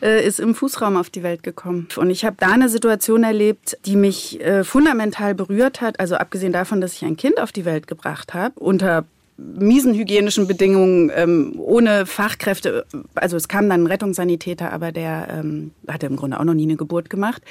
äh, 0.00 0.26
ist 0.26 0.40
im 0.40 0.54
Fußraum 0.54 0.96
auf 0.96 1.10
die 1.10 1.22
Welt 1.22 1.42
gekommen. 1.42 1.88
Und 1.96 2.10
ich 2.10 2.24
habe 2.24 2.36
da 2.38 2.50
eine 2.50 2.68
Situation 2.68 3.24
erlebt, 3.24 3.76
die 3.86 3.96
mich 3.96 4.40
äh, 4.40 4.64
fundamental 4.64 5.34
berührt 5.34 5.80
hat. 5.80 6.00
Also 6.00 6.16
abgesehen 6.16 6.52
davon, 6.52 6.80
dass 6.80 6.94
ich 6.94 7.04
ein 7.04 7.16
Kind 7.16 7.38
auf 7.40 7.52
die 7.52 7.64
Welt 7.64 7.86
gebracht 7.86 8.34
habe, 8.34 8.58
unter 8.58 9.04
miesen 9.36 9.94
hygienischen 9.94 10.46
Bedingungen, 10.46 11.10
ähm, 11.14 11.54
ohne 11.58 12.06
Fachkräfte. 12.06 12.86
Also 13.14 13.36
es 13.36 13.48
kam 13.48 13.68
dann 13.68 13.84
ein 13.84 13.86
Rettungssanitäter, 13.86 14.72
aber 14.72 14.92
der 14.92 15.28
ähm, 15.30 15.72
hatte 15.88 16.06
im 16.06 16.16
Grunde 16.16 16.38
auch 16.38 16.44
noch 16.44 16.54
nie 16.54 16.64
eine 16.64 16.76
Geburt 16.76 17.10
gemacht. 17.10 17.42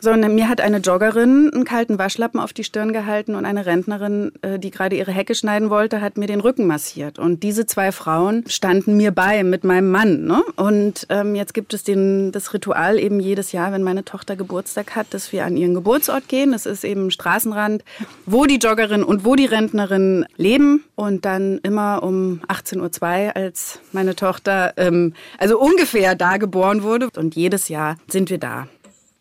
Sondern 0.00 0.34
mir 0.34 0.48
hat 0.48 0.60
eine 0.60 0.78
Joggerin 0.78 1.50
einen 1.52 1.64
kalten 1.64 1.98
Waschlappen 1.98 2.40
auf 2.40 2.52
die 2.52 2.64
Stirn 2.64 2.92
gehalten 2.92 3.34
und 3.34 3.44
eine 3.44 3.66
Rentnerin, 3.66 4.32
äh, 4.42 4.58
die 4.58 4.70
gerade 4.70 4.96
ihre 4.96 5.10
Hecke 5.10 5.34
schneiden 5.34 5.70
wollte, 5.70 6.00
hat 6.00 6.16
mir 6.16 6.26
den 6.26 6.40
Rücken 6.40 6.66
massiert. 6.66 7.18
Und 7.18 7.42
diese 7.42 7.66
zwei 7.66 7.92
Frauen 7.92 8.44
standen 8.48 8.96
mir 8.96 9.10
bei 9.10 9.42
mit 9.42 9.64
meinem 9.64 9.90
Mann. 9.90 10.24
Ne? 10.24 10.42
Und 10.56 11.06
ähm, 11.08 11.34
jetzt 11.34 11.54
gibt 11.54 11.74
es 11.74 11.82
den, 11.82 12.32
das 12.32 12.54
Ritual 12.54 12.98
eben 12.98 13.20
jedes 13.20 13.52
Jahr, 13.52 13.72
wenn 13.72 13.82
meine 13.82 14.04
Tochter 14.04 14.36
Geburtstag 14.36 14.94
hat, 14.94 15.06
dass 15.10 15.32
wir 15.32 15.44
an 15.44 15.56
ihren 15.56 15.74
Geburtsort 15.74 16.28
gehen. 16.28 16.52
Das 16.52 16.66
ist 16.66 16.84
eben 16.84 17.10
Straßenrand, 17.10 17.84
wo 18.26 18.46
die 18.46 18.58
Joggerin 18.58 19.02
und 19.02 19.24
wo 19.24 19.34
die 19.34 19.46
Rentnerin 19.46 20.26
leben. 20.36 20.84
Und 20.94 21.24
dann 21.24 21.58
immer 21.62 22.02
um 22.02 22.40
18.02 22.48 23.26
Uhr, 23.26 23.36
als 23.36 23.80
meine 23.92 24.16
Tochter 24.16 24.74
ähm, 24.76 25.14
also 25.38 25.58
ungefähr 25.58 26.14
da 26.14 26.36
geboren 26.36 26.82
wurde. 26.82 27.08
Und 27.16 27.36
jedes 27.36 27.68
Jahr 27.68 27.96
sind 28.08 28.30
wir 28.30 28.38
da. 28.38 28.68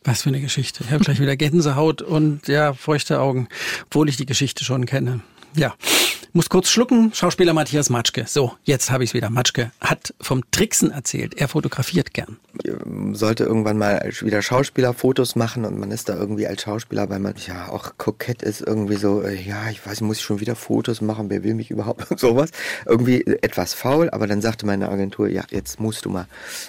Was 0.04 0.22
für 0.22 0.30
eine 0.30 0.40
Geschichte. 0.40 0.84
Ich 0.84 0.92
habe 0.92 1.04
gleich 1.04 1.20
wieder 1.20 1.36
Gänsehaut 1.36 2.02
und 2.02 2.48
ja, 2.48 2.74
feuchte 2.74 3.20
Augen, 3.20 3.50
obwohl 3.86 4.10
ich 4.10 4.18
die 4.18 4.26
Geschichte 4.26 4.64
schon 4.64 4.86
kenne. 4.86 5.22
Ja, 5.58 5.74
muss 6.38 6.50
kurz 6.50 6.70
schlucken. 6.70 7.12
Schauspieler 7.16 7.56
Matthias 7.56 7.90
Matschke. 7.90 8.26
So, 8.28 8.52
jetzt 8.64 8.92
habe 8.92 9.04
ich 9.04 9.10
es 9.10 9.14
wieder. 9.16 9.32
Matschke 9.32 9.72
hat 9.82 10.14
vom 10.22 10.44
Tricksen 10.52 10.92
erzählt. 10.92 11.34
Er 11.34 11.48
fotografiert 11.48 12.14
gern. 12.14 12.38
sollte 13.14 13.44
irgendwann 13.46 13.80
mal 13.80 14.08
wieder 14.22 14.44
Schauspielerfotos 14.44 15.36
machen 15.36 15.66
und 15.66 15.80
man 15.80 15.90
ist 15.90 16.10
da 16.10 16.16
irgendwie 16.16 16.46
als 16.46 16.62
Schauspieler, 16.62 17.10
weil 17.10 17.18
man 17.18 17.34
ja 17.48 17.70
auch 17.70 17.94
kokett 17.98 18.44
ist, 18.44 18.62
irgendwie 18.62 18.98
so, 18.98 19.24
äh, 19.24 19.34
ja, 19.34 19.70
ich 19.72 19.84
weiß, 19.84 20.02
muss 20.02 20.18
ich 20.18 20.24
schon 20.24 20.40
wieder 20.40 20.56
Fotos 20.56 21.02
machen, 21.02 21.32
wer 21.32 21.44
will 21.44 21.56
mich 21.56 21.72
überhaupt 21.72 22.12
und 22.12 22.20
sowas. 22.20 22.52
Irgendwie 22.86 23.26
etwas 23.42 23.74
faul, 23.74 24.12
aber 24.12 24.28
dann 24.28 24.42
sagte 24.44 24.68
meine 24.68 24.90
Agentur, 24.90 25.28
ja, 25.30 25.44
jetzt 25.50 25.80
musst 25.80 26.06
du 26.06 26.12
mal 26.12 26.28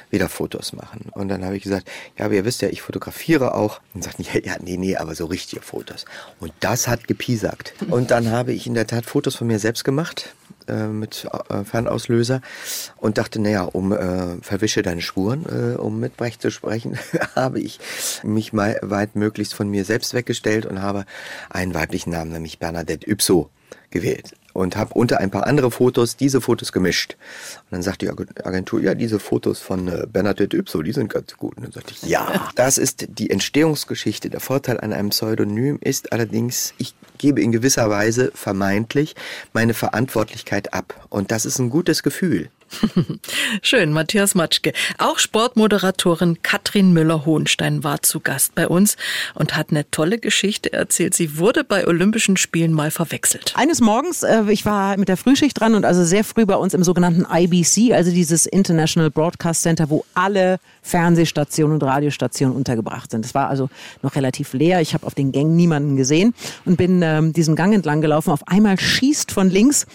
wieder 0.09 0.31
Fotos 0.31 0.73
machen. 0.73 1.11
Und 1.13 1.29
dann 1.29 1.45
habe 1.45 1.59
ich 1.59 1.63
gesagt, 1.63 1.87
ja, 2.17 2.25
aber 2.25 2.33
ihr 2.33 2.47
wisst 2.47 2.63
ja, 2.63 2.69
ich 2.69 2.81
fotografiere 2.81 3.55
auch. 3.55 3.83
Und 3.93 4.03
sagten, 4.03 4.23
ja, 4.23 4.41
ja, 4.45 4.57
nee, 4.63 4.79
nee, 4.79 4.97
aber 4.97 5.15
so 5.15 5.27
richtige 5.27 5.61
Fotos. 5.61 6.07
Und 6.41 6.55
das 6.61 6.89
hat 6.89 7.07
gepiesackt. 7.07 7.75
Und 7.91 8.11
dann 8.11 8.31
habe 8.31 8.55
ich 8.55 8.67
in 8.67 8.73
der 8.79 8.87
Tat 8.87 9.07
Fotos 9.07 9.35
von 9.35 9.49
mir 9.49 9.59
selbst 9.59 9.85
gemacht 9.85 10.35
äh, 10.69 10.87
mit 10.87 11.27
äh, 11.49 11.65
Fernauslöser 11.65 12.41
und 12.97 13.19
dachte, 13.19 13.41
naja, 13.41 13.63
um 13.63 13.93
äh, 13.93 14.41
verwische 14.41 14.83
deine 14.83 15.03
Spuren, 15.03 15.45
äh, 15.47 15.77
um 15.77 15.99
mit 15.99 16.17
Brecht 16.17 16.41
zu 16.41 16.51
sprechen, 16.53 16.97
habe 17.35 17.59
ich 17.59 17.81
mich 18.23 18.53
mal 18.53 18.79
weit 18.83 19.17
möglichst 19.17 19.55
von 19.55 19.69
mir 19.69 19.85
selbst 19.85 20.15
weggestellt 20.15 20.65
und 20.65 20.81
habe 20.81 21.07
einen 21.51 21.75
weiblichen 21.75 22.11
Namen, 22.11 22.31
nämlich 22.31 22.61
Bernadette 22.61 23.11
Ypso, 23.11 23.51
gewählt 23.91 24.38
und 24.55 24.77
habe 24.77 24.95
unter 24.95 25.21
ein 25.21 25.31
paar 25.31 25.47
andere 25.47 25.71
Fotos 25.71 26.17
diese 26.17 26.41
Fotos 26.41 26.73
gemischt. 26.73 27.17
Und 27.65 27.73
dann 27.73 27.83
sagt 27.83 28.03
die 28.03 28.09
Ag- 28.11 28.45
Agentur, 28.47 28.81
ja, 28.81 28.95
diese 28.95 29.19
Fotos 29.19 29.61
von 29.61 29.89
äh, 29.89 30.07
Bernadette 30.11 30.57
Ypso, 30.57 30.83
die 30.83 30.93
sind 30.93 31.13
ganz 31.13 31.37
gut. 31.37 31.57
Und 31.57 31.65
dann 31.65 31.73
sagte 31.73 31.93
ich, 31.93 32.03
ja, 32.09 32.51
das 32.57 32.79
ist 32.79 33.07
die 33.19 33.31
Entstehungsgeschichte. 33.31 34.31
Der 34.31 34.41
Vorteil 34.41 34.81
an 34.81 34.93
einem 34.93 35.11
Pseudonym 35.11 35.79
ist 35.81 36.13
allerdings, 36.13 36.75
ich 36.79 36.95
gebe 37.19 37.41
in 37.41 37.53
gewisser 37.53 37.89
Weise 37.91 38.31
vermeintlich 38.35 39.15
meine 39.53 39.75
Verantwortlichkeit 39.75 40.73
ab. 40.75 41.07
Und 41.11 41.31
das 41.31 41.45
ist 41.45 41.59
ein 41.59 41.71
gutes 41.71 42.03
Gefühl. 42.03 42.51
Schön, 43.63 43.93
Matthias 43.93 44.35
Matschke. 44.35 44.73
Auch 44.99 45.19
Sportmoderatorin 45.19 46.43
Katrin 46.43 46.93
Müller-Hohenstein 46.93 47.85
war 47.85 48.03
zu 48.03 48.21
Gast 48.21 48.55
bei 48.55 48.69
uns 48.69 48.97
und 49.35 49.57
hat 49.57 49.71
eine 49.71 49.91
tolle 49.91 50.19
Geschichte 50.19 50.73
erzählt. 50.73 51.15
Sie 51.15 51.39
wurde 51.39 51.65
bei 51.65 51.87
Olympischen 51.87 52.37
Spielen 52.37 52.73
mal 52.73 52.91
verwechselt. 52.91 53.53
Eines 53.57 53.81
Morgens, 53.81 54.23
äh, 54.23 54.45
ich 54.49 54.65
war 54.65 54.97
mit 54.97 55.09
der 55.09 55.17
Frühschicht 55.17 55.59
dran 55.59 55.75
und 55.75 55.85
also 55.85 56.05
sehr 56.05 56.25
früh 56.25 56.47
bei 56.47 56.57
uns 56.57 56.75
im 56.75 56.85
sogenannten 56.85 57.27
IBC, 57.31 57.93
also 57.93 58.11
dieses 58.11 58.47
International 58.47 59.11
Broadcast 59.11 59.63
Center, 59.63 59.91
wo 59.91 60.05
alle 60.15 60.59
Fernsehstationen 60.83 61.75
und 61.75 61.83
Radiostationen 61.83 62.55
untergebracht 62.55 63.11
sind. 63.11 63.25
Es 63.25 63.35
war 63.35 63.49
also 63.49 63.69
noch 64.03 64.15
relativ 64.15 64.53
leer. 64.53 64.81
Ich 64.81 64.95
habe 64.95 65.07
auf 65.07 65.15
den 65.15 65.33
Gängen 65.33 65.57
niemanden 65.57 65.97
gesehen 65.97 66.35
und 66.65 66.77
bin 66.77 67.03
ähm, 67.03 67.33
diesen 67.33 67.57
Gang 67.57 67.75
entlang 67.75 68.01
gelaufen. 68.01 68.31
Auf 68.31 68.47
einmal 68.47 68.79
schießt 68.79 69.33
von 69.33 69.51
links 69.51 69.87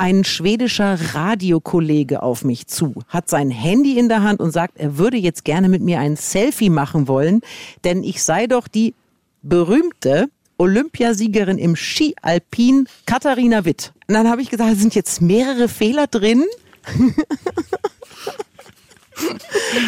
ein 0.00 0.24
schwedischer 0.24 0.98
Radiokollege 1.14 2.22
auf 2.22 2.42
mich 2.42 2.66
zu, 2.66 2.94
hat 3.08 3.28
sein 3.28 3.50
Handy 3.50 3.98
in 3.98 4.08
der 4.08 4.22
Hand 4.22 4.40
und 4.40 4.50
sagt, 4.50 4.78
er 4.78 4.96
würde 4.96 5.18
jetzt 5.18 5.44
gerne 5.44 5.68
mit 5.68 5.82
mir 5.82 6.00
ein 6.00 6.16
Selfie 6.16 6.70
machen 6.70 7.06
wollen, 7.06 7.42
denn 7.84 8.02
ich 8.02 8.22
sei 8.22 8.46
doch 8.46 8.66
die 8.66 8.94
berühmte 9.42 10.30
Olympiasiegerin 10.56 11.58
im 11.58 11.76
Ski-Alpin 11.76 12.88
Katharina 13.04 13.66
Witt. 13.66 13.92
Und 14.08 14.14
dann 14.14 14.30
habe 14.30 14.40
ich 14.40 14.48
gesagt, 14.48 14.78
sind 14.78 14.94
jetzt 14.94 15.20
mehrere 15.20 15.68
Fehler 15.68 16.06
drin? 16.06 16.44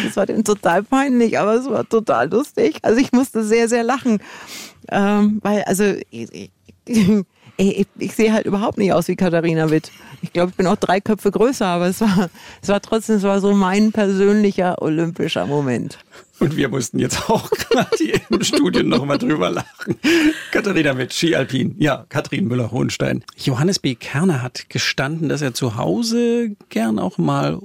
Das 0.05 0.15
war 0.15 0.27
dem 0.27 0.43
total 0.43 0.83
peinlich, 0.83 1.39
aber 1.39 1.55
es 1.55 1.65
war 1.65 1.89
total 1.89 2.29
lustig. 2.29 2.77
Also 2.83 3.01
ich 3.01 3.11
musste 3.13 3.43
sehr, 3.43 3.67
sehr 3.67 3.81
lachen. 3.81 4.19
Ähm, 4.91 5.39
weil, 5.41 5.63
also, 5.63 5.95
ich, 6.11 6.51
ich, 6.85 7.25
ich, 7.57 7.87
ich 7.97 8.13
sehe 8.13 8.33
halt 8.33 8.45
überhaupt 8.45 8.77
nicht 8.77 8.93
aus 8.93 9.07
wie 9.07 9.15
Katharina 9.15 9.69
Witt. 9.69 9.91
Ich 10.21 10.33
glaube, 10.33 10.51
ich 10.51 10.55
bin 10.55 10.67
auch 10.67 10.75
drei 10.75 11.01
Köpfe 11.01 11.31
größer, 11.31 11.65
aber 11.65 11.87
es 11.87 12.01
war, 12.01 12.29
es 12.61 12.69
war 12.69 12.81
trotzdem, 12.81 13.17
es 13.17 13.23
war 13.23 13.39
so 13.41 13.53
mein 13.53 13.91
persönlicher 13.91 14.81
olympischer 14.81 15.45
Moment. 15.45 15.99
Und 16.39 16.57
wir 16.57 16.69
mussten 16.69 16.99
jetzt 16.99 17.29
auch 17.29 17.49
gerade 17.69 17.95
hier 17.97 18.19
im 18.29 18.43
Studio 18.43 18.83
nochmal 18.83 19.17
drüber 19.17 19.49
lachen. 19.49 19.95
Katharina 20.51 20.93
mit 20.93 21.13
Ski 21.13 21.35
Alpin. 21.35 21.75
Ja, 21.77 22.05
Katrin 22.09 22.47
Müller-Hohenstein. 22.47 23.23
Johannes 23.37 23.79
B. 23.79 23.95
Kerner 23.95 24.41
hat 24.41 24.69
gestanden, 24.69 25.29
dass 25.29 25.41
er 25.41 25.53
zu 25.53 25.77
Hause 25.77 26.55
gern 26.69 26.99
auch 26.99 27.17
mal 27.17 27.59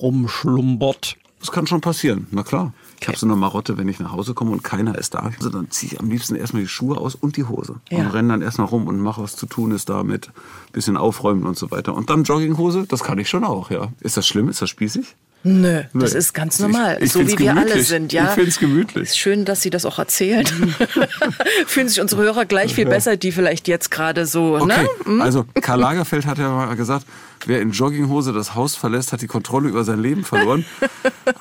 rumschlumbert. 0.00 1.16
Das 1.44 1.52
kann 1.52 1.66
schon 1.66 1.82
passieren, 1.82 2.26
na 2.30 2.42
klar. 2.42 2.72
Ich 3.02 3.06
habe 3.06 3.18
so 3.18 3.26
eine 3.26 3.36
Marotte, 3.36 3.76
wenn 3.76 3.86
ich 3.86 4.00
nach 4.00 4.12
Hause 4.12 4.32
komme 4.32 4.50
und 4.52 4.64
keiner 4.64 4.96
ist 4.96 5.12
da. 5.12 5.30
Also 5.38 5.50
dann 5.50 5.70
ziehe 5.70 5.92
ich 5.92 6.00
am 6.00 6.08
liebsten 6.08 6.36
erstmal 6.36 6.62
die 6.62 6.68
Schuhe 6.68 6.96
aus 6.96 7.14
und 7.14 7.36
die 7.36 7.44
Hose. 7.44 7.76
Ja. 7.90 7.98
Und 7.98 8.06
renne 8.14 8.28
dann 8.30 8.40
erstmal 8.40 8.66
rum 8.68 8.86
und 8.86 8.98
mache, 8.98 9.22
was 9.22 9.36
zu 9.36 9.44
tun 9.44 9.70
ist 9.72 9.90
damit. 9.90 10.30
Bisschen 10.72 10.96
aufräumen 10.96 11.44
und 11.44 11.58
so 11.58 11.70
weiter. 11.70 11.92
Und 11.94 12.08
dann 12.08 12.22
Jogginghose, 12.24 12.86
das 12.88 13.04
kann 13.04 13.18
ich 13.18 13.28
schon 13.28 13.44
auch, 13.44 13.70
ja. 13.70 13.88
Ist 14.00 14.16
das 14.16 14.26
schlimm? 14.26 14.48
Ist 14.48 14.62
das 14.62 14.70
spießig? 14.70 15.16
Nö, 15.46 15.82
das 15.92 16.12
Nee. 16.14 16.18
ist 16.18 16.32
ganz 16.32 16.58
normal, 16.60 16.96
Ich- 17.00 17.04
ich 17.04 17.12
so 17.12 17.20
wie 17.20 17.38
wir 17.38 17.50
alle 17.50 17.60
gemütlich. 17.64 17.88
sind, 17.88 18.14
ja. 18.14 18.24
Ich 18.28 18.30
find's 18.30 18.58
gemütlich. 18.58 19.02
Ist 19.10 19.18
schön, 19.18 19.44
dass 19.44 19.60
Sie 19.60 19.68
das 19.68 19.84
auch 19.84 19.98
erzählen. 19.98 20.46
Fühlen 21.66 21.88
sich 21.88 22.00
unsere 22.00 22.22
Hörer 22.22 22.46
gleich 22.46 22.74
viel 22.74 22.86
besser, 22.86 23.18
die 23.18 23.32
vielleicht 23.32 23.68
jetzt 23.68 23.90
gerade 23.90 24.24
so, 24.24 24.56
Okay, 24.56 24.66
ne? 24.66 24.88
Hm? 25.04 25.20
also 25.20 25.44
Karl 25.60 25.80
Lagerfeld 25.80 26.24
hat 26.24 26.38
ja 26.38 26.48
mal 26.50 26.74
gesagt, 26.76 27.04
wer 27.46 27.60
in 27.60 27.70
Jogginghose 27.70 28.32
das 28.32 28.54
Haus 28.54 28.76
verlässt, 28.76 29.12
hat 29.12 29.22
die 29.22 29.26
Kontrolle 29.26 29.68
über 29.68 29.84
sein 29.84 30.00
Leben 30.00 30.24
verloren. 30.24 30.64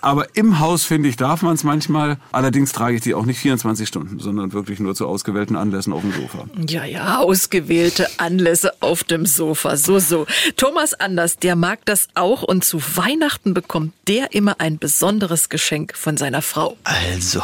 Aber 0.01 0.27
im 0.35 0.59
Haus, 0.59 0.83
finde 0.83 1.09
ich, 1.09 1.15
darf 1.15 1.41
man 1.41 1.55
es 1.55 1.63
manchmal. 1.63 2.17
Allerdings 2.31 2.71
trage 2.71 2.95
ich 2.95 3.01
die 3.01 3.13
auch 3.13 3.25
nicht 3.25 3.39
24 3.39 3.87
Stunden, 3.87 4.19
sondern 4.19 4.53
wirklich 4.53 4.79
nur 4.79 4.95
zu 4.95 5.07
ausgewählten 5.07 5.55
Anlässen 5.55 5.93
auf 5.93 6.01
dem 6.01 6.13
Sofa. 6.13 6.45
Ja, 6.67 6.85
ja, 6.85 7.19
ausgewählte 7.19 8.07
Anlässe 8.17 8.73
auf 8.79 9.03
dem 9.03 9.25
Sofa. 9.25 9.77
So, 9.77 9.99
so. 9.99 10.25
Thomas 10.57 10.93
Anders, 10.93 11.37
der 11.37 11.55
mag 11.55 11.85
das 11.85 12.07
auch 12.15 12.43
und 12.43 12.63
zu 12.63 12.79
Weihnachten 12.95 13.53
bekommt 13.53 13.93
der 14.07 14.33
immer 14.33 14.59
ein 14.59 14.77
besonderes 14.79 15.49
Geschenk 15.49 15.95
von 15.95 16.17
seiner 16.17 16.41
Frau. 16.41 16.77
Also, 16.83 17.41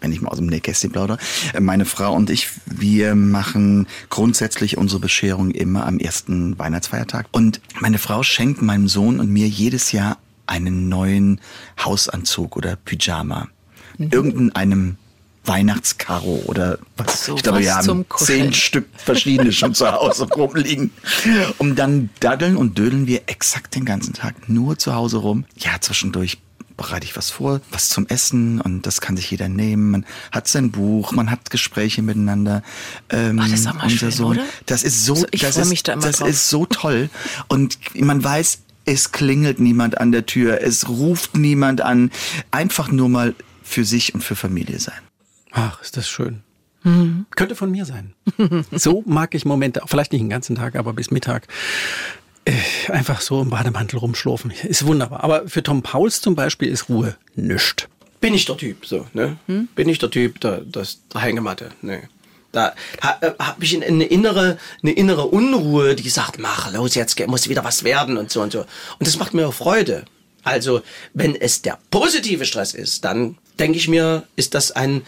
wenn 0.00 0.12
ich 0.12 0.20
mal 0.20 0.30
aus 0.30 0.38
dem 0.38 0.46
Nähkästchen 0.46 0.90
plaudere. 0.90 1.18
Meine 1.58 1.84
Frau 1.84 2.14
und 2.14 2.30
ich, 2.30 2.48
wir 2.66 3.14
machen 3.14 3.86
grundsätzlich 4.10 4.76
unsere 4.76 5.00
Bescherung 5.00 5.50
immer 5.50 5.86
am 5.86 5.98
ersten 5.98 6.58
Weihnachtsfeiertag. 6.58 7.26
Und 7.32 7.60
meine 7.80 7.98
Frau 7.98 8.22
schenkt 8.22 8.62
meinem 8.62 8.88
Sohn 8.88 9.20
und 9.20 9.30
mir 9.30 9.48
jedes 9.48 9.92
Jahr 9.92 10.18
einen 10.46 10.88
neuen 10.88 11.40
Hausanzug 11.84 12.56
oder 12.56 12.76
Pyjama. 12.76 13.48
Irgendeinem 13.98 14.96
Weihnachtskaro 15.46 16.42
oder 16.46 16.78
was. 16.96 17.24
So 17.24 17.36
ich 17.36 17.42
glaube, 17.42 17.60
wir 17.60 17.74
haben 17.74 18.04
zehn 18.16 18.52
Stück 18.52 18.86
verschiedene 18.96 19.52
schon 19.52 19.74
zu 19.74 19.90
Hause 19.90 20.24
rumliegen. 20.34 20.90
Und 21.58 21.76
dann 21.76 22.10
daddeln 22.20 22.56
und 22.56 22.78
dödeln 22.78 23.06
wir 23.06 23.22
exakt 23.26 23.74
den 23.74 23.84
ganzen 23.84 24.12
Tag 24.12 24.48
nur 24.48 24.78
zu 24.78 24.94
Hause 24.94 25.18
rum. 25.18 25.44
Ja, 25.56 25.80
zwischendurch 25.80 26.38
bereite 26.76 27.04
ich 27.06 27.16
was 27.16 27.30
vor, 27.30 27.60
was 27.70 27.88
zum 27.88 28.06
Essen 28.06 28.60
und 28.60 28.82
das 28.86 29.00
kann 29.00 29.16
sich 29.16 29.30
jeder 29.30 29.48
nehmen. 29.48 29.90
Man 29.90 30.06
hat 30.32 30.46
sein 30.48 30.70
Buch, 30.70 31.12
man 31.12 31.30
hat 31.30 31.50
Gespräche 31.50 32.02
miteinander. 32.02 32.62
Ähm, 33.10 33.38
Ach, 33.40 33.48
das 33.48 33.60
ist 33.60 33.66
auch 33.66 33.74
mal 33.74 33.88
schön, 33.90 34.10
Sohn. 34.10 34.36
oder? 34.36 34.44
Das 34.66 34.82
ist 34.82 35.04
so, 35.04 35.14
So, 35.14 35.26
ich 35.30 35.40
das 35.40 35.56
ist, 35.56 35.68
mich 35.68 35.82
da 35.82 35.94
immer 35.94 36.02
das 36.02 36.18
drauf. 36.18 36.28
ist 36.28 36.50
so 36.50 36.66
toll 36.66 37.08
und 37.48 37.78
man 37.94 38.22
weiß, 38.22 38.58
es 38.84 39.10
klingelt 39.12 39.58
niemand 39.58 39.98
an 39.98 40.12
der 40.12 40.26
Tür, 40.26 40.60
es 40.62 40.88
ruft 40.88 41.36
niemand 41.36 41.80
an. 41.80 42.10
Einfach 42.52 42.88
nur 42.88 43.08
mal 43.08 43.34
für 43.62 43.84
sich 43.84 44.14
und 44.14 44.22
für 44.22 44.36
Familie 44.36 44.78
sein. 44.78 45.00
Ach, 45.50 45.80
ist 45.82 45.96
das 45.96 46.08
schön. 46.08 46.42
Mhm. 46.84 47.26
Könnte 47.34 47.56
von 47.56 47.70
mir 47.70 47.84
sein. 47.84 48.12
So 48.70 49.02
mag 49.06 49.34
ich 49.34 49.44
Momente, 49.44 49.80
vielleicht 49.86 50.12
nicht 50.12 50.20
den 50.20 50.28
ganzen 50.30 50.54
Tag, 50.54 50.76
aber 50.76 50.92
bis 50.92 51.10
Mittag. 51.10 51.48
Einfach 52.88 53.20
so 53.20 53.42
im 53.42 53.50
Bademantel 53.50 53.98
rumschlurfen. 53.98 54.50
Ist 54.50 54.86
wunderbar. 54.86 55.24
Aber 55.24 55.48
für 55.48 55.62
Tom 55.62 55.82
Pauls 55.82 56.20
zum 56.20 56.34
Beispiel 56.34 56.68
ist 56.68 56.88
Ruhe 56.88 57.16
nischt. 57.34 57.88
Bin 58.20 58.34
ich 58.34 58.44
der 58.44 58.56
Typ, 58.56 58.86
so, 58.86 59.06
ne? 59.12 59.36
Bin 59.46 59.88
ich 59.88 59.98
der 59.98 60.10
Typ, 60.10 60.40
der, 60.40 60.60
das, 60.60 61.00
der 61.12 61.22
Hängematte, 61.22 61.70
ne? 61.82 62.08
Da 62.52 62.74
äh, 63.20 63.32
habe 63.38 63.64
ich 63.64 63.76
eine 63.76 64.06
innere, 64.06 64.58
eine 64.82 64.92
innere 64.92 65.26
Unruhe, 65.26 65.94
die 65.94 66.08
sagt, 66.08 66.38
mach 66.38 66.72
los, 66.72 66.94
jetzt 66.94 67.18
muss 67.26 67.48
wieder 67.48 67.64
was 67.64 67.84
werden 67.84 68.16
und 68.16 68.30
so 68.30 68.40
und 68.40 68.52
so. 68.52 68.60
Und 68.60 69.06
das 69.06 69.18
macht 69.18 69.34
mir 69.34 69.46
auch 69.46 69.54
Freude. 69.54 70.06
Also, 70.42 70.80
wenn 71.12 71.34
es 71.34 71.60
der 71.60 71.78
positive 71.90 72.46
Stress 72.46 72.72
ist, 72.72 73.04
dann 73.04 73.36
denke 73.58 73.76
ich 73.76 73.88
mir, 73.88 74.22
ist 74.36 74.54
das 74.54 74.70
ein, 74.70 75.02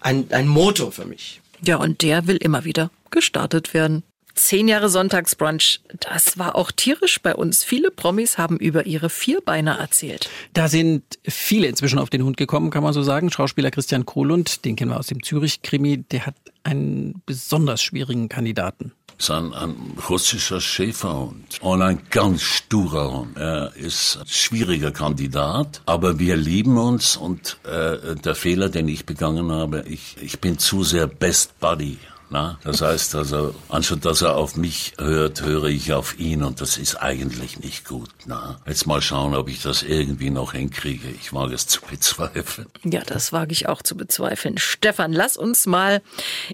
ein, 0.00 0.26
ein 0.30 0.46
Motor 0.46 0.92
für 0.92 1.06
mich. 1.06 1.40
Ja, 1.62 1.76
und 1.76 2.02
der 2.02 2.26
will 2.26 2.36
immer 2.36 2.64
wieder 2.64 2.90
gestartet 3.10 3.72
werden. 3.72 4.02
Zehn 4.34 4.68
Jahre 4.68 4.88
Sonntagsbrunch, 4.88 5.80
das 6.00 6.38
war 6.38 6.56
auch 6.56 6.70
tierisch 6.70 7.20
bei 7.20 7.34
uns. 7.34 7.64
Viele 7.64 7.90
Promis 7.90 8.38
haben 8.38 8.56
über 8.58 8.86
ihre 8.86 9.10
Vierbeiner 9.10 9.78
erzählt. 9.78 10.28
Da 10.52 10.68
sind 10.68 11.02
viele 11.26 11.66
inzwischen 11.66 11.98
auf 11.98 12.10
den 12.10 12.24
Hund 12.24 12.36
gekommen, 12.36 12.70
kann 12.70 12.82
man 12.82 12.92
so 12.92 13.02
sagen. 13.02 13.30
Schauspieler 13.30 13.70
Christian 13.70 14.06
Kohlund, 14.06 14.64
den 14.64 14.76
kennen 14.76 14.90
wir 14.90 14.98
aus 14.98 15.08
dem 15.08 15.22
Zürich-Krimi, 15.22 15.98
der 16.10 16.26
hat 16.26 16.34
einen 16.62 17.22
besonders 17.26 17.82
schwierigen 17.82 18.28
Kandidaten. 18.28 18.92
ist 19.18 19.30
ein, 19.30 19.52
ein 19.52 19.74
russischer 20.08 20.60
Schäferhund 20.60 21.58
und 21.60 21.82
ein 21.82 22.00
ganz 22.10 22.42
sturer 22.42 23.12
Hund. 23.12 23.36
Er 23.36 23.74
ist 23.76 24.18
ein 24.20 24.26
schwieriger 24.26 24.92
Kandidat, 24.92 25.82
aber 25.86 26.18
wir 26.18 26.36
lieben 26.36 26.78
uns 26.78 27.16
und 27.16 27.58
äh, 27.64 28.16
der 28.16 28.34
Fehler, 28.34 28.68
den 28.68 28.88
ich 28.88 29.06
begangen 29.06 29.50
habe, 29.52 29.84
ich, 29.86 30.16
ich 30.20 30.40
bin 30.40 30.58
zu 30.58 30.84
sehr 30.84 31.06
Best 31.06 31.58
Buddy. 31.60 31.98
Na? 32.30 32.58
Das 32.62 32.80
heißt 32.80 33.14
also, 33.16 33.54
anstatt 33.68 34.04
dass 34.04 34.22
er 34.22 34.36
auf 34.36 34.56
mich 34.56 34.92
hört, 34.98 35.42
höre 35.42 35.64
ich 35.64 35.92
auf 35.92 36.18
ihn 36.18 36.42
und 36.44 36.60
das 36.60 36.78
ist 36.78 36.94
eigentlich 36.96 37.58
nicht 37.58 37.84
gut. 37.84 38.08
Na? 38.26 38.60
Jetzt 38.66 38.86
mal 38.86 39.02
schauen, 39.02 39.34
ob 39.34 39.48
ich 39.48 39.62
das 39.62 39.82
irgendwie 39.82 40.30
noch 40.30 40.52
hinkriege. 40.52 41.08
Ich 41.20 41.32
mag 41.32 41.50
es 41.52 41.66
zu 41.66 41.80
bezweifeln. 41.82 42.68
Ja, 42.84 43.00
das 43.04 43.32
wage 43.32 43.52
ich 43.52 43.68
auch 43.68 43.82
zu 43.82 43.96
bezweifeln. 43.96 44.58
Stefan, 44.58 45.12
lass 45.12 45.36
uns 45.36 45.66
mal 45.66 46.02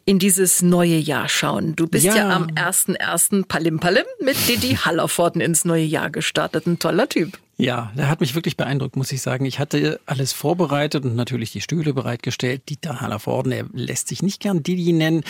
in 0.07 0.19
dieses 0.19 0.63
neue 0.63 0.97
Jahr 0.97 1.29
schauen. 1.29 1.77
Du 1.77 1.87
bist 1.87 2.05
ja, 2.07 2.17
Ja. 2.17 2.31
am 2.31 2.47
1.1. 2.47 3.45
Palim 3.47 3.79
Palim 3.79 4.05
mit 4.21 4.37
Didi 4.49 4.77
Hallervorden 4.77 5.41
ins 5.43 5.65
neue 5.67 5.85
Jahr 5.85 6.09
gestartet. 6.11 6.67
Ein 6.67 6.79
toller 6.79 7.09
Typ. 7.09 7.39
Ja, 7.59 7.91
der 7.97 8.11
hat 8.11 8.21
mich 8.21 8.35
wirklich 8.35 8.57
beeindruckt, 8.57 8.97
muss 8.97 9.13
ich 9.13 9.23
sagen. 9.23 9.47
Ich 9.47 9.59
hatte 9.59 9.99
alles 10.05 10.33
vorbereitet 10.33 11.05
und 11.05 11.17
natürlich 11.17 11.53
die 11.53 11.63
Stühle 11.63 11.95
bereitgestellt. 11.95 12.69
Dieter 12.69 13.01
Hallervorden, 13.01 13.51
er 13.51 13.65
lässt 13.73 14.09
sich 14.09 14.23
nicht 14.23 14.41
gern 14.41 14.63
Didi 14.63 14.93
nennen, 14.93 15.25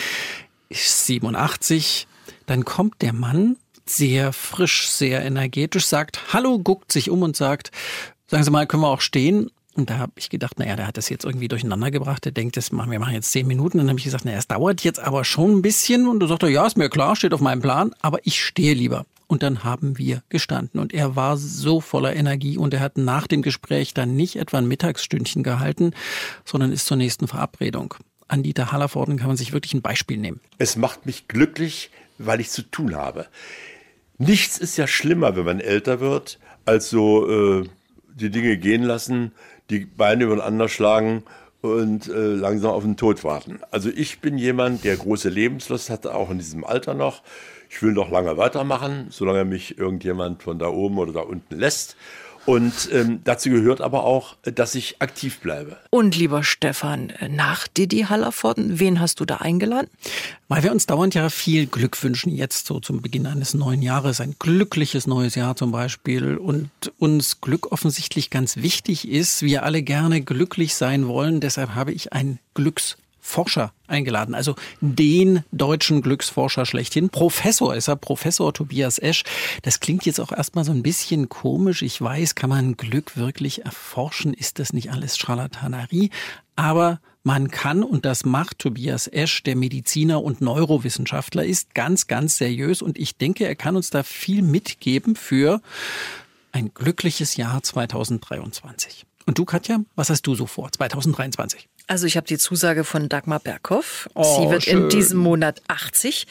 ist 0.69 1.05
87, 1.05 2.07
dann 2.45 2.65
kommt 2.65 3.01
der 3.01 3.13
Mann 3.13 3.55
sehr 3.85 4.33
frisch, 4.33 4.89
sehr 4.89 5.23
energetisch, 5.23 5.85
sagt 5.85 6.33
Hallo, 6.33 6.59
guckt 6.59 6.91
sich 6.91 7.09
um 7.09 7.21
und 7.21 7.37
sagt, 7.37 7.71
sagen 8.27 8.43
Sie 8.43 8.51
mal, 8.51 8.67
können 8.67 8.83
wir 8.83 8.89
auch 8.89 9.01
stehen? 9.01 9.49
Und 9.75 9.89
da 9.91 9.99
habe 9.99 10.13
ich 10.15 10.29
gedacht, 10.29 10.59
naja, 10.59 10.75
der 10.75 10.87
hat 10.87 10.97
das 10.97 11.07
jetzt 11.07 11.23
irgendwie 11.23 11.47
durcheinander 11.47 11.91
gebracht. 11.91 12.25
Der 12.25 12.31
denkt, 12.31 12.57
das 12.57 12.71
machen, 12.71 12.89
wir 12.91 12.99
machen 12.99 13.13
jetzt 13.13 13.31
zehn 13.31 13.45
Minuten. 13.45 13.77
Dann 13.77 13.89
habe 13.89 13.99
ich 13.99 14.05
gesagt, 14.05 14.25
naja, 14.25 14.39
es 14.39 14.47
dauert 14.47 14.81
jetzt 14.81 14.99
aber 14.99 15.23
schon 15.23 15.57
ein 15.57 15.61
bisschen. 15.61 16.07
Und 16.07 16.19
da 16.19 16.27
sagt 16.27 16.41
er, 16.41 16.49
ja, 16.49 16.65
ist 16.65 16.77
mir 16.77 16.89
klar, 16.89 17.15
steht 17.15 17.33
auf 17.33 17.41
meinem 17.41 17.61
Plan, 17.61 17.93
aber 18.01 18.17
ich 18.23 18.43
stehe 18.43 18.73
lieber. 18.73 19.05
Und 19.27 19.43
dann 19.43 19.63
haben 19.63 19.97
wir 19.97 20.23
gestanden. 20.29 20.79
Und 20.79 20.93
er 20.93 21.15
war 21.15 21.37
so 21.37 21.81
voller 21.81 22.15
Energie 22.15 22.57
und 22.57 22.73
er 22.73 22.79
hat 22.79 22.97
nach 22.97 23.27
dem 23.27 23.41
Gespräch 23.41 23.93
dann 23.93 24.15
nicht 24.15 24.37
etwa 24.37 24.57
ein 24.57 24.67
Mittagsstündchen 24.67 25.43
gehalten, 25.43 25.91
sondern 26.45 26.71
ist 26.71 26.85
zur 26.85 26.97
nächsten 26.97 27.27
Verabredung. 27.27 27.93
An 28.29 28.43
Dieter 28.43 28.71
Hallervorden 28.71 29.17
kann 29.17 29.27
man 29.27 29.37
sich 29.37 29.53
wirklich 29.53 29.73
ein 29.73 29.81
Beispiel 29.81 30.17
nehmen. 30.17 30.39
Es 30.57 30.77
macht 30.77 31.05
mich 31.05 31.27
glücklich, 31.27 31.91
weil 32.17 32.39
ich 32.39 32.49
zu 32.49 32.61
tun 32.61 32.95
habe. 32.95 33.27
Nichts 34.17 34.57
ist 34.57 34.77
ja 34.77 34.87
schlimmer, 34.87 35.35
wenn 35.35 35.45
man 35.45 35.59
älter 35.59 35.99
wird, 35.99 36.39
als 36.65 36.89
so 36.89 37.61
äh, 37.61 37.69
die 38.15 38.29
Dinge 38.29 38.57
gehen 38.57 38.83
lassen, 38.83 39.31
die 39.69 39.85
Beine 39.85 40.25
übereinander 40.25 40.69
schlagen 40.69 41.23
und 41.61 42.07
äh, 42.07 42.33
langsam 42.33 42.71
auf 42.71 42.83
den 42.83 42.97
Tod 42.97 43.23
warten. 43.23 43.59
Also 43.71 43.89
ich 43.89 44.19
bin 44.19 44.37
jemand, 44.37 44.83
der 44.83 44.97
große 44.97 45.29
Lebenslust 45.29 45.89
hatte, 45.89 46.15
auch 46.15 46.29
in 46.29 46.39
diesem 46.39 46.63
Alter 46.63 46.93
noch. 46.93 47.21
Ich 47.77 47.83
will 47.83 47.91
noch 47.91 48.09
lange 48.09 48.37
weitermachen, 48.37 49.05
solange 49.11 49.45
mich 49.45 49.77
irgendjemand 49.77 50.41
von 50.41 50.57
da 50.57 50.67
oben 50.67 50.97
oder 50.97 51.13
da 51.13 51.19
unten 51.19 51.59
lässt. 51.59 51.95
Und 52.47 52.89
ähm, 52.91 53.19
dazu 53.23 53.51
gehört 53.51 53.81
aber 53.81 54.03
auch, 54.03 54.35
dass 54.41 54.73
ich 54.73 54.99
aktiv 54.99 55.41
bleibe. 55.41 55.77
Und 55.91 56.17
lieber 56.17 56.43
Stefan, 56.43 57.13
nach 57.29 57.67
Didi 57.67 58.07
Hallervorden, 58.09 58.79
wen 58.79 58.99
hast 58.99 59.19
du 59.19 59.25
da 59.25 59.35
eingeladen? 59.35 59.91
Weil 60.47 60.63
wir 60.63 60.71
uns 60.71 60.87
dauernd 60.87 61.13
ja 61.13 61.29
viel 61.29 61.67
Glück 61.67 62.01
wünschen, 62.01 62.31
jetzt 62.31 62.65
so 62.65 62.79
zum 62.79 63.03
Beginn 63.03 63.27
eines 63.27 63.53
neuen 63.53 63.83
Jahres, 63.83 64.21
ein 64.21 64.33
glückliches 64.39 65.05
neues 65.05 65.35
Jahr 65.35 65.55
zum 65.55 65.71
Beispiel. 65.71 66.35
Und 66.35 66.71
uns 66.97 67.41
Glück 67.41 67.71
offensichtlich 67.71 68.31
ganz 68.31 68.57
wichtig 68.57 69.07
ist, 69.07 69.43
wir 69.43 69.61
alle 69.61 69.83
gerne 69.83 70.21
glücklich 70.21 70.73
sein 70.73 71.07
wollen. 71.07 71.41
Deshalb 71.41 71.75
habe 71.75 71.91
ich 71.91 72.11
ein 72.11 72.39
Glücks 72.55 72.97
Forscher 73.27 73.73
eingeladen, 73.87 74.33
also 74.33 74.55
den 74.79 75.43
deutschen 75.51 76.01
Glücksforscher 76.01 76.65
schlechthin. 76.65 77.09
Professor 77.09 77.75
ist 77.75 77.89
er, 77.89 77.97
Professor 77.97 78.53
Tobias 78.53 78.99
Esch. 78.99 79.23
Das 79.63 79.81
klingt 79.81 80.05
jetzt 80.05 80.21
auch 80.21 80.31
erstmal 80.31 80.63
so 80.63 80.71
ein 80.71 80.81
bisschen 80.81 81.27
komisch. 81.27 81.81
Ich 81.81 82.01
weiß, 82.01 82.35
kann 82.35 82.49
man 82.49 82.77
Glück 82.77 83.17
wirklich 83.17 83.65
erforschen? 83.65 84.33
Ist 84.33 84.59
das 84.59 84.71
nicht 84.71 84.91
alles 84.91 85.17
Scharlatanerie? 85.17 86.09
Aber 86.55 87.01
man 87.23 87.51
kann, 87.51 87.83
und 87.83 88.05
das 88.05 88.23
macht 88.23 88.59
Tobias 88.59 89.07
Esch, 89.07 89.43
der 89.43 89.57
Mediziner 89.57 90.23
und 90.23 90.39
Neurowissenschaftler, 90.39 91.43
ist 91.43 91.75
ganz, 91.75 92.07
ganz 92.07 92.37
seriös. 92.37 92.81
Und 92.81 92.97
ich 92.97 93.17
denke, 93.17 93.45
er 93.45 93.55
kann 93.55 93.75
uns 93.75 93.89
da 93.89 94.03
viel 94.03 94.41
mitgeben 94.41 95.17
für 95.17 95.61
ein 96.53 96.73
glückliches 96.73 97.35
Jahr 97.35 97.61
2023. 97.61 99.05
Und 99.25 99.37
du, 99.37 99.43
Katja, 99.43 99.79
was 99.95 100.09
hast 100.09 100.21
du 100.25 100.33
so 100.33 100.45
vor 100.45 100.71
2023? 100.71 101.67
Also 101.89 102.05
ich 102.05 102.17
habe 102.17 102.27
die 102.27 102.37
Zusage 102.37 102.83
von 102.83 103.07
Dagmar 103.07 103.39
Berghoff. 103.39 104.09
Oh, 104.13 104.41
Sie 104.41 104.49
wird 104.51 104.63
schön. 104.63 104.83
in 104.83 104.89
diesem 104.89 105.19
Monat 105.19 105.61
80. 105.69 106.27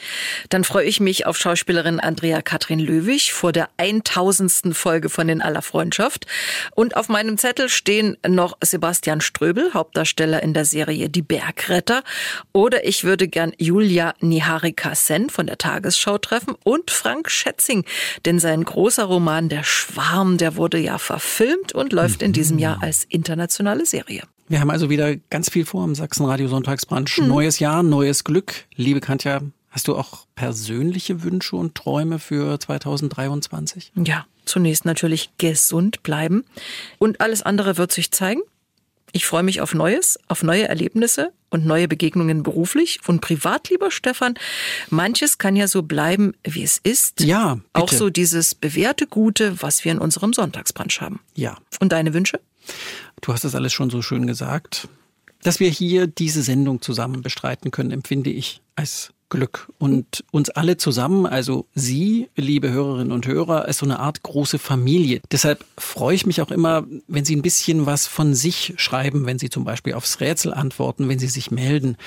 Dann 0.49 0.63
freue 0.63 0.85
ich 0.85 0.99
mich 0.99 1.25
auf 1.25 1.35
Schauspielerin 1.35 1.99
Andrea 1.99 2.43
Katrin 2.43 2.77
Löwig 2.77 3.33
vor 3.33 3.51
der 3.51 3.67
1000. 3.77 4.77
Folge 4.77 5.09
von 5.09 5.29
In 5.29 5.41
aller 5.41 5.63
Freundschaft. 5.63 6.27
Und 6.75 6.95
auf 6.95 7.09
meinem 7.09 7.39
Zettel 7.39 7.69
stehen 7.69 8.17
noch 8.27 8.55
Sebastian 8.63 9.19
Ströbel, 9.19 9.73
Hauptdarsteller 9.73 10.43
in 10.43 10.53
der 10.53 10.63
Serie 10.63 11.09
Die 11.09 11.23
Bergretter. 11.23 12.03
Oder 12.53 12.85
ich 12.85 13.03
würde 13.03 13.27
gern 13.27 13.51
Julia 13.57 14.13
Niharika 14.19 14.93
Sen 14.93 15.31
von 15.31 15.47
der 15.47 15.57
Tagesschau 15.57 16.19
treffen 16.19 16.53
und 16.63 16.91
Frank 16.91 17.31
Schätzing. 17.31 17.83
Denn 18.25 18.37
sein 18.37 18.63
großer 18.63 19.05
Roman 19.05 19.49
Der 19.49 19.63
Schwarm, 19.63 20.37
der 20.37 20.55
wurde 20.55 20.77
ja 20.77 20.99
verfilmt 20.99 21.73
und 21.73 21.93
läuft 21.93 22.21
in 22.21 22.31
diesem 22.31 22.59
Jahr 22.59 22.83
als 22.83 23.05
internationale 23.05 23.87
Serie. 23.87 24.21
Wir 24.49 24.61
haben 24.61 24.71
also 24.71 24.89
wieder 24.89 25.17
ganz 25.29 25.49
viel 25.49 25.65
vor 25.65 25.83
im 25.83 25.93
Sachsenradio 25.93 26.47
Sonntagsbrunch. 26.47 27.17
Neues 27.17 27.59
Jahr, 27.59 27.83
neues 27.83 28.23
Glück. 28.23 28.65
Liebe 28.75 29.01
Katja, 29.01 29.41
hast 29.69 29.89
du 29.89 29.95
auch 29.97 30.25
persönliche 30.35 31.21
Wünsche 31.23 31.57
und 31.57 31.75
Träume 31.75 32.17
für 32.17 32.57
2023? 32.57 33.91
Ja, 33.95 34.25
zunächst 34.45 34.85
natürlich 34.85 35.31
gesund 35.37 36.01
bleiben. 36.01 36.45
Und 36.97 37.19
alles 37.19 37.41
andere 37.43 37.77
wird 37.77 37.91
sich 37.91 38.11
zeigen. 38.11 38.39
Ich 39.11 39.25
freue 39.25 39.43
mich 39.43 39.59
auf 39.59 39.73
Neues, 39.73 40.17
auf 40.29 40.43
neue 40.43 40.67
Erlebnisse 40.67 41.33
und 41.49 41.65
neue 41.65 41.89
Begegnungen 41.89 42.43
beruflich 42.43 42.99
und 43.05 43.19
privat, 43.19 43.69
lieber 43.69 43.91
Stefan. 43.91 44.35
Manches 44.89 45.39
kann 45.39 45.57
ja 45.57 45.67
so 45.67 45.83
bleiben, 45.83 46.35
wie 46.45 46.63
es 46.63 46.77
ist. 46.77 47.19
Ja, 47.21 47.55
bitte. 47.55 47.65
Auch 47.73 47.89
so 47.89 48.09
dieses 48.09 48.55
bewährte 48.55 49.07
Gute, 49.07 49.61
was 49.61 49.83
wir 49.83 49.91
in 49.91 49.99
unserem 49.99 50.31
Sonntagsbrunch 50.31 51.01
haben. 51.01 51.19
Ja. 51.35 51.57
Und 51.81 51.91
deine 51.91 52.13
Wünsche? 52.13 52.39
Du 53.21 53.33
hast 53.33 53.43
das 53.43 53.55
alles 53.55 53.73
schon 53.73 53.89
so 53.89 54.01
schön 54.01 54.27
gesagt. 54.27 54.87
Dass 55.43 55.59
wir 55.59 55.69
hier 55.69 56.07
diese 56.07 56.41
Sendung 56.41 56.81
zusammen 56.81 57.21
bestreiten 57.21 57.71
können, 57.71 57.91
empfinde 57.91 58.29
ich 58.29 58.61
als 58.75 59.13
Glück. 59.29 59.71
Und 59.77 60.23
uns 60.31 60.49
alle 60.49 60.77
zusammen, 60.77 61.25
also 61.25 61.65
Sie, 61.75 62.29
liebe 62.35 62.71
Hörerinnen 62.71 63.11
und 63.11 63.27
Hörer, 63.27 63.67
ist 63.67 63.79
so 63.79 63.85
eine 63.85 63.99
Art 63.99 64.23
große 64.23 64.57
Familie. 64.59 65.21
Deshalb 65.31 65.65
freue 65.77 66.15
ich 66.15 66.25
mich 66.25 66.41
auch 66.41 66.51
immer, 66.51 66.85
wenn 67.07 67.25
Sie 67.25 67.35
ein 67.35 67.41
bisschen 67.41 67.85
was 67.85 68.07
von 68.07 68.33
sich 68.33 68.73
schreiben, 68.77 69.25
wenn 69.25 69.39
Sie 69.39 69.49
zum 69.49 69.65
Beispiel 69.65 69.93
aufs 69.93 70.19
Rätsel 70.19 70.53
antworten, 70.53 71.09
wenn 71.09 71.19
Sie 71.19 71.27
sich 71.27 71.51
melden. 71.51 71.97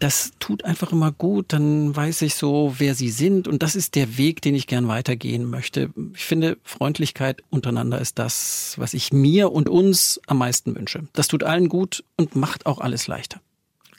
Das 0.00 0.32
tut 0.40 0.64
einfach 0.64 0.92
immer 0.92 1.12
gut. 1.12 1.52
Dann 1.52 1.94
weiß 1.94 2.22
ich 2.22 2.34
so, 2.34 2.74
wer 2.78 2.94
Sie 2.94 3.10
sind. 3.10 3.46
Und 3.46 3.62
das 3.62 3.76
ist 3.76 3.94
der 3.94 4.18
Weg, 4.18 4.42
den 4.42 4.54
ich 4.54 4.66
gern 4.66 4.88
weitergehen 4.88 5.48
möchte. 5.48 5.90
Ich 6.14 6.24
finde, 6.24 6.58
Freundlichkeit 6.64 7.42
untereinander 7.50 8.00
ist 8.00 8.18
das, 8.18 8.74
was 8.78 8.94
ich 8.94 9.12
mir 9.12 9.52
und 9.52 9.68
uns 9.68 10.20
am 10.26 10.38
meisten 10.38 10.74
wünsche. 10.74 11.04
Das 11.12 11.28
tut 11.28 11.44
allen 11.44 11.68
gut 11.68 12.04
und 12.16 12.34
macht 12.34 12.66
auch 12.66 12.80
alles 12.80 13.06
leichter. 13.06 13.40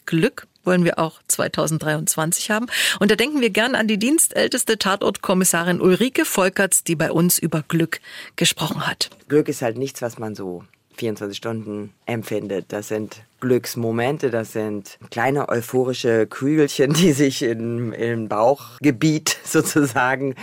Glück 0.06 0.48
wollen 0.66 0.84
wir 0.84 1.00
auch 1.00 1.22
2023 1.28 2.52
haben. 2.52 2.68
Und 3.00 3.12
da 3.12 3.16
denken 3.16 3.42
wir 3.42 3.50
gern 3.50 3.76
an 3.76 3.88
die 3.88 3.98
dienstälteste 3.98 4.78
Tatortkommissarin 4.78 5.82
Ulrike 5.82 6.26
Volkerts, 6.26 6.84
die 6.84 6.96
bei 6.96 7.12
uns 7.12 7.40
über 7.40 7.64
Glück 7.68 8.00
gesprochen 8.36 8.88
hat. 8.88 9.10
Glück 9.28 9.48
ist 9.50 9.62
halt 9.62 9.78
nichts, 9.78 10.02
was 10.02 10.18
man 10.18 10.36
so 10.36 10.64
24 10.98 11.38
Stunden 11.38 11.94
empfindet. 12.06 12.66
Das 12.70 12.88
sind 12.88 13.24
Glücksmomente, 13.42 14.32
das 14.32 14.54
sind 14.54 14.98
kleine 15.12 15.50
euphorische 15.50 16.26
Kügelchen, 16.26 16.94
die 16.94 17.12
sich 17.12 17.44
im, 17.44 17.94
im 17.94 18.28
Bauchgebiet 18.28 19.38
sozusagen 19.44 20.36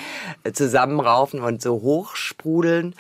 zusammenraufen 0.52 1.40
und 1.40 1.62
so 1.62 1.80
hochsprudeln. 1.82 2.94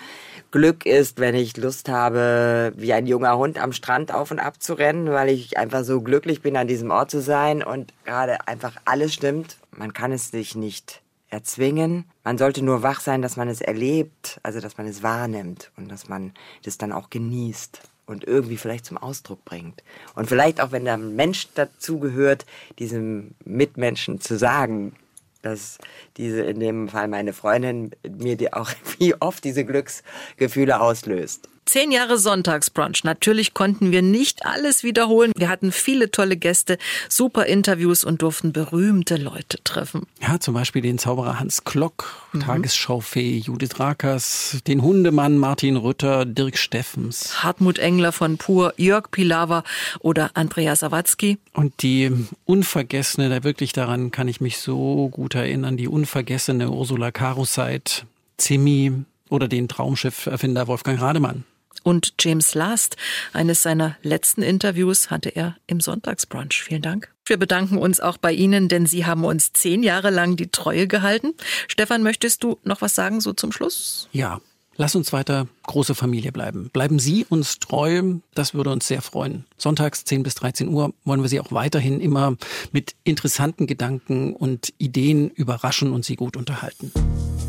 Glück 0.52 0.86
ist, 0.86 1.18
wenn 1.18 1.34
ich 1.34 1.56
Lust 1.56 1.88
habe, 1.88 2.72
wie 2.76 2.92
ein 2.92 3.06
junger 3.06 3.36
Hund 3.36 3.58
am 3.58 3.72
Strand 3.72 4.14
auf 4.14 4.30
und 4.30 4.38
ab 4.38 4.62
zu 4.62 4.74
rennen, 4.74 5.10
weil 5.10 5.30
ich 5.30 5.58
einfach 5.58 5.82
so 5.82 6.02
glücklich 6.02 6.42
bin, 6.42 6.56
an 6.56 6.68
diesem 6.68 6.90
Ort 6.90 7.10
zu 7.10 7.20
sein 7.20 7.62
und 7.62 7.92
gerade 8.04 8.46
einfach 8.46 8.76
alles 8.84 9.14
stimmt. 9.14 9.56
Man 9.70 9.92
kann 9.94 10.12
es 10.12 10.30
sich 10.30 10.54
nicht 10.54 11.00
erzwingen. 11.30 12.04
Man 12.22 12.36
sollte 12.36 12.62
nur 12.62 12.82
wach 12.82 13.00
sein, 13.00 13.22
dass 13.22 13.36
man 13.36 13.48
es 13.48 13.62
erlebt, 13.62 14.38
also 14.42 14.60
dass 14.60 14.76
man 14.76 14.86
es 14.86 15.02
wahrnimmt 15.02 15.72
und 15.76 15.90
dass 15.90 16.08
man 16.08 16.32
das 16.62 16.76
dann 16.76 16.92
auch 16.92 17.08
genießt 17.08 17.80
und 18.04 18.24
irgendwie 18.24 18.58
vielleicht 18.58 18.84
zum 18.84 18.98
Ausdruck 18.98 19.44
bringt. 19.46 19.82
Und 20.14 20.28
vielleicht 20.28 20.60
auch, 20.60 20.70
wenn 20.70 20.84
der 20.84 20.98
Mensch 20.98 21.48
dazu 21.54 21.98
gehört, 21.98 22.44
diesem 22.78 23.34
Mitmenschen 23.44 24.20
zu 24.20 24.36
sagen, 24.36 24.94
dass 25.42 25.78
diese, 26.16 26.42
in 26.42 26.60
dem 26.60 26.88
Fall 26.88 27.08
meine 27.08 27.32
Freundin, 27.32 27.90
mir 28.08 28.36
die 28.36 28.52
auch 28.52 28.70
wie 28.98 29.14
oft 29.20 29.44
diese 29.44 29.64
Glücksgefühle 29.64 30.80
auslöst. 30.80 31.48
Zehn 31.64 31.92
Jahre 31.92 32.18
Sonntagsbrunch. 32.18 33.04
Natürlich 33.04 33.54
konnten 33.54 33.92
wir 33.92 34.02
nicht 34.02 34.44
alles 34.44 34.82
wiederholen. 34.82 35.32
Wir 35.36 35.48
hatten 35.48 35.72
viele 35.72 36.10
tolle 36.10 36.36
Gäste, 36.36 36.76
super 37.08 37.46
Interviews 37.46 38.04
und 38.04 38.20
durften 38.20 38.52
berühmte 38.52 39.16
Leute 39.16 39.62
treffen. 39.64 40.06
Ja, 40.20 40.38
zum 40.38 40.54
Beispiel 40.54 40.82
den 40.82 40.98
Zauberer 40.98 41.40
Hans 41.40 41.64
Klock, 41.64 42.14
Tagesschaufee 42.38 43.38
Judith 43.38 43.78
Rakers, 43.78 44.58
den 44.66 44.82
Hundemann 44.82 45.38
Martin 45.38 45.76
Rütter, 45.76 46.24
Dirk 46.26 46.58
Steffens. 46.58 47.42
Hartmut 47.42 47.78
Engler 47.78 48.12
von 48.12 48.38
Pur, 48.38 48.74
Jörg 48.76 49.10
Pilawa 49.10 49.64
oder 50.00 50.30
Andrea 50.34 50.76
Sawatzki. 50.76 51.38
Und 51.54 51.82
die 51.82 52.10
unvergessene, 52.44 53.28
da 53.30 53.44
wirklich 53.44 53.72
daran 53.72 54.10
kann 54.10 54.28
ich 54.28 54.40
mich 54.40 54.58
so 54.58 55.08
gut 55.08 55.34
erinnern, 55.34 55.76
die 55.76 55.88
unvergessene 55.88 56.70
Ursula 56.70 57.12
Karuseit, 57.12 58.04
Zimmi 58.36 58.92
oder 59.30 59.48
den 59.48 59.68
Traumschiff-Erfinder 59.68 60.66
Wolfgang 60.66 61.00
Rademann. 61.00 61.44
Und 61.82 62.14
James 62.20 62.54
Last, 62.54 62.96
eines 63.32 63.62
seiner 63.62 63.96
letzten 64.02 64.42
Interviews 64.42 65.10
hatte 65.10 65.30
er 65.30 65.56
im 65.66 65.80
Sonntagsbrunch. 65.80 66.62
Vielen 66.62 66.82
Dank. 66.82 67.12
Wir 67.24 67.36
bedanken 67.36 67.78
uns 67.78 68.00
auch 68.00 68.16
bei 68.16 68.32
Ihnen, 68.32 68.68
denn 68.68 68.86
Sie 68.86 69.06
haben 69.06 69.24
uns 69.24 69.52
zehn 69.52 69.82
Jahre 69.82 70.10
lang 70.10 70.36
die 70.36 70.48
Treue 70.48 70.86
gehalten. 70.86 71.34
Stefan, 71.68 72.02
möchtest 72.02 72.42
du 72.42 72.58
noch 72.64 72.82
was 72.82 72.94
sagen 72.94 73.20
so 73.20 73.32
zum 73.32 73.52
Schluss? 73.52 74.08
Ja, 74.12 74.40
Lass 74.76 74.94
uns 74.94 75.12
weiter 75.12 75.48
große 75.64 75.94
Familie 75.94 76.32
bleiben. 76.32 76.70
Bleiben 76.72 76.98
Sie 76.98 77.26
uns 77.28 77.58
treu, 77.58 78.02
das 78.34 78.54
würde 78.54 78.70
uns 78.70 78.86
sehr 78.86 79.02
freuen. 79.02 79.44
Sonntags 79.58 80.04
10 80.04 80.22
bis 80.22 80.34
13 80.36 80.68
Uhr 80.68 80.94
wollen 81.04 81.22
wir 81.22 81.28
Sie 81.28 81.40
auch 81.40 81.52
weiterhin 81.52 82.00
immer 82.00 82.36
mit 82.72 82.94
interessanten 83.04 83.66
Gedanken 83.66 84.34
und 84.34 84.72
Ideen 84.78 85.30
überraschen 85.30 85.92
und 85.92 86.04
Sie 86.04 86.16
gut 86.16 86.36
unterhalten. 86.36 86.90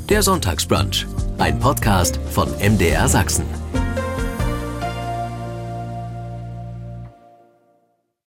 Der 0.09 0.21
Sonntagsbrunch, 0.21 1.07
ein 1.37 1.59
Podcast 1.59 2.19
von 2.29 2.49
MDR 2.59 3.07
Sachsen. 3.07 3.45